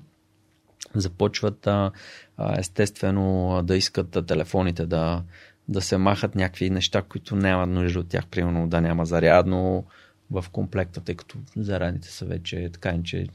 [0.95, 1.91] започват а,
[2.38, 5.23] а, естествено а, да искат а, телефоните да,
[5.68, 9.85] да се махат някакви неща, които няма нужда от тях, примерно да няма зарядно
[10.31, 13.27] в комплекта, тъй като зарядните са вече така, че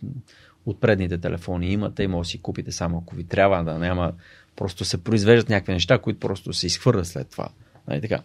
[0.70, 4.12] от предните телефони имате и може да си купите само ако ви трябва, да няма.
[4.56, 7.48] Просто се произвеждат някакви неща, които просто се изхвърлят след това.
[7.88, 8.22] Нали, така.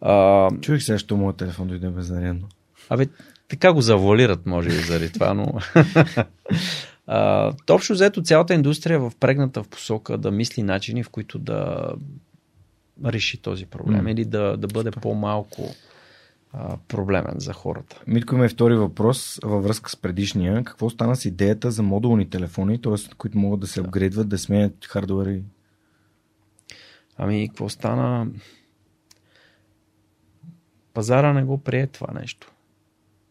[0.00, 2.48] А, Чуих сега, що моят телефон дойде безнаредно.
[2.88, 3.06] Абе,
[3.48, 5.52] така го завуалират, може би, заради това, но...
[7.06, 11.88] а, общо взето цялата индустрия е впрегната в посока да мисли начини, в които да
[13.04, 14.12] реши този проблем mm.
[14.12, 15.74] или да, да бъде по-малко
[16.56, 18.02] а, проблемен за хората.
[18.06, 20.64] Митко има и втори въпрос във връзка с предишния.
[20.64, 23.14] Какво стана с идеята за модулни телефони, т.е.
[23.16, 25.42] които могат да се апгрейдват, да сменят хардуери?
[27.16, 28.26] Ами, какво стана?
[30.94, 32.52] Пазара не го прие това нещо.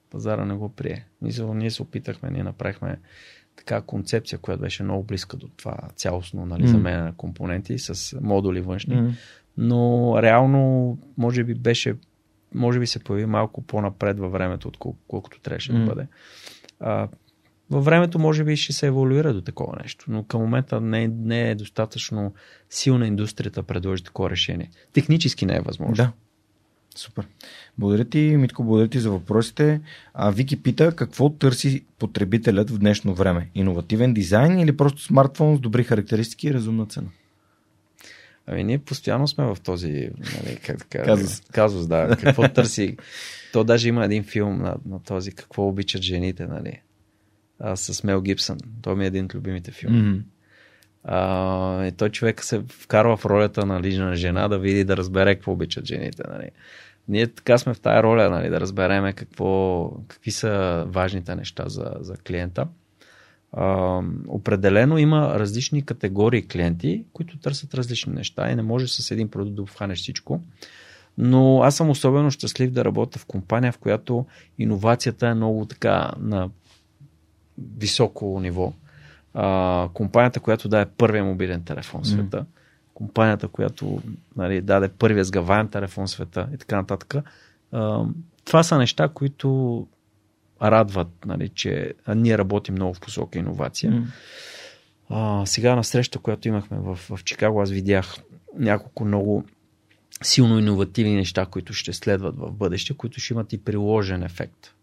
[0.10, 1.06] Пазара не го прие.
[1.22, 3.00] Мисля, ние се опитахме, ние направихме
[3.56, 6.72] така концепция, която беше много близка до това цялостно нали, mm.
[6.72, 8.96] замене на компоненти с модули външни.
[8.96, 9.12] Mm.
[9.58, 11.96] Но реално, може би беше,
[12.56, 15.80] може би се появи малко по-напред във времето, отколкото колкото трябваше mm.
[15.80, 16.08] да бъде.
[16.80, 17.08] А,
[17.70, 21.52] във времето може би ще се еволюира до такова нещо, но към момента не, не
[21.52, 22.34] е достатъчно
[22.70, 24.70] силна индустрията да предложи такова решение.
[24.94, 25.96] Технически не е възможно.
[25.96, 26.12] Да.
[26.96, 27.28] Супер.
[27.78, 29.82] Благодаря ти, Митко, благодаря ти за въпросите.
[30.14, 33.50] А, Вики пита какво търси потребителят в днешно време?
[33.56, 37.08] Иновативен дизайн или просто смартфон с добри характеристики и разумна цена?
[38.48, 41.42] Ами ние постоянно сме в този нали, как така, казус.
[41.52, 42.18] казус, да.
[42.24, 42.98] Какво търси?
[43.54, 46.82] То даже има един филм на, на този какво обичат жените, нали?
[47.60, 48.58] А, с Мел Гибсън.
[48.82, 50.02] Той ми е един от любимите филми.
[50.02, 50.22] Mm-hmm.
[51.04, 55.36] А, и той човек се вкарва в ролята на лична жена да види, да разбере
[55.36, 56.24] какво обичат жените.
[56.30, 56.50] Нали.
[57.08, 61.92] Ние така сме в тая роля, нали, да разбереме какво, какви са важните неща за,
[62.00, 62.68] за клиента.
[63.54, 69.30] А, определено има различни категории клиенти, които търсят различни неща и не може с един
[69.30, 70.42] продукт да обхванеш всичко.
[71.18, 74.26] Но аз съм особено щастлив да работя в компания, в която
[74.60, 76.50] иновацията е много така на
[77.78, 78.74] високо ниво
[79.34, 82.46] а, компанията, която даде първия мобилен телефон в света, mm.
[82.94, 84.02] компанията, която
[84.36, 87.16] нали, даде първия сгаваем телефон в света и така нататък.
[87.72, 88.06] А,
[88.46, 89.88] това са неща, които
[90.64, 93.92] радват, нали, че ние работим много в посока иновация.
[93.92, 94.04] Mm.
[95.10, 98.16] А, сега на среща, която имахме в, в Чикаго, аз видях
[98.60, 99.44] няколко много
[100.24, 104.74] силно иновативни неща, които ще следват в бъдеще, които ще имат и приложен ефект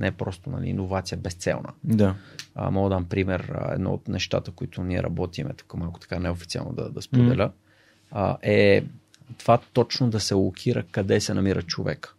[0.00, 1.72] не е просто нали, иновация безцелна.
[1.84, 2.14] Да.
[2.54, 6.18] А, мога да дам пример, едно от нещата, които ние работим, е така малко така
[6.18, 7.52] неофициално да, да споделя, mm.
[8.10, 8.84] а, е
[9.38, 12.14] това точно да се локира къде се намира човек.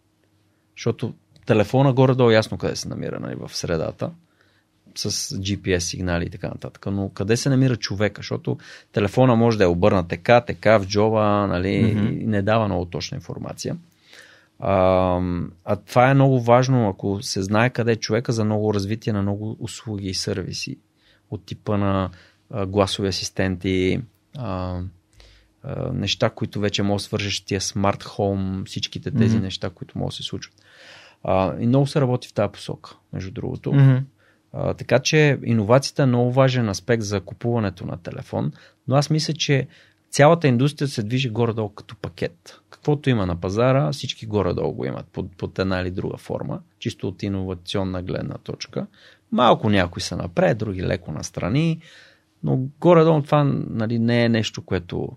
[0.78, 1.14] Защото
[1.46, 4.12] телефона горе-долу ясно къде се намира, нали, в средата,
[4.96, 6.86] с GPS сигнали и така нататък.
[6.92, 8.20] Но къде се намира човека?
[8.20, 8.58] Защото
[8.92, 12.22] телефона може да е обърнат така, така в джоба, нали, mm-hmm.
[12.22, 13.78] и не дава много точна информация.
[14.60, 15.22] А,
[15.66, 19.22] а това е много важно, ако се знае къде е човека за много развитие на
[19.22, 20.78] много услуги и сервиси
[21.32, 22.10] от типа на
[22.50, 24.02] а, гласови асистенти,
[24.38, 24.82] а,
[25.64, 29.42] а, неща, които вече може да свържеш тия смарт хоум, всичките тези mm-hmm.
[29.42, 30.56] неща, които могат да се случват.
[31.24, 33.72] А, и много се работи в тази посока, между другото.
[33.72, 34.04] Mm-hmm.
[34.54, 38.52] А, така че иновацията е много важен аспект за купуването на телефон,
[38.88, 39.68] но аз мисля, че
[40.10, 42.60] цялата индустрия се движи горе-долу като пакет.
[42.70, 47.08] Каквото има на пазара, всички горе-долу го имат под, под една или друга форма, чисто
[47.08, 48.88] от иновационна гледна точка.
[49.32, 51.80] Малко някои са напред, други леко настрани,
[52.44, 55.10] но горе-долу това нали, не е нещо, което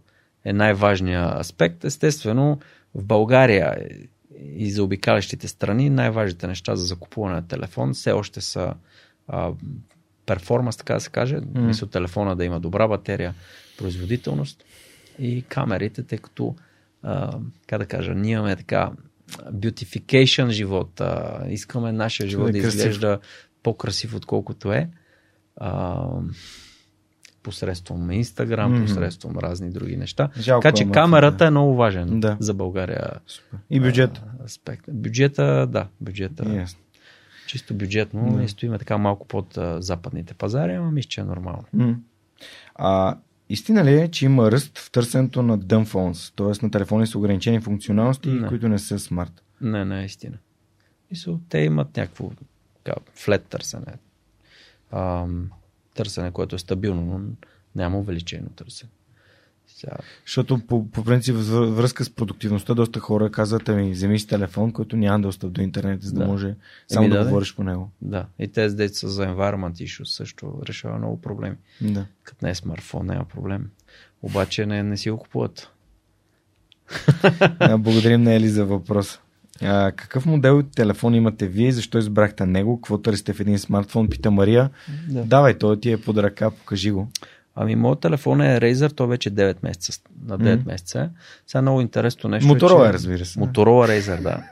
[0.45, 1.85] е най-важният аспект.
[1.85, 2.59] Естествено,
[2.95, 3.89] в България
[4.39, 8.75] и за обикалящите страни най-важните неща за закупуване на телефон все още са
[9.29, 9.53] а,
[10.27, 11.37] перформанс, така да се каже.
[11.37, 11.59] Mm.
[11.59, 13.35] Мисля, телефона да има добра батерия,
[13.79, 14.65] производителност
[15.19, 16.55] и камерите, тъй като,
[17.03, 18.91] а, как да кажа, ние имаме така
[19.53, 21.01] beautification живот.
[21.01, 23.19] А, искаме нашия живот да, да изглежда
[23.63, 24.89] по-красив, отколкото е.
[25.57, 26.07] А,
[27.45, 28.87] посредством Инстаграм, mm-hmm.
[28.87, 30.29] посредством разни други неща.
[30.39, 31.47] Жалко, така че камерата да.
[31.47, 32.37] е много важен да.
[32.41, 33.11] за България.
[33.27, 33.59] Супер.
[33.71, 34.21] И бюджет.
[34.45, 34.85] Аспект.
[34.93, 36.45] Бюджета, да, бюджета.
[36.45, 36.77] Yes.
[37.47, 38.21] Чисто бюджетно.
[38.21, 38.39] Yeah.
[38.39, 41.65] Ние стоиме така малко под а, западните пазари, ама мисля, че е нормално.
[41.77, 41.97] Mm.
[42.75, 43.17] А,
[43.49, 46.65] Истина ли е, че има ръст в търсенето на dumb phones, т.е.
[46.67, 48.49] на телефони с ограничени функционалности, не.
[48.49, 49.43] които не са смарт?
[49.61, 50.37] Не, не е истина.
[51.11, 52.31] Мисъл, те имат някакво
[53.15, 53.95] флет търсене.
[54.93, 55.51] Ам,
[55.95, 57.21] търсене, което е стабилно, но
[57.77, 58.91] няма увеличено търсене.
[59.67, 59.93] Сега...
[60.27, 64.97] Защото по, по принцип връзка с продуктивността доста хора казват, ами вземи си телефон, който
[64.97, 66.27] няма достъп до интернет, за да, да.
[66.27, 66.55] може
[66.89, 67.91] само да, да говориш по него.
[68.03, 71.57] Да, и тези деца за environment issues също решава много проблеми.
[71.81, 72.07] Да.
[72.23, 73.71] Като не е смартфон, няма проблем.
[74.23, 75.71] Обаче не, не си го купуват.
[77.79, 79.21] Благодарим на Ели за въпрос.
[79.63, 81.73] А, какъв модел телефон имате вие?
[81.73, 82.81] Защо избрахте него?
[82.81, 84.09] Какво търсите в един смартфон?
[84.09, 84.71] Пита Мария.
[85.09, 85.25] Да.
[85.25, 87.09] Давай, той ти е под ръка, покажи го.
[87.55, 90.01] Ами, моят телефон е Razer, той вече 9 месеца.
[90.27, 90.71] На 9 Мгм.
[90.71, 91.11] месеца.
[91.47, 92.49] Сега много интересно нещо.
[92.49, 92.95] Моторола е, е, че...
[92.95, 93.39] разбира се.
[93.39, 94.43] Моторола Razer, да.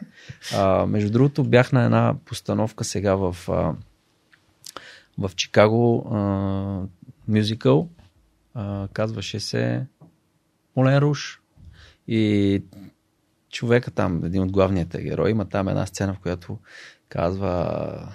[0.57, 3.75] А, между другото, бях на една постановка сега в, а,
[5.19, 6.19] в Чикаго, а,
[7.29, 7.89] мюзикъл.
[8.55, 9.87] А, казваше се
[10.77, 11.41] Олен Руш.
[12.09, 12.63] И
[13.53, 16.59] човека там, един от главните герои, има там една сцена, в която
[17.09, 18.09] казва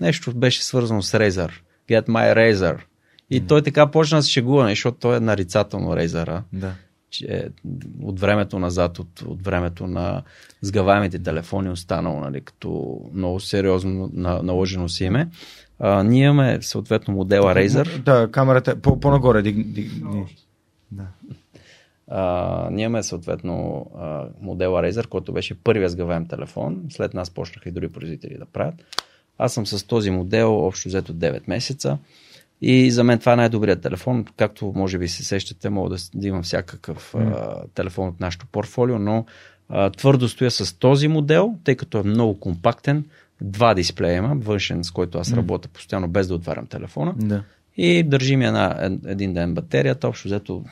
[0.00, 1.50] нещо беше свързано с Razer.
[1.90, 2.78] Get my Razer.
[3.30, 6.72] И той така почна да се шегува, защото той е нарицателно Razer Да.
[7.10, 7.48] че
[8.02, 10.22] от времето назад, от, от времето на
[10.62, 15.28] сгъваемите телефони е останало нали, като много сериозно на, наложено си име.
[15.78, 17.98] А, ние имаме съответно модела Razer.
[17.98, 19.42] Да, камерата е по- по-нагоре.
[19.42, 20.28] Диг, диг, диг.
[20.92, 21.06] Да.
[22.10, 26.82] А, ние имаме съответно а, модела Razer, който беше първия сгъваем телефон.
[26.90, 28.74] След нас почнаха и други производители да правят.
[29.38, 31.98] Аз съм с този модел общо взето 9 месеца.
[32.62, 34.24] И за мен това е най-добрият телефон.
[34.36, 38.98] Както може би се сещате, мога да, да имам всякакъв а, телефон от нашото портфолио,
[38.98, 39.24] но
[39.68, 43.04] а, твърдо стоя с този модел, тъй като е много компактен.
[43.42, 47.14] Два дисплея има, външен, с който аз работя постоянно без да отварям телефона.
[47.16, 47.42] да.
[47.76, 50.08] И държи ми една, ед- един ден батерията.
[50.08, 50.64] Общо взето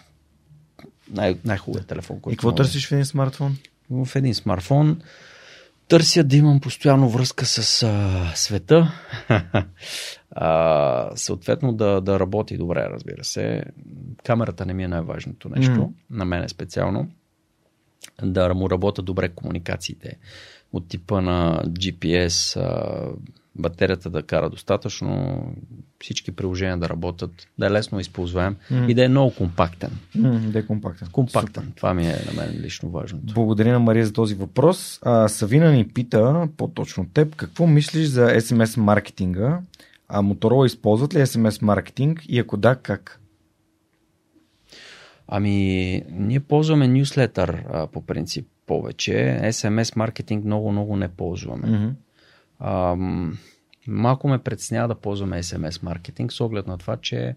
[1.11, 3.57] най- най-хубавият телефон, който И какво търсиш в един смартфон?
[3.91, 5.01] В един смартфон
[5.89, 8.93] търся да имам постоянно връзка с а, света.
[10.31, 13.63] а, съответно да, да работи добре, разбира се.
[14.25, 15.91] Камерата не ми е най-важното нещо, mm.
[16.11, 17.09] на мен е специално.
[18.23, 20.19] Да му работят добре комуникациите
[20.73, 23.09] от типа на GPS, а,
[23.59, 25.43] батерията да кара достатъчно,
[26.01, 28.89] всички приложения да работят, да е лесно използваем Мгм.
[28.89, 29.91] и да е много компактен.
[30.15, 31.09] М, да е компактен.
[31.13, 31.73] Компактен.
[31.77, 33.35] Това ми е на мен лично важното.
[33.35, 34.99] Благодаря на Мария за този въпрос.
[35.03, 39.61] А, Савина ни пита, по-точно теб, какво мислиш за SMS маркетинга?
[40.09, 43.21] А Моторола използват ли SMS маркетинг и ако да, как?
[45.29, 49.41] Ами, ние ползваме нюслетър по принцип повече.
[49.43, 51.69] SMS маркетинг много-много не ползваме.
[51.69, 51.89] Мгм.
[52.59, 53.33] А, м,
[53.87, 57.37] малко ме притеснява да ползваме SMS маркетинг с оглед на това, че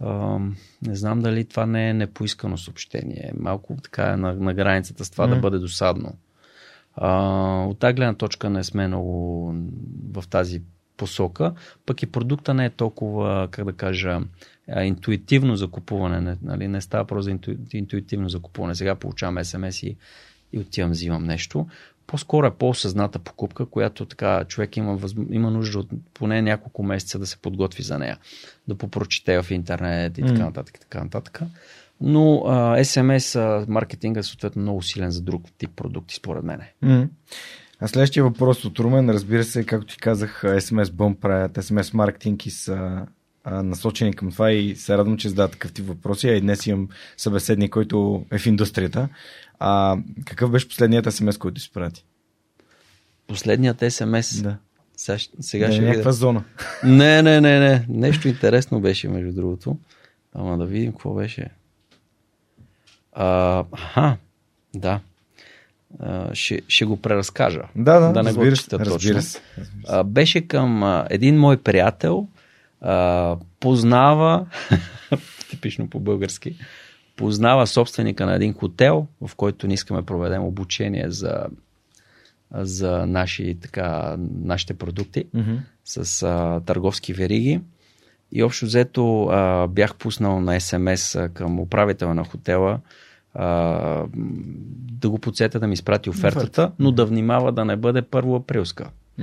[0.00, 0.38] а,
[0.82, 3.32] не знам дали това не е непоискано съобщение.
[3.38, 5.34] Малко така е на, на границата с това Мгм.
[5.34, 6.14] да бъде досадно.
[6.94, 7.10] А,
[7.68, 9.54] от тази гледна точка не сме много
[10.12, 10.62] в тази
[10.96, 11.52] посока,
[11.86, 14.20] пък и продукта не е толкова, как да кажа,
[14.82, 16.20] интуитивно за купуване.
[16.20, 18.74] Не, нали, не става просто за инту, интуитивно за купуване.
[18.74, 19.96] Сега получавам СМС и,
[20.52, 21.66] и отивам, взимам нещо.
[22.06, 25.22] По-скоро е по-осъзната покупка, която така човек има, възм...
[25.30, 28.18] има нужда от поне няколко месеца да се подготви за нея.
[28.68, 30.76] Да попрочете в интернет и така нататък.
[30.76, 31.40] И така нататък.
[32.00, 36.60] Но а, SMS а, маркетинга е съответно много силен за друг тип продукти, според мен.
[37.80, 42.46] А следващия въпрос от Румен, разбира се, както ти казах, SMS Bump правят SMS маркетинг
[42.46, 43.06] и са
[43.44, 46.28] а, насочени към това и се радвам, че задават такъв тип въпроси.
[46.28, 49.08] А и днес имам събеседник, който е в индустрията.
[49.58, 52.04] А, какъв беше последният SMS, който изпрати?
[53.26, 54.42] Последният SMS.
[54.42, 54.56] Да.
[54.96, 55.90] Сега, сега да, ще е видя.
[55.90, 56.44] някаква зона.
[56.84, 57.86] Не, не, не, не.
[57.88, 59.78] Нещо интересно беше, между другото.
[60.34, 61.48] Ама да видим какво беше.
[63.12, 64.16] А, аха,
[64.74, 65.00] да.
[66.00, 67.62] А, ще, ще го преразкажа.
[67.76, 69.22] Да, да, да не го разбира се, чета разбира точно.
[69.22, 69.40] се.
[69.88, 72.28] А, беше към а, един мой приятел,
[72.80, 74.46] а, познава,
[75.50, 76.58] типично по-български,
[77.16, 81.46] познава собственика на един хотел, в който ние искаме проведем обучение за,
[82.54, 85.54] за наши, така, нашите продукти Мгм.
[85.84, 87.60] с а, търговски вериги.
[88.32, 92.80] И общо взето а, бях пуснал на СМС към управителя на хотела
[93.34, 93.48] а,
[94.92, 96.72] да го подсета да ми изпрати офертата, Оферта.
[96.78, 98.90] но да внимава да не бъде първо априлска.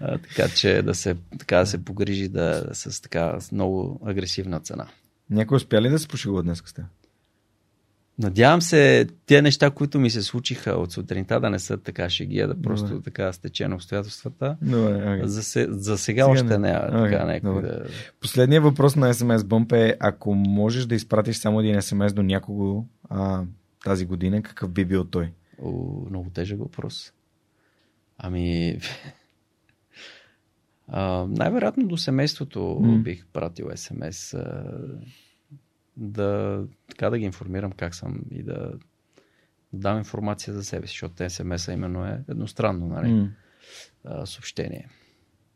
[0.00, 4.60] а, така че да се, така да се погрижи да с така с много агресивна
[4.60, 4.86] цена.
[5.32, 6.84] Някой успя ли да се пошегува днес с теб?
[8.18, 12.48] Надявам се, тези неща, които ми се случиха от сутринта, да не са така шегия,
[12.48, 13.02] да просто Добре.
[13.02, 14.56] така стече обстоятелствата.
[14.62, 15.24] Добре, okay.
[15.24, 16.72] За, се, за сега, Сега още не.
[16.72, 17.84] не, Окей, така някой да...
[18.20, 22.84] Последният въпрос на SMS Bump е, ако можеш да изпратиш само един SMS до някого
[23.10, 23.42] а,
[23.84, 25.32] тази година, какъв би бил той?
[25.62, 25.70] О,
[26.10, 27.12] много тежък въпрос.
[28.18, 28.78] Ами...
[31.28, 32.98] Най-вероятно до семейството М.
[32.98, 34.34] бих пратил СМС
[35.96, 38.72] да, така да ги информирам как съм и да
[39.72, 43.28] дам информация за себе си, защото СМС-а именно е едностранно нали,
[44.04, 44.88] а, съобщение.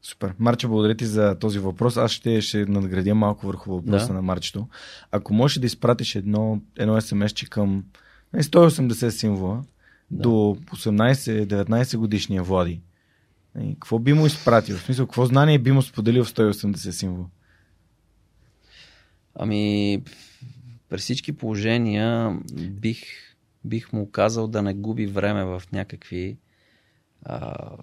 [0.03, 0.35] Супер.
[0.39, 1.97] Марче, благодаря ти за този въпрос.
[1.97, 4.15] Аз ще, ще надградя малко върху въпроса Да.
[4.15, 4.69] на Марчето.
[5.11, 7.85] Ако можеш да изпратиш едно, едно SMS-че към
[8.35, 9.63] е, 180 символа,
[10.11, 10.23] да.
[10.23, 12.81] до 18-19 годишния Влади,
[13.61, 14.77] и какво би му изпратил?
[14.77, 17.27] В смисъл, какво знание би му споделил в 180 символ?
[19.35, 20.03] Ами,
[20.89, 22.39] при всички положения
[22.71, 23.03] бих,
[23.65, 26.37] бих му казал да не губи време в някакви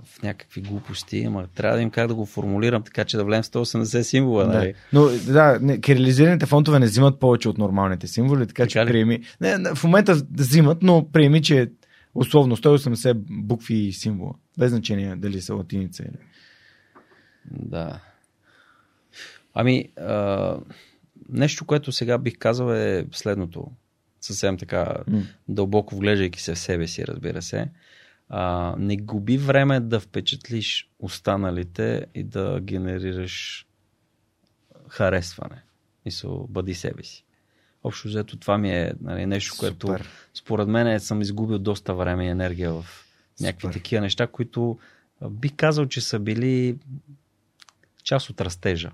[0.04, 3.44] в някакви глупости, ама трябва да им как да го формулирам, така че да влезем
[3.44, 4.46] 180 символа.
[4.46, 4.54] Да.
[4.54, 4.74] Нали?
[4.94, 8.88] Но да, не, кирилизираните фонтове не взимат повече от нормалните символи, така, така че ли?
[8.88, 9.24] приеми.
[9.42, 11.72] Не, в момента взимат, но приеми, че
[12.16, 14.34] условно 180 букви и символа.
[14.58, 16.18] Без значение дали са латиница или.
[17.46, 18.02] Да.
[19.54, 20.58] Ами, а,
[21.30, 23.72] нещо, което сега бих казал е следното.
[24.22, 25.24] Съвсем така, mm.
[25.48, 27.70] дълбоко вглеждайки се в себе си, разбира се.
[28.30, 33.68] А, не губи време да впечатлиш останалите и да генерираш
[34.88, 35.64] харесване.
[36.06, 37.26] Мисъл, бъди себе си.
[37.84, 39.78] Общо взето това ми е нали, нещо, Супер.
[39.78, 40.04] което
[40.34, 42.86] според мен е, съм изгубил доста време и енергия в
[43.42, 43.74] някакви Супер.
[43.74, 44.78] такива неща, които
[45.30, 46.78] бих казал, че са били
[48.04, 48.92] част от растежа.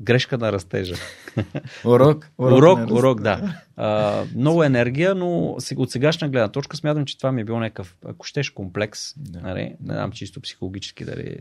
[0.00, 0.94] Грешка на растежа.
[1.84, 2.30] Урок.
[2.38, 3.60] Урок, урок, урок да.
[3.76, 7.96] А, много енергия, но от сегашна гледна точка смятам, че това ми е било някакъв,
[8.06, 9.14] ако щеш, комплекс.
[9.16, 9.40] Да.
[9.40, 9.76] Нали?
[9.80, 11.36] Не знам чисто психологически дали.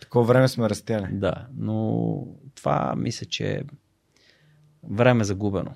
[0.00, 1.06] Такова време сме растяли.
[1.12, 3.62] Да, но това мисля, че е
[4.90, 5.74] време загубено.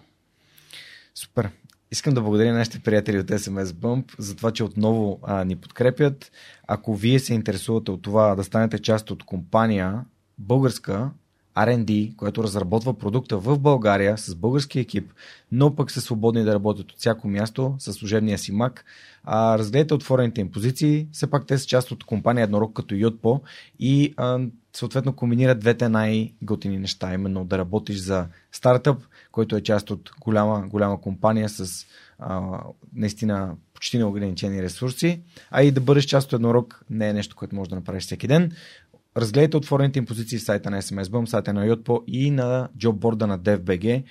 [1.18, 1.50] Супер.
[1.90, 6.32] Искам да благодаря нашите приятели от SMS Bump за това, че отново а, ни подкрепят.
[6.66, 10.04] Ако вие се интересувате от това да станете част от компания
[10.38, 11.10] българска,
[11.56, 15.12] R&D, която разработва продукта в България с български екип,
[15.52, 18.84] но пък са свободни да работят от всяко място с служебния си мак.
[19.24, 21.08] А, разгледайте отворените им позиции.
[21.12, 23.40] Все пак те са част от компания Еднорог като Йотпо
[23.78, 24.40] и а,
[24.72, 29.02] съответно комбинират двете най-готини неща, именно да работиш за стартъп,
[29.36, 31.86] който е част от голяма, голяма компания с
[32.18, 32.60] а,
[32.94, 37.54] наистина почти неограничени ресурси, а и да бъдеш част от еднорог не е нещо, което
[37.54, 38.52] можеш да направиш всеки ден.
[39.16, 43.38] Разгледайте отворените им позиции в сайта на SMSBUM, сайта на Yotpo и на джобборда на
[43.38, 44.04] DevBG.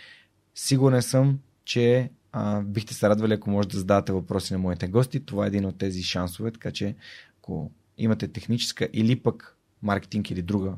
[0.56, 5.26] Сигурен съм, че а, бихте се радвали, ако може да задавате въпроси на моите гости.
[5.26, 6.96] Това е един от тези шансове, така че
[7.38, 10.74] ако имате техническа или пък маркетинг или друга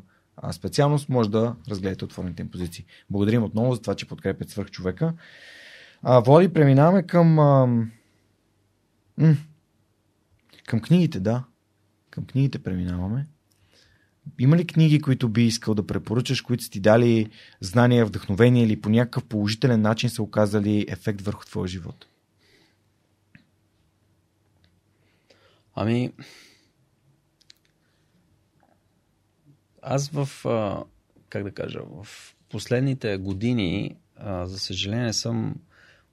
[0.52, 2.86] специалност, може да разгледате отворените им позиции.
[3.10, 5.14] Благодарим отново за това, че подкрепят свърх човека.
[6.02, 7.68] А, Води, преминаваме към а,
[10.68, 11.44] към книгите, да.
[12.10, 13.28] Към книгите преминаваме.
[14.40, 17.30] Има ли книги, които би искал да препоръчаш, които са ти дали
[17.62, 22.06] знания, вдъхновение или по някакъв положителен начин са оказали ефект върху твоя живот?
[25.76, 26.14] Ами,
[29.90, 30.46] аз в,
[31.30, 32.08] как да кажа, в
[32.50, 33.96] последните години,
[34.44, 35.56] за съжаление, съм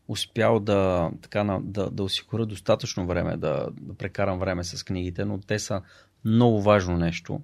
[0.09, 5.39] успял да, така, да, да осигуря достатъчно време, да, да прекарам време с книгите, но
[5.39, 5.83] те са
[6.25, 7.41] много важно нещо.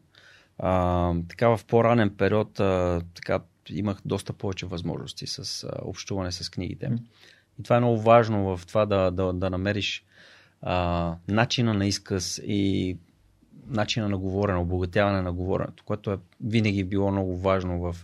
[0.59, 3.41] А, така в по-ранен период а, така,
[3.71, 6.91] имах доста повече възможности с а, общуване с книгите.
[7.61, 10.05] И това е много важно в това да, да, да намериш
[10.63, 12.97] а, начина на изказ и
[13.67, 17.97] начина на говорене, обогатяване на говоренето, което е винаги било много важно в,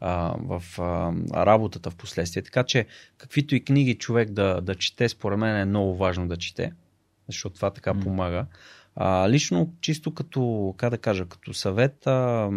[0.00, 1.12] а, в а,
[1.46, 2.42] работата в последствие.
[2.42, 2.86] Така че,
[3.18, 6.72] каквито и книги човек да, да чете, според мен е много важно да чете,
[7.26, 8.02] защото това така mm.
[8.02, 8.46] помага.
[8.96, 12.50] А, лично, чисто като, как да кажа, като съвет а,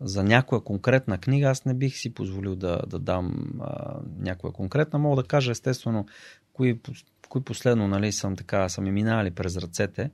[0.00, 4.98] за някоя конкретна книга, аз не бих си позволил да, да дам а, някоя конкретна.
[4.98, 6.06] Мога да кажа, естествено,
[6.52, 6.80] кои,
[7.28, 10.10] кои последно нали, съм, така, са ми минали през ръцете.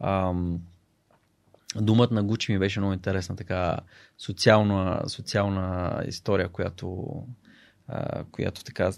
[0.00, 0.34] А,
[1.76, 3.78] Думът на Гучи ми беше много интересна така
[4.18, 7.12] социална, социална история, която,
[7.88, 8.92] а, която така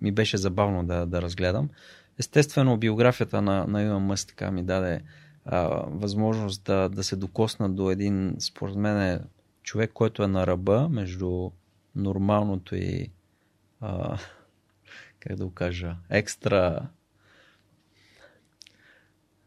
[0.00, 1.70] ми беше забавно да, да разгледам.
[2.18, 5.00] Естествено, биографията на, на Илон Мъс така ми даде
[5.44, 9.24] а, възможност да, да се докосна до един, според мен,
[9.62, 11.50] човек, който е на ръба между
[11.94, 13.10] нормалното и
[13.80, 14.18] а,
[15.20, 16.88] как да го кажа, екстра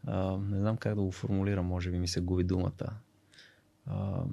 [0.06, 2.96] а, не знам как да го формулирам, може би ми се губи думата.
[3.86, 4.24] А,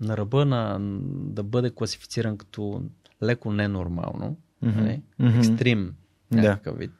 [0.00, 0.78] на ръба на
[1.32, 2.82] да бъде класифициран като
[3.22, 5.00] леко ненормално, mm-hmm.
[5.20, 5.38] Mm-hmm.
[5.38, 5.94] екстрим,
[6.30, 6.90] някакъв вид.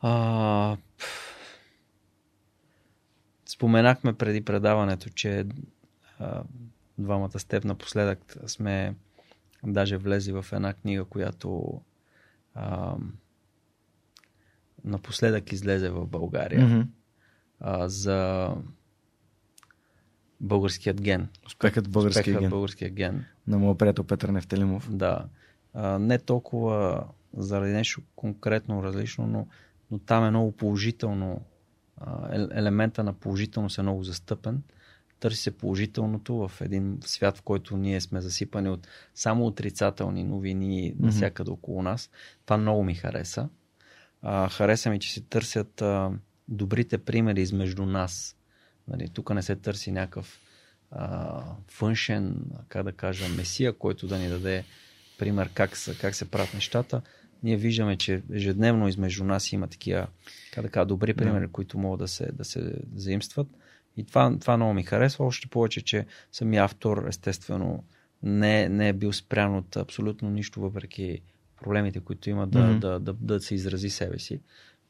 [0.00, 0.76] А,
[3.46, 5.46] споменахме преди предаването, че
[6.18, 6.42] а,
[6.98, 8.94] двамата с теб напоследък сме
[9.64, 11.80] даже влезли в една книга, която
[12.54, 12.96] а,
[14.86, 16.86] напоследък излезе в България mm-hmm.
[17.60, 18.50] а, за
[20.40, 21.28] българският ген.
[21.46, 22.50] Успехът българския Успехът ген.
[22.50, 23.24] българския ген.
[23.46, 24.96] На моят приятел Петър Нефтелимов.
[24.96, 25.24] Да.
[25.74, 27.04] А, не толкова
[27.36, 29.46] заради нещо конкретно различно, но
[29.90, 31.40] но там е много положително,
[32.50, 34.62] елемента на положителност е много застъпен.
[35.20, 40.94] Търси се положителното в един свят, в който ние сме засипани от само отрицателни новини
[40.94, 41.00] mm-hmm.
[41.00, 42.10] навсякъде около нас.
[42.44, 43.48] Това много ми хареса.
[44.28, 46.10] А, хареса ми, че се търсят а,
[46.48, 48.36] добрите примери измежду нас.
[48.88, 50.40] Нали, тук не се търси някакъв
[50.90, 51.42] а,
[51.80, 54.64] външен, как да кажа, месия, който да ни даде
[55.18, 57.02] пример как, са, как се правят нещата.
[57.42, 60.06] Ние виждаме, че ежедневно измежду нас има такива,
[60.52, 61.50] как да кажа, добри примери, yeah.
[61.50, 63.48] които могат да се, да се заимстват.
[63.96, 67.84] И това, това много ми харесва, още повече, че самия автор, естествено,
[68.22, 71.20] не, не е бил спрян от абсолютно нищо, въпреки
[71.62, 72.78] проблемите, които има да, mm-hmm.
[72.78, 74.40] да, да, да, да се изрази себе си.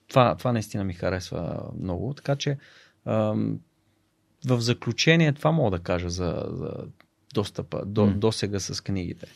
[0.09, 2.15] Това, това наистина ми харесва много.
[2.15, 2.59] Така че
[3.05, 3.61] ам,
[4.47, 6.73] в заключение това мога да кажа за, за
[7.35, 8.15] достъпа до, mm.
[8.15, 9.27] до сега с книгите.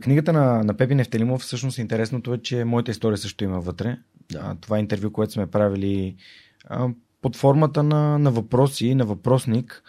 [0.00, 3.98] Книгата на, на Пепи Нефтелимов, всъщност интересното е, че моята история също има вътре.
[4.32, 4.56] Да.
[4.60, 6.16] Това е интервю, което сме правили
[6.64, 6.88] а,
[7.22, 9.82] под формата на, на въпроси, на въпросник.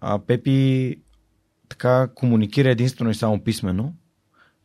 [0.00, 0.96] А, Пепи
[1.68, 3.94] така комуникира единствено и само писменно.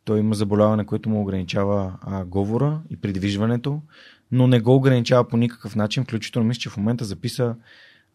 [0.09, 3.81] Той има заболяване, което му ограничава а, говора и придвижването,
[4.31, 7.55] но не го ограничава по никакъв начин, включително мисля, че в момента записа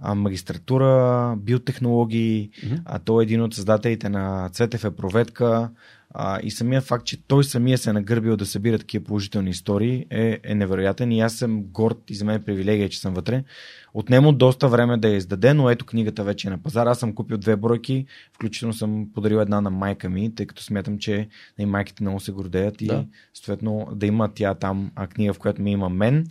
[0.01, 2.81] а, магистратура, биотехнологии, mm-hmm.
[2.85, 5.71] а той е един от създателите на Цветев е проветка
[6.17, 10.07] а, и самия факт, че той самия се е нагърбил да събира такива положителни истории
[10.11, 13.45] е, е невероятен и аз съм горд и за мен е привилегия, че съм вътре.
[13.95, 16.91] Отнемо доста време да я издаде, но ето книгата вече е на пазара.
[16.91, 20.99] Аз съм купил две бройки, включително съм подарил една на майка ми, тъй като смятам,
[20.99, 21.29] че
[21.59, 23.05] и майките много се гордеят и да.
[23.35, 26.27] съответно да има тя там а, книга, в която ми има мен.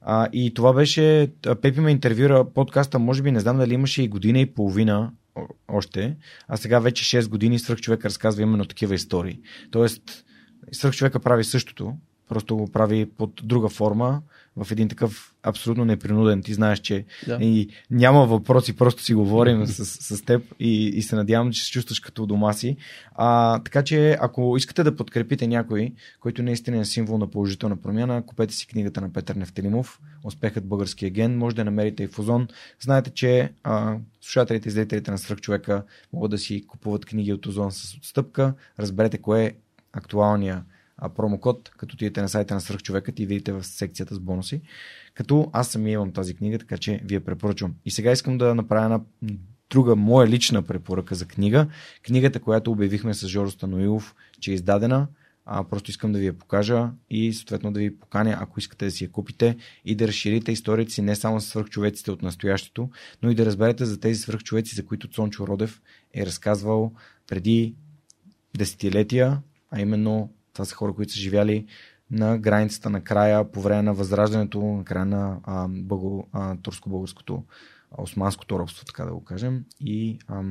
[0.00, 1.32] А, и това беше,
[1.62, 5.12] Пепи ме интервюра подкаста, може би не знам дали имаше и година и половина
[5.68, 6.16] още,
[6.48, 9.40] а сега вече 6 години свръх човек разказва именно такива истории.
[9.70, 10.24] Тоест,
[10.72, 11.96] свръх човека прави същото,
[12.28, 14.22] просто го прави под друга форма,
[14.56, 16.42] в един такъв абсолютно непринуден.
[16.42, 17.38] Ти знаеш, че да.
[17.40, 21.70] и няма въпроси, просто си говорим с, с теб и, и се надявам, че се
[21.70, 22.76] чувстваш като дома си.
[23.14, 28.26] А, така че, ако искате да подкрепите някой, който наистина е символ на положителна промяна,
[28.26, 32.48] купете си книгата на Петър Нефтелимов, Успехът българския ген, може да намерите и в Озон.
[32.80, 35.82] Знаете, че а, слушателите и зрителите на Свръхчовека
[36.12, 38.54] могат да си купуват книги от Озон с отстъпка.
[38.78, 39.52] Разберете кое е
[39.92, 40.64] актуалния
[41.16, 44.60] промокод, като отидете на сайта на Свърхчовекът и видите в секцията с бонуси.
[45.14, 47.74] Като аз сами имам тази книга, така че ви я препоръчвам.
[47.84, 49.00] И сега искам да направя една
[49.70, 51.66] друга моя лична препоръка за книга.
[52.02, 55.06] Книгата, която обявихме с Жоро Станоилов, че е издадена.
[55.46, 58.90] А, просто искам да ви я покажа и съответно да ви поканя, ако искате да
[58.90, 62.90] си я купите и да разширите историята си не само с свръхчовеците от настоящето,
[63.22, 65.82] но и да разберете за тези свръхчовеци, за които Цончо Родев
[66.14, 66.92] е разказвал
[67.26, 67.74] преди
[68.56, 71.66] десетилетия, а именно това са хора, които са живяли
[72.10, 77.42] на границата на края, по време на възраждането, на края на а, бъго, а, турско-българското,
[77.98, 79.64] османското робство, така да го кажем.
[79.80, 80.42] И а,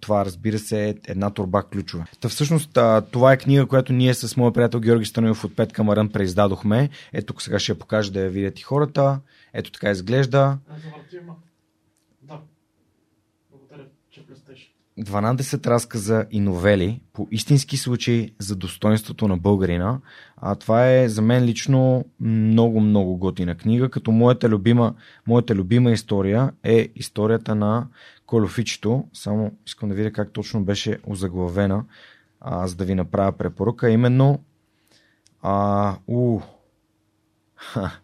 [0.00, 2.04] това, разбира се, е една турба ключове.
[2.20, 5.72] Та всъщност а, това е книга, която ние с моят приятел Георги Станоев от Пет
[5.72, 6.90] Камаран преиздадохме.
[7.12, 9.20] Ето тук сега ще я покажа да я видят и хората.
[9.52, 10.58] Ето така изглежда.
[12.22, 12.40] Да.
[13.50, 14.26] Благодаря, че
[14.98, 20.00] 12 разказа и новели по истински случаи за достоинството на българина.
[20.36, 24.94] А това е за мен лично много, много готина книга, като моята любима,
[25.26, 27.86] моята любима история е историята на
[28.26, 29.04] Колофичето.
[29.12, 31.84] Само искам да видя как точно беше озаглавена,
[32.40, 33.90] а, за да ви направя препоръка.
[33.90, 34.44] Именно
[35.42, 36.40] а, у,
[37.56, 38.00] ха,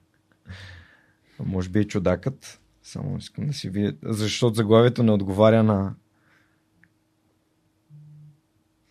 [1.44, 2.60] може би е чудакът.
[2.82, 5.94] Само искам да си видя, защото заглавието не отговаря на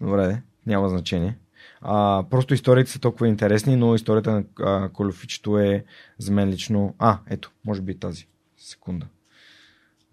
[0.04, 1.38] Добре, няма значение.
[1.82, 5.86] А, просто историите са толкова интересни, но историята на а, Колюфичето е
[6.18, 6.96] за мен лично...
[7.00, 8.28] А, ето, може би тази.
[8.58, 9.08] Секунда.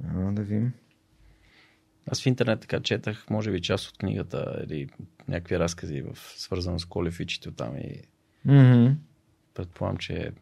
[0.05, 0.73] А, да видим.
[2.11, 4.89] Аз в интернет така четах, може би част от книгата или
[5.29, 8.03] някакви разкази в, свързано с Колюфичето там и
[8.47, 8.95] mm-hmm.
[9.55, 10.33] предполагам, че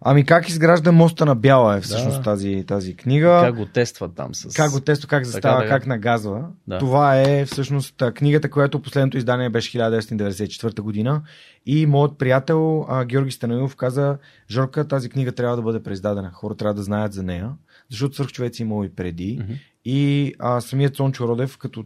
[0.00, 2.22] Ами как изгражда моста на бяла е всъщност да.
[2.22, 3.40] тази, тази книга.
[3.44, 4.54] Как го тества там с...
[4.54, 6.48] Как го тества, как застава, да, как нагазва.
[6.66, 6.78] Да.
[6.78, 11.22] Това е всъщност книгата, която последното издание беше 1994 година.
[11.66, 14.18] И моят приятел а, Георги Станоилов каза,
[14.50, 16.30] Жорка, тази книга трябва да бъде преиздадена.
[16.30, 17.50] Хора трябва да знаят за нея,
[17.90, 19.38] защото свърхчовеци имало и преди.
[19.38, 19.58] Mm-hmm.
[19.84, 21.84] И а, самият Сончо Родев, като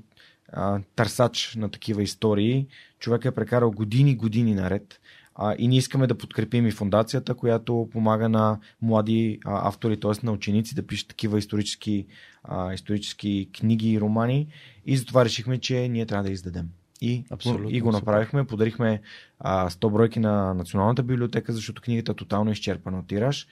[0.52, 2.66] а, търсач на такива истории,
[2.98, 5.00] човек е прекарал години, години наред
[5.42, 10.26] а, и ние искаме да подкрепим и фундацията, която помага на млади а, автори, т.е.
[10.26, 12.06] на ученици да пишат такива исторически,
[12.44, 14.48] а, исторически книги и романи.
[14.86, 16.68] И затова решихме, че ние трябва да издадем.
[17.00, 18.46] И, Абсолютно, и го направихме.
[18.46, 19.00] Подарихме
[19.38, 23.46] а, 100 бройки на Националната библиотека, защото книгата е тотално изчерпана от тираж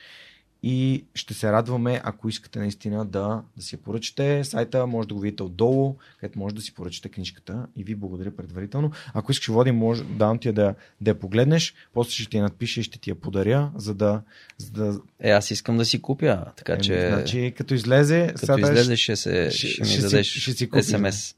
[0.62, 4.44] и ще се радваме, ако искате наистина да, да си я поръчате.
[4.44, 8.36] Сайта може да го видите отдолу, където може да си поръчате книжката и ви благодаря
[8.36, 8.90] предварително.
[9.14, 12.42] Ако искаш, Води, може, давам ти я да, да я погледнеш, после ще ти я
[12.42, 14.22] надпиша и ще ти я подаря, за да...
[14.58, 15.00] За да...
[15.20, 17.08] Е, аз искам да си купя, така Е, че...
[17.08, 20.52] Значи, като излезе, Като сега излезе, ще, се, ще, ще- ми ще си- дадеш ще
[20.52, 21.34] си купиш, СМС.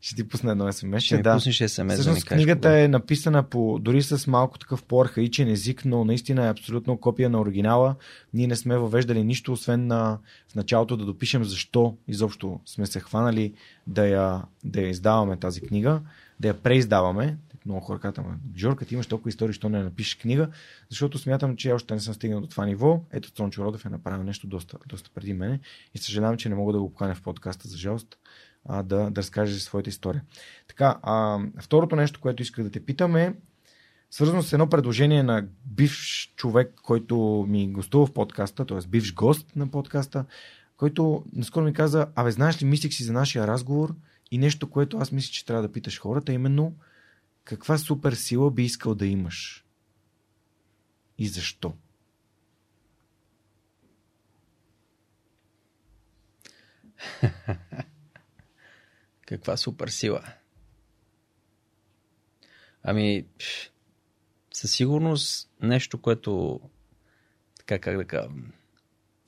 [0.00, 1.02] Ще ти пусна едно смс.
[1.02, 1.34] Ще да.
[1.34, 2.44] пуснеш СМС да Всъщност кажеш.
[2.44, 2.80] книгата кога.
[2.80, 7.40] е написана по, дори с малко такъв по-архаичен език, но наистина е абсолютно копия на
[7.40, 7.94] оригинала.
[8.34, 10.18] Ние не сме въвеждали нищо, освен на,
[10.48, 13.54] в началото да допишем защо изобщо сме се хванали
[13.86, 16.00] да я, да я издаваме тази книга,
[16.40, 17.36] да я преиздаваме.
[17.66, 20.48] Много хора казват, «Ама, Жорка, ти имаш толкова истории, що не напишеш книга,
[20.90, 23.00] защото смятам, че още не съм стигнал до това ниво.
[23.12, 25.60] Ето Цончо Родов е направил нещо доста, доста преди мене
[25.94, 28.16] и съжалявам, че не мога да го поканя в подкаста, за жалост,
[28.64, 30.22] а, да, да разкаже своята история.
[30.68, 33.34] Така, а, второто нещо, което исках да те питам е
[34.10, 38.78] свързано с едно предложение на бивш човек, който ми гостува в подкаста, т.е.
[38.88, 40.24] бивш гост на подкаста,
[40.76, 43.94] който наскоро ми каза, абе знаеш ли, мислих си за нашия разговор
[44.30, 46.74] и нещо, което аз мисля, че трябва да питаш хората, именно
[47.44, 49.64] каква супер сила би искал да имаш
[51.18, 51.74] и защо?
[59.32, 60.22] Каква супер сила.
[62.82, 63.26] Ами,
[64.52, 66.60] със сигурност нещо, което
[67.58, 68.28] така как да кажа,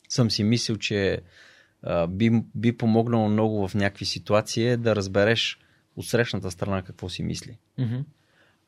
[0.08, 1.20] съм си мислил, че
[1.82, 5.58] а, би, би помогнало много в някакви ситуации е да разбереш
[5.96, 7.58] от срещната страна какво си мисли.
[7.78, 8.04] Mm-hmm.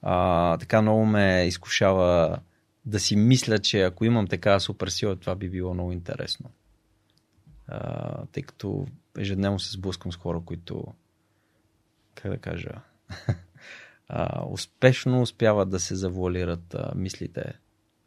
[0.03, 2.39] А, така много ме изкушава
[2.85, 6.51] да си мисля, че ако имам такава супер сила, това би било много интересно.
[7.69, 8.87] А, тъй като
[9.19, 10.85] ежедневно се сблъскам с хора, които,
[12.17, 12.71] как да кажа,
[14.51, 17.53] успешно успяват да се завуалират мислите.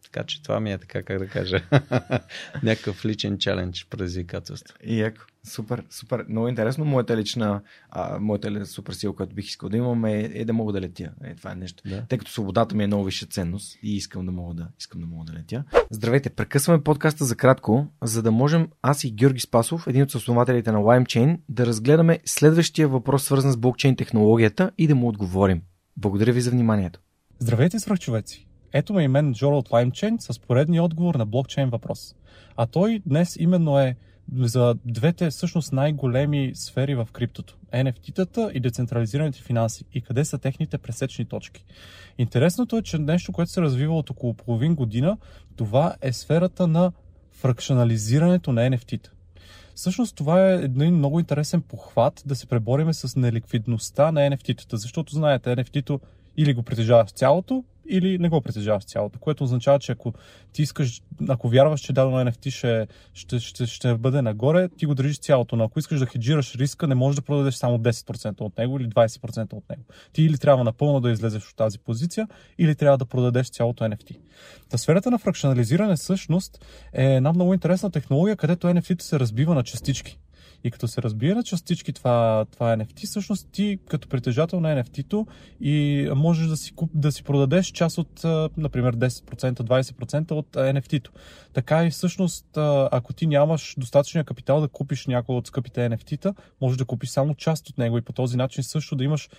[0.04, 1.64] Така че това ми е така, как да кажа,
[2.64, 4.78] някакъв личен чалендж, предизвикателство.
[4.84, 5.22] И яко.
[5.50, 6.26] Супер, супер.
[6.30, 6.86] Много интересно.
[6.86, 10.54] Моята лична, а, моята ли- супер сила, която бих искал да имам е, е да
[10.54, 11.12] мога да летя.
[11.24, 11.84] Е, това е нещо.
[11.90, 12.06] Да.
[12.10, 15.08] Тъй като свободата ми е много висша ценност и искам да мога да, искам да
[15.08, 15.64] мога да летя.
[15.92, 20.72] Здравейте, прекъсваме подкаста за кратко, за да можем аз и Георги Спасов, един от основателите
[20.72, 25.62] на LimeChain, да разгледаме следващия въпрос, свързан с блокчейн технологията и да му отговорим.
[25.98, 27.00] Благодаря ви за вниманието.
[27.40, 28.46] Здравейте, свръхчовеци!
[28.74, 32.16] Ето ме и мен Джоро от LimeChain с поредния отговор на блокчейн въпрос.
[32.58, 33.96] А той днес именно е
[34.38, 37.58] за двете всъщност най-големи сфери в криптото.
[37.74, 39.86] NFT-тата и децентрализираните финанси.
[39.94, 41.66] И къде са техните пресечни точки.
[42.18, 45.18] Интересното е, че нещо, което се развива от около половин година,
[45.56, 46.92] това е сферата на
[47.32, 49.10] фракционализирането на NFT-та.
[49.76, 55.16] Всъщност това е един много интересен похват да се пребориме с неликвидността на NFT-тата, защото
[55.16, 56.00] знаете, NFT-то
[56.38, 60.14] или го притежаваш цялото, или не го притежаваш цялото, което означава, че ако
[60.54, 64.96] ти искаш, ако вярваш, че дадено NFT ще, ще, ще, ще бъде нагоре, ти го
[64.96, 68.58] държиш цялото, но ако искаш да хеджираш риска, не можеш да продадеш само 10% от
[68.58, 69.84] него или 20% от него.
[70.14, 74.20] Ти или трябва напълно да излезеш от тази позиция, или трябва да продадеш цялото NFT.
[74.70, 79.64] Та сферата на фракционализиране всъщност е една много интересна технология, където NFT се разбива на
[79.64, 80.20] частички.
[80.64, 85.28] И като се разбие на частички това, това NFT, всъщност ти като притежател на NFT-то
[85.62, 88.24] и можеш да си, куп, да си продадеш част от,
[88.58, 91.12] например, 10%, 20% от NFT-то.
[91.54, 92.46] Така и всъщност,
[92.92, 97.36] ако ти нямаш достатъчния капитал да купиш някой от скъпите NFT-та, можеш да купиш само
[97.36, 99.30] част от него и по този начин също да имаш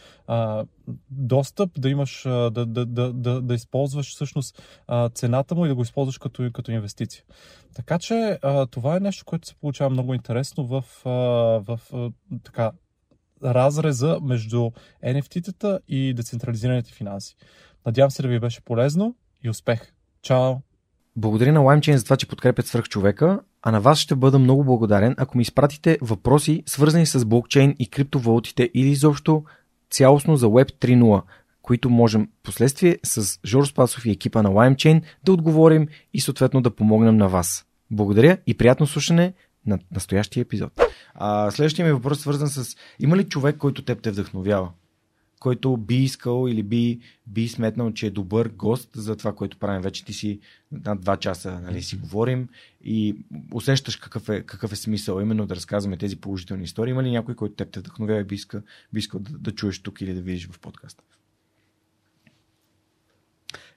[1.11, 4.63] достъп, да имаш, да, да, да, да, да използваш всъщност
[5.15, 7.25] цената му и да го използваш като, като инвестиция.
[7.75, 8.39] Така че
[8.71, 10.85] това е нещо, което се получава много интересно в,
[11.65, 11.81] в
[12.45, 12.73] така,
[13.45, 14.71] разреза между
[15.05, 17.37] NFT-тата и децентрализираните финанси.
[17.87, 19.15] Надявам се да ви беше полезно
[19.45, 19.93] и успех!
[20.23, 20.55] Чао!
[21.17, 24.65] Благодаря на LimeChain за това, че подкрепят свръх човека, а на вас ще бъда много
[24.65, 29.45] благодарен, ако ми изпратите въпроси, свързани с блокчейн и криптовалутите или изобщо
[29.91, 31.23] цялостно за Web 3.0,
[31.63, 36.71] които можем последствие с Жор Спасов и екипа на LimeChain да отговорим и съответно да
[36.71, 37.67] помогнем на вас.
[37.91, 39.33] Благодаря и приятно слушане
[39.67, 40.73] на настоящия епизод.
[41.15, 44.69] А, следващия ми въпрос е свързан с има ли човек, който теб те вдъхновява?
[45.41, 49.83] Който би искал или би, би сметнал, че е добър гост за това, което правим.
[49.83, 50.41] Вече ти си
[50.73, 52.49] над два часа нали, си говорим
[52.85, 53.17] и
[53.53, 56.91] усещаш какъв е, какъв е смисъл именно да разказваме тези положителни истории.
[56.91, 58.63] Има ли някой, който теб те вдъхновява и би, иска,
[58.93, 61.03] би искал да, да чуеш тук или да видиш в подкаста?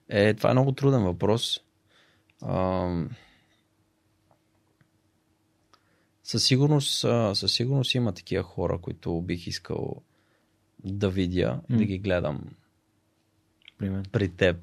[0.09, 1.59] Е, това е много труден въпрос.
[2.41, 3.09] Ам...
[6.23, 6.99] Със сигурност,
[7.33, 10.01] със сигурност има такива хора, които бих искал
[10.83, 11.77] да видя, М.
[11.77, 12.43] да ги гледам
[13.77, 14.03] Примерно.
[14.11, 14.57] при теб,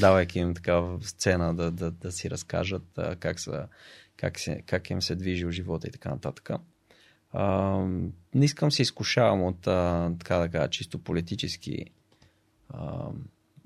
[0.00, 3.66] давайки им такава сцена да, да, да си разкажат а, как, са,
[4.16, 6.50] как, се, как им се движи в живота и така нататък.
[7.32, 7.78] А,
[8.34, 11.84] не искам се изкушавам от а, така да кажа, чисто политически
[12.68, 13.06] а,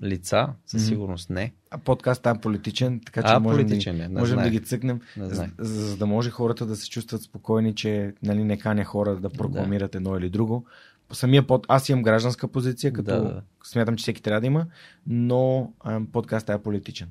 [0.03, 1.53] лица, със сигурност не.
[1.71, 4.49] А подкастът е политичен, така че А, можем, политичен да, е, ги- не можем да
[4.49, 8.59] ги цъкнем, Не за, за, да може хората да се чувстват спокойни, че нали, не
[8.59, 10.65] каня хора да прокламират едно или друго.
[11.13, 11.65] Самия под...
[11.69, 13.41] Аз имам гражданска позиция, като Да, да.
[13.63, 14.65] смятам, че всеки трябва да има,
[15.07, 15.73] но
[16.11, 17.09] подкастът е политичен.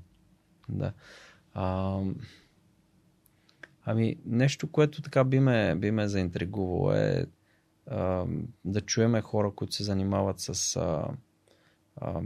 [0.68, 0.92] Да.
[1.54, 1.98] А,
[3.84, 7.26] ами, нещо, което така би ме, би ме заинтригувало е
[7.90, 8.24] а,
[8.64, 11.08] да чуеме хора, които се занимават с, а,
[11.96, 12.20] а,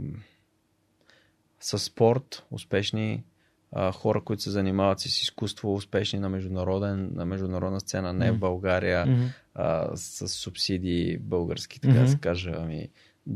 [1.59, 3.23] с спорт, успешни
[3.71, 8.31] а, хора, които се занимават с изкуство, успешни на, международен, на международна сцена, не в
[8.31, 8.39] Мгм.
[8.39, 9.25] България, Мгм.
[9.55, 12.09] А, с субсидии български, така да Мгм.
[12.09, 12.89] се каже, ами,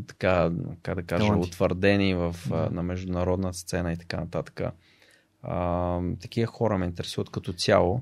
[0.07, 0.51] така,
[0.81, 1.47] как да кажа, Таланти.
[1.47, 2.69] утвърдени в, Да.
[2.71, 4.61] на международна сцена и така нататък.
[5.43, 8.01] А, такива хора ме интересуват като цяло.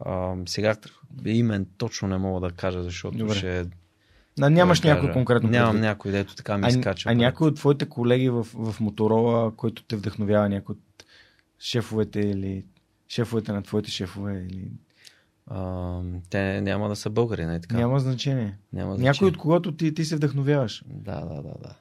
[0.00, 0.76] А, сега
[1.24, 3.34] имен точно не мога да кажа, защото Добре.
[3.34, 3.66] ще...
[4.40, 5.82] А, нямаш да някой конкретно Нямам предвид?
[5.82, 7.08] някой, дето така ми а, изкача.
[7.08, 11.04] а пред- някой от твоите колеги в, в Моторола, който те вдъхновява, някой от
[11.58, 12.64] шефовете или
[13.08, 14.70] шефовете на твоите шефове или...
[15.50, 16.00] А,
[16.30, 17.76] те няма да са българи, не така?
[17.76, 18.58] Няма значение.
[18.72, 19.28] Няма Някой значение.
[19.28, 20.84] от когото ти, ти се вдъхновяваш.
[20.86, 21.74] Да, да, да, да.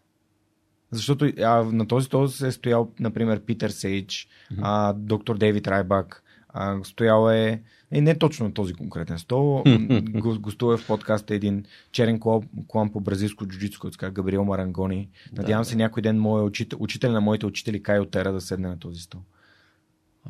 [0.91, 4.61] Защото а, на този стол се е стоял, например, Питър Сейдж, Мгм.
[4.63, 6.23] а, доктор Дейвид Райбак.
[6.49, 7.61] А, стоял е,
[7.91, 9.63] е не точно на този конкретен стол,
[10.09, 12.19] го, гостува в подкаста един черен
[12.67, 15.09] клон по бразилско джуджицу, който казва Габриел Марангони.
[15.37, 18.67] Надявам Да, се някой ден моя учител, учител на моите учители Кайо Тера да седне
[18.67, 19.21] на този стол.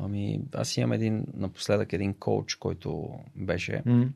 [0.00, 4.12] Ами, аз имам един, напоследък един коуч, който беше, М,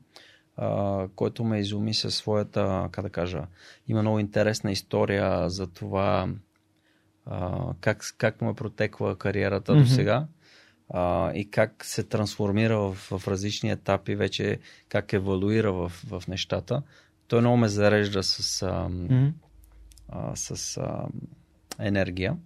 [0.57, 3.47] а, който ме изуми със своята, как да кажа,
[3.87, 6.29] има много интересна история за това
[7.25, 9.81] а, как, как му е протекла кариерата Мгм.
[9.81, 10.27] до сега
[10.89, 16.81] а, и как се трансформира в, в различни етапи, вече как евалуира в, в нещата.
[17.27, 19.33] Той много ме зарежда с, а, м,
[20.09, 21.07] а, с а,
[21.79, 22.37] енергия.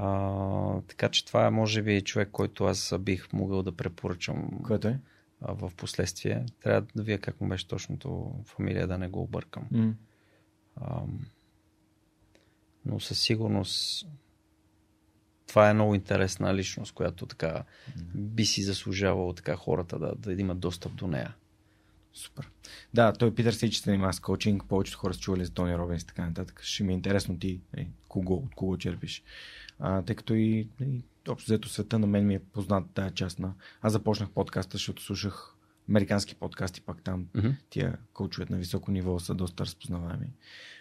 [0.00, 4.88] А, така че това е, може би, човек, който аз бих могъл да препоръчам Което
[4.88, 5.00] е?
[5.40, 6.46] а, в последствие.
[6.62, 9.66] Трябва да вие как му беше точното фамилия, да не го объркам.
[9.70, 9.94] М.
[10.76, 11.00] А,
[12.84, 14.06] но със сигурност
[15.46, 17.64] това е много интересна личност, която така
[18.14, 21.34] би си заслужавало така хората да, да имат достъп до нея.
[22.12, 22.50] Супер.
[22.94, 26.02] Да, той Питър Сейдж се занимава с коучинг, повечето хора са чували за Тони Робинс
[26.02, 26.60] и така нататък.
[26.62, 29.22] Ще ми е интересно ти, е, кого, от кого черпиш.
[29.78, 33.38] А, тъй като и, и общо взето света на мен ми е познат тая част
[33.38, 33.54] на...
[33.82, 35.54] Аз започнах подкаста, защото слушах
[35.88, 37.48] американски подкасти, пак там Мгм.
[37.70, 40.32] тия коучовете на високо ниво са доста разпознаваеми.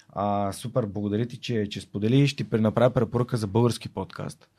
[0.10, 2.28] А, супер, благодаря ти, че, че сподели.
[2.28, 4.50] Ще ти направя препоръка за български подкаст,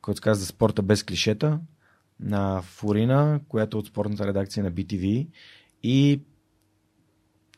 [0.00, 1.60] който се казва за спорта без клишета
[2.20, 5.26] на Фурина, която е от спортната редакция на BTV
[5.82, 6.20] и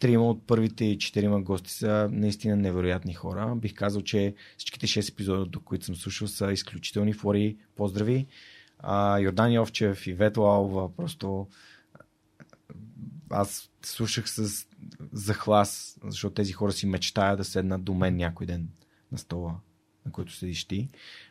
[0.01, 3.55] трима от първите и четирима гости са наистина невероятни хора.
[3.57, 7.13] Бих казал, че всичките 6 епизода, до които съм слушал, са изключителни.
[7.13, 8.27] Флори, поздрави.
[8.79, 11.47] А, Йордан Йовчев и Вето Алва, просто
[13.31, 14.67] аз слушах с
[15.13, 18.69] захлас, защото тези хора си мечтая да седнат до мен някой ден
[19.13, 19.61] на стола,
[20.07, 20.89] на който седиш ти.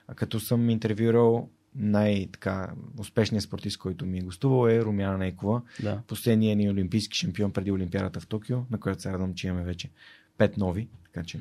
[0.07, 6.01] А като съм интервюрал най-така успешният спортист, който ми е гостувал е Румяна Нейкова, Да.
[6.07, 9.89] последният ни олимпийски шампион преди Олимпиадата в Токио, на която се радвам, че имаме вече
[10.37, 10.87] пет нови.
[11.03, 11.39] Така че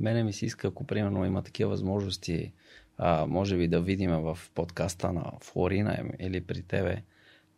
[0.00, 2.52] Мене ми се иска, ако примерно има такива възможности,
[2.98, 7.02] а, може би да видим в подкаста на Флорина или при тебе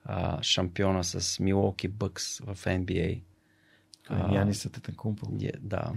[0.05, 3.21] а, шампиона с Милоки Бъкс в NBA.
[4.11, 5.27] Янис Атетенкумпо.
[5.43, 5.93] Е, Да.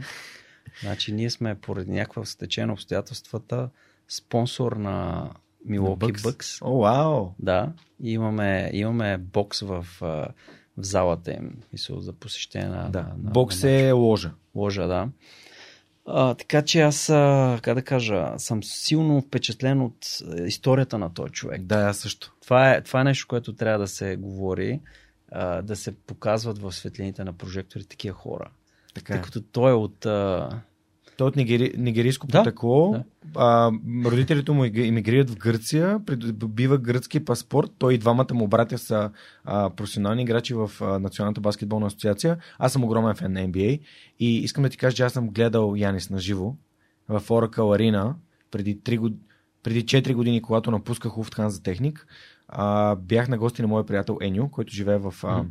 [0.81, 3.69] Значи ние сме поради някаква стечение на обстоятелствата
[4.07, 5.29] спонсор на
[5.65, 6.61] Милоки Бъкс.
[6.61, 7.29] О, вау!
[7.39, 7.71] Да.
[8.03, 10.33] И имаме, имаме бокс в, в
[10.77, 11.57] залата им.
[11.73, 13.01] Мисъл за посещение на, Да.
[13.01, 14.31] на, на, Бокс на е ложа.
[14.55, 15.09] ложа, да.
[16.05, 21.31] А, така че аз, а, как да кажа, съм силно впечатлен от историята на този
[21.31, 21.61] човек.
[21.61, 22.33] Да, аз също.
[22.41, 24.79] Това е, това е нещо, което трябва да се говори,
[25.31, 28.49] а, да се показват в светлините на прожектори такива хора.
[28.93, 29.15] Така е.
[29.15, 30.05] Тъй като той е от...
[30.05, 30.49] А...
[31.17, 32.91] Той е от нигери, нигерийско Да, потекло.
[32.91, 33.03] да.
[33.35, 33.71] А,
[34.05, 37.71] родителите му иммигрират в Гърция, придобива гръцки паспорт.
[37.77, 39.11] Той и двамата му братя са
[39.45, 42.37] а, професионални играчи в а, Националната баскетболна асоциация.
[42.59, 43.79] Аз съм огромен фен на NBA
[44.19, 46.53] и искам да ти кажа, че аз съм гледал Янис на живо
[47.09, 48.13] в Oracle Arena
[48.51, 49.13] преди, 3 год...
[49.63, 52.07] преди 4 години, когато напусках Уфтхан за техник.
[52.47, 55.45] А, бях на гости на моя приятел Еню, който живее в а.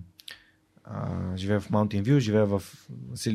[0.84, 2.62] А, живея в Mountain View, живея в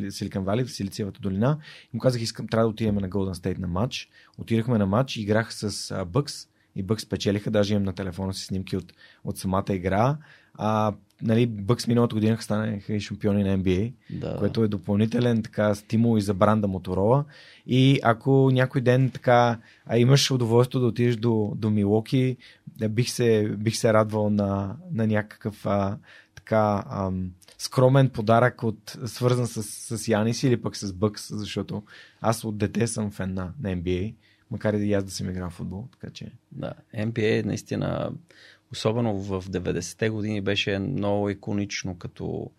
[0.10, 1.57] Силикан Вали, в Силициевата долина.
[1.94, 4.10] И му казах, искам, трябва да отидем на Golden State на матч.
[4.38, 8.45] Отидахме на матч, играх с а, Бъкс и Бъкс печелиха, даже имам на телефона си
[8.45, 8.94] снимки от,
[9.24, 10.18] от самата игра.
[10.53, 14.36] А, нали, Бъкс миналата година станаха и шампиони на NBA, Да.
[14.38, 17.26] което е допълнителен така, стимул и за бранда Моторола.
[17.68, 22.38] И ако някой ден така а имаш удоволствие да отидеш до, до Милоки,
[22.90, 25.98] бих, се, бих се радвал на, на някакъв а,
[26.48, 29.64] така ам, скромен подарък, от, свързан с,
[29.98, 31.84] с Янис или пък с Бъкс, защото
[32.22, 34.15] аз от дете съм фен на, на NBA,
[34.52, 36.32] макар и да и аз да съм играл в футбол, така че...
[36.52, 38.11] Да, NBA наистина,
[38.72, 42.52] особено в 90-те години, беше много иконично като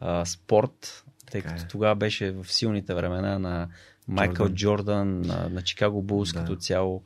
[0.00, 1.68] а, спорт, тъй Така като е.
[1.68, 3.68] тогава беше в силните времена на
[4.08, 4.54] Майкъл Джордан.
[4.54, 6.38] Джордан, на, на Чикаго Булс Да.
[6.40, 7.02] като цяло.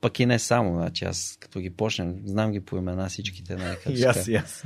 [0.00, 3.56] Пък и не само, значи аз като ги почнем, знам ги по имена всичките.
[3.84, 4.64] Като И аз, и аз.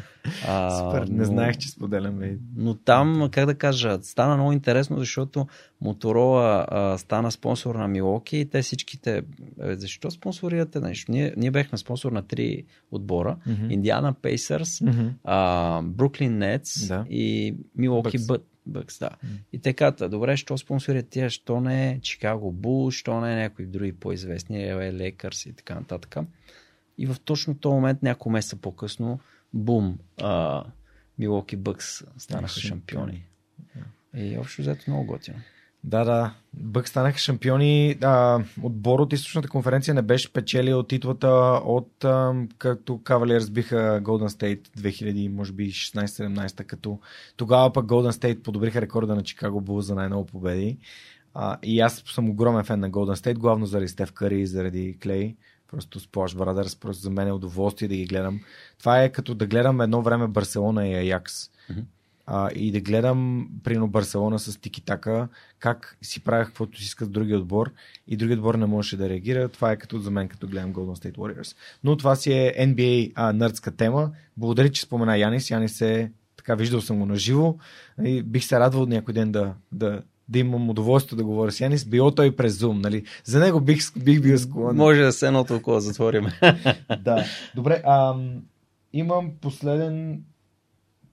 [0.48, 2.36] А, Супер, не но- знаех, че споделяме.
[2.56, 5.46] Но там, как да кажа, стана много интересно, защото
[5.80, 9.22] Моторола а, стана спонсор на Милоки и те всичките...
[9.58, 11.12] Бе, защо спонсорирате нещо?
[11.12, 13.36] Ние, ние бехме спонсор на три отбора.
[13.70, 14.80] Индиана Пейсърс.
[15.82, 17.04] Бруклин Нетс Да.
[17.10, 18.44] и Милоки Бъкс.
[18.66, 19.10] Бъкс, да.
[19.22, 19.28] М.
[19.52, 23.36] И те казват, добре, що спонсорят тия, що не е Чикаго Бул, що не е
[23.36, 26.16] някои други по-известни, LA Lakers и така нататък.
[26.98, 29.20] И в точно този момент, няколко месеца по-късно,
[29.52, 29.98] бум,
[31.18, 33.12] Милоки Бъкс станаха Шампиони.
[33.12, 34.32] шампиони.
[34.32, 35.38] И общо взето много готино.
[35.84, 36.34] Да, да.
[36.54, 37.96] Бък станаха шампиони.
[38.02, 41.28] А, отбор от източната конференция не беше печелил титлата
[41.64, 46.98] от а, като Кавалерс биха Golden State 2000, може би 16-17, като
[47.36, 50.78] тогава пък Golden State подобриха рекорда на Чикаго Бул за най-много победи.
[51.34, 54.98] А, и аз съм огромен фен на Golden State, главно заради Стеф Кари и заради
[55.02, 55.36] Клей.
[55.70, 58.40] Просто Splash Brothers, просто за мен е удоволствие да ги гледам.
[58.78, 61.50] Това е като да гледам едно време Барселона и Аякс.
[61.70, 61.80] Мгм.
[62.34, 65.28] А, и да гледам, прино Барселона с Тикитака,
[65.58, 67.72] как си правях каквото си искат другия отбор
[68.08, 69.48] и другият отбор не можеше да реагира.
[69.48, 71.56] Това е като за мен, като гледам Golden State Warriors.
[71.84, 74.10] Но това си е NBA а, нърдска тема.
[74.36, 75.50] Благодаря, че спомена Янис.
[75.50, 77.58] Янис е, така виждал съм го наживо
[78.04, 81.84] и бих се радвал някой ден да, да, да имам удоволствие да говоря с Янис.
[81.84, 83.04] Било той през Zoom, нали?
[83.24, 84.76] За него бих, бих бил склонен.
[84.76, 86.26] Може да се едно толкова затворим.
[87.00, 87.24] Да.
[87.54, 88.42] Добре, ам,
[88.92, 90.22] имам последен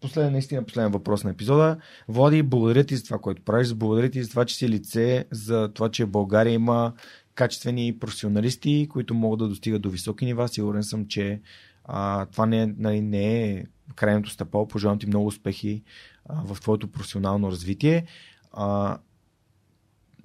[0.01, 1.77] последен, наистина последен въпрос на епизода.
[2.07, 3.73] Влади, благодаря ти за това, което правиш.
[3.73, 6.93] Благодаря ти за това, че си лице, за това, че България има
[7.35, 10.47] качествени професионалисти, които могат да достигат до високи нива.
[10.47, 11.41] Сигурен съм, че
[11.85, 13.65] а, това не е, нали, не е
[13.95, 14.67] крайното стъпало.
[14.67, 15.83] Пожелавам ти много успехи
[16.25, 18.05] а, в твоето професионално развитие.
[18.51, 18.97] А,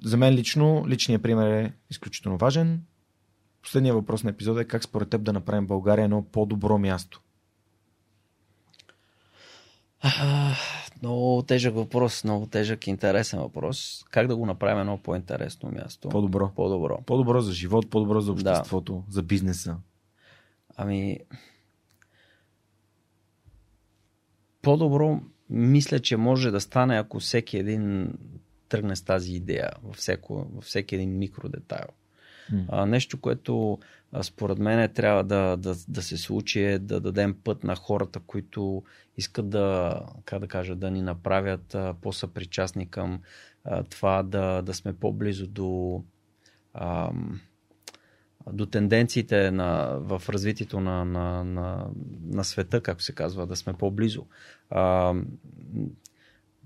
[0.05, 2.83] за мен лично, личният пример е изключително важен.
[3.63, 7.21] Последният въпрос на епизода е как според теб да направим България едно по-добро място.
[10.05, 10.55] А,
[11.03, 14.05] Много тежък въпрос, много тежък и интересен въпрос.
[14.11, 16.09] Как да го направим едно по-интересно място?
[16.09, 16.51] По-добро.
[16.57, 17.03] По-добро.
[17.07, 18.51] По-добро за живот, по-добро за Да.
[18.51, 19.77] обществото, за бизнеса.
[20.77, 21.19] Ами,
[24.63, 25.21] по-добро
[25.51, 28.13] мисля, че може да стане, ако всеки един
[28.69, 31.89] тръгне с тази идея във, всеко, във всеки един микродетайл.
[32.69, 33.79] А, нещо, което
[34.12, 38.21] а, според мен трябва да, да, да се случи е да дадем път на хората,
[38.21, 38.83] които
[39.16, 43.21] искат да, как да кажа, да ни направят а, по-съпричастни към
[43.65, 46.03] а, това да, да сме по-близо до,
[46.75, 47.41] ам,
[48.53, 51.87] до тенденциите на, в развитието на, на, на,
[52.31, 54.27] на света, както се казва, да сме по-близо.
[54.71, 55.15] А,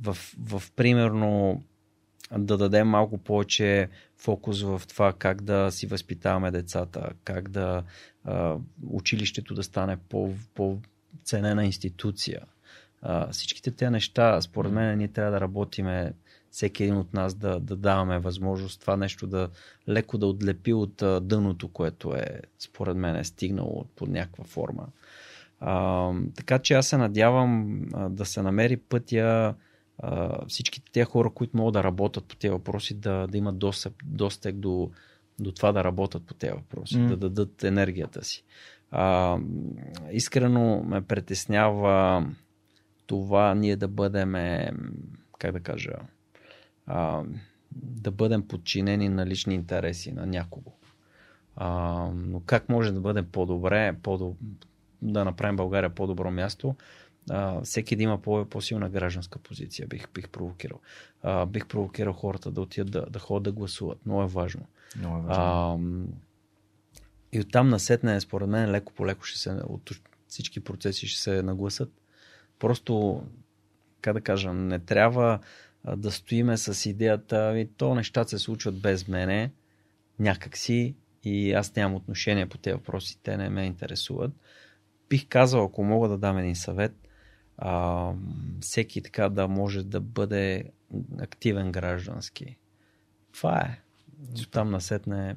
[0.02, 1.62] в, в примерно
[2.38, 7.82] да дадем малко повече фокус в това как да си възпитаваме децата, как да
[8.24, 8.56] а,
[8.90, 12.40] училището да стане по, по-ценена институция.
[13.02, 16.12] А, всичките тези неща, според мен, ние трябва да работиме
[16.50, 19.48] всеки един от нас да, да даваме възможност това нещо да
[19.88, 24.86] леко да отлепи от дъното, което е, според мен, е стигнало под някаква форма.
[25.60, 29.54] А, така че аз се надявам а, да се намери пътя
[30.48, 34.56] всичките тези хора, които могат да работят по тези въпроси, да, да имат достъп, достъп
[34.56, 34.90] до,
[35.38, 37.08] до това да работят по тези въпроси, М.
[37.08, 38.44] да дадат енергията си.
[38.90, 39.38] А,
[40.12, 42.26] искрено ме притеснява
[43.06, 44.32] това ние да бъдем,
[45.38, 45.92] как да кажа,
[46.86, 47.22] а,
[47.72, 50.72] да бъдем подчинени на лични интереси на някого.
[51.56, 51.70] А,
[52.14, 54.36] но как може да бъдем по-добре, по
[55.02, 56.74] да направим България по-добро място,
[57.30, 60.80] а, всеки да има по- по-силна гражданска позиция, бих, бих провокирал.
[61.22, 64.06] А, бих провокирал хората да отидат да, да ходят да гласуват.
[64.06, 64.66] Много е важно.
[64.96, 65.42] Много е важно.
[65.42, 65.78] А,
[67.32, 69.90] и оттам насетне, според мен, леко по леко ще се, от
[70.28, 71.92] всички процеси ще се нагласат.
[72.58, 73.22] Просто
[74.00, 75.38] как да кажа, не трябва
[75.96, 79.52] да стоиме с идеята, и то нещата се случват без мене,
[80.18, 80.94] някакси,
[81.24, 84.32] и аз нямам отношение по тези въпроси, те не ме интересуват.
[85.08, 87.07] Бих казал, ако мога да дам един съвет,
[87.58, 88.12] а,
[88.60, 90.64] всеки така да може да бъде
[91.20, 92.56] активен граждански.
[93.32, 93.80] Това е.
[94.50, 95.36] Там насетне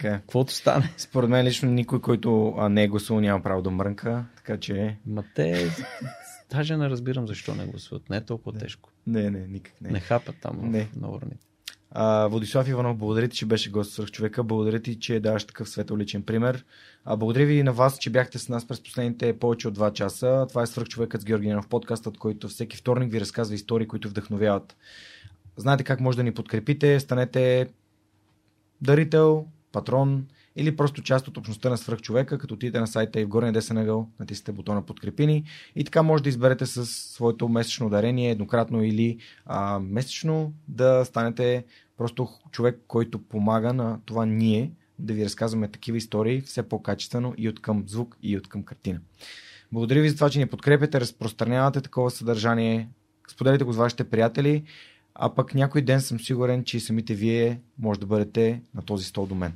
[0.00, 0.20] Така е.
[0.20, 0.94] Каквото стане.
[0.96, 4.98] Според мен лично никой, който не е гласувал, няма право да мрънка, така че...
[5.06, 5.70] Ма те...
[6.50, 8.10] Даже не разбирам защо не гласуват.
[8.10, 8.90] Не е толкова тежко.
[9.06, 9.90] Не, не, никак не.
[9.90, 10.88] Не хапат там Не.
[10.96, 11.46] на урните.
[11.90, 14.44] А, Владислав Иванов, благодаря ти, че беше гост свърх човека.
[14.44, 16.64] Благодаря ти, че даваш такъв светъл личен пример.
[17.04, 19.92] А, благодаря ви и на вас, че бяхте с нас през последните повече от 2
[19.92, 20.46] часа.
[20.48, 24.08] Това е свърх човекът с Георги Ненов, подкастът, който всеки вторник ви разказва истории, които
[24.08, 24.76] вдъхновяват.
[25.56, 27.00] Знаете как може да ни подкрепите.
[27.00, 27.68] Станете
[28.82, 30.26] дарител, патрон
[30.60, 33.76] или просто част от общността на свръхчовека, като отидете на сайта и в горния десен
[33.76, 35.44] ъгъл натиснете бутона подкрепини
[35.76, 41.64] и така може да изберете с своето месечно дарение, еднократно или а, месечно, да станете
[41.96, 47.48] просто човек, който помага на това ние да ви разказваме такива истории все по-качествено и
[47.48, 49.00] от към звук и от към картина.
[49.72, 52.88] Благодаря ви за това, че ни подкрепяте, разпространявате такова съдържание,
[53.30, 54.64] споделите го с вашите приятели,
[55.14, 59.04] а пък някой ден съм сигурен, че и самите вие може да бъдете на този
[59.04, 59.52] стол до мен.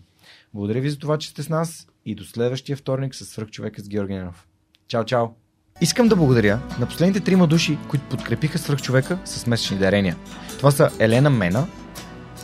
[0.55, 3.89] Благодаря ви за това, че сте с нас и до следващия вторник с Свръхчовека с
[3.89, 4.47] Георги Ненов.
[4.89, 5.27] Чао, чао!
[5.81, 10.17] Искам да благодаря на последните трима души, които подкрепиха Свръхчовека с месечни дарения.
[10.59, 11.67] Това са Елена Мена,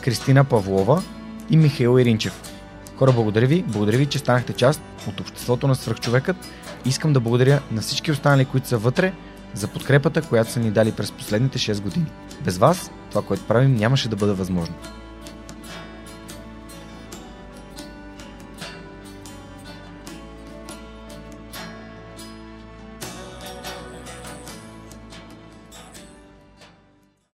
[0.03, 1.03] Кристина Павлова
[1.49, 2.41] и Михаил Иринчев.
[2.95, 6.37] Хора, благодаря ви, благодаря ви, че станахте част от обществото на Свръхчовекът.
[6.85, 9.13] Искам да благодаря на всички останали, които са вътре,
[9.53, 12.05] за подкрепата, която са ни дали през последните 6 години.
[12.45, 14.75] Без вас, това, което правим, нямаше да бъде възможно.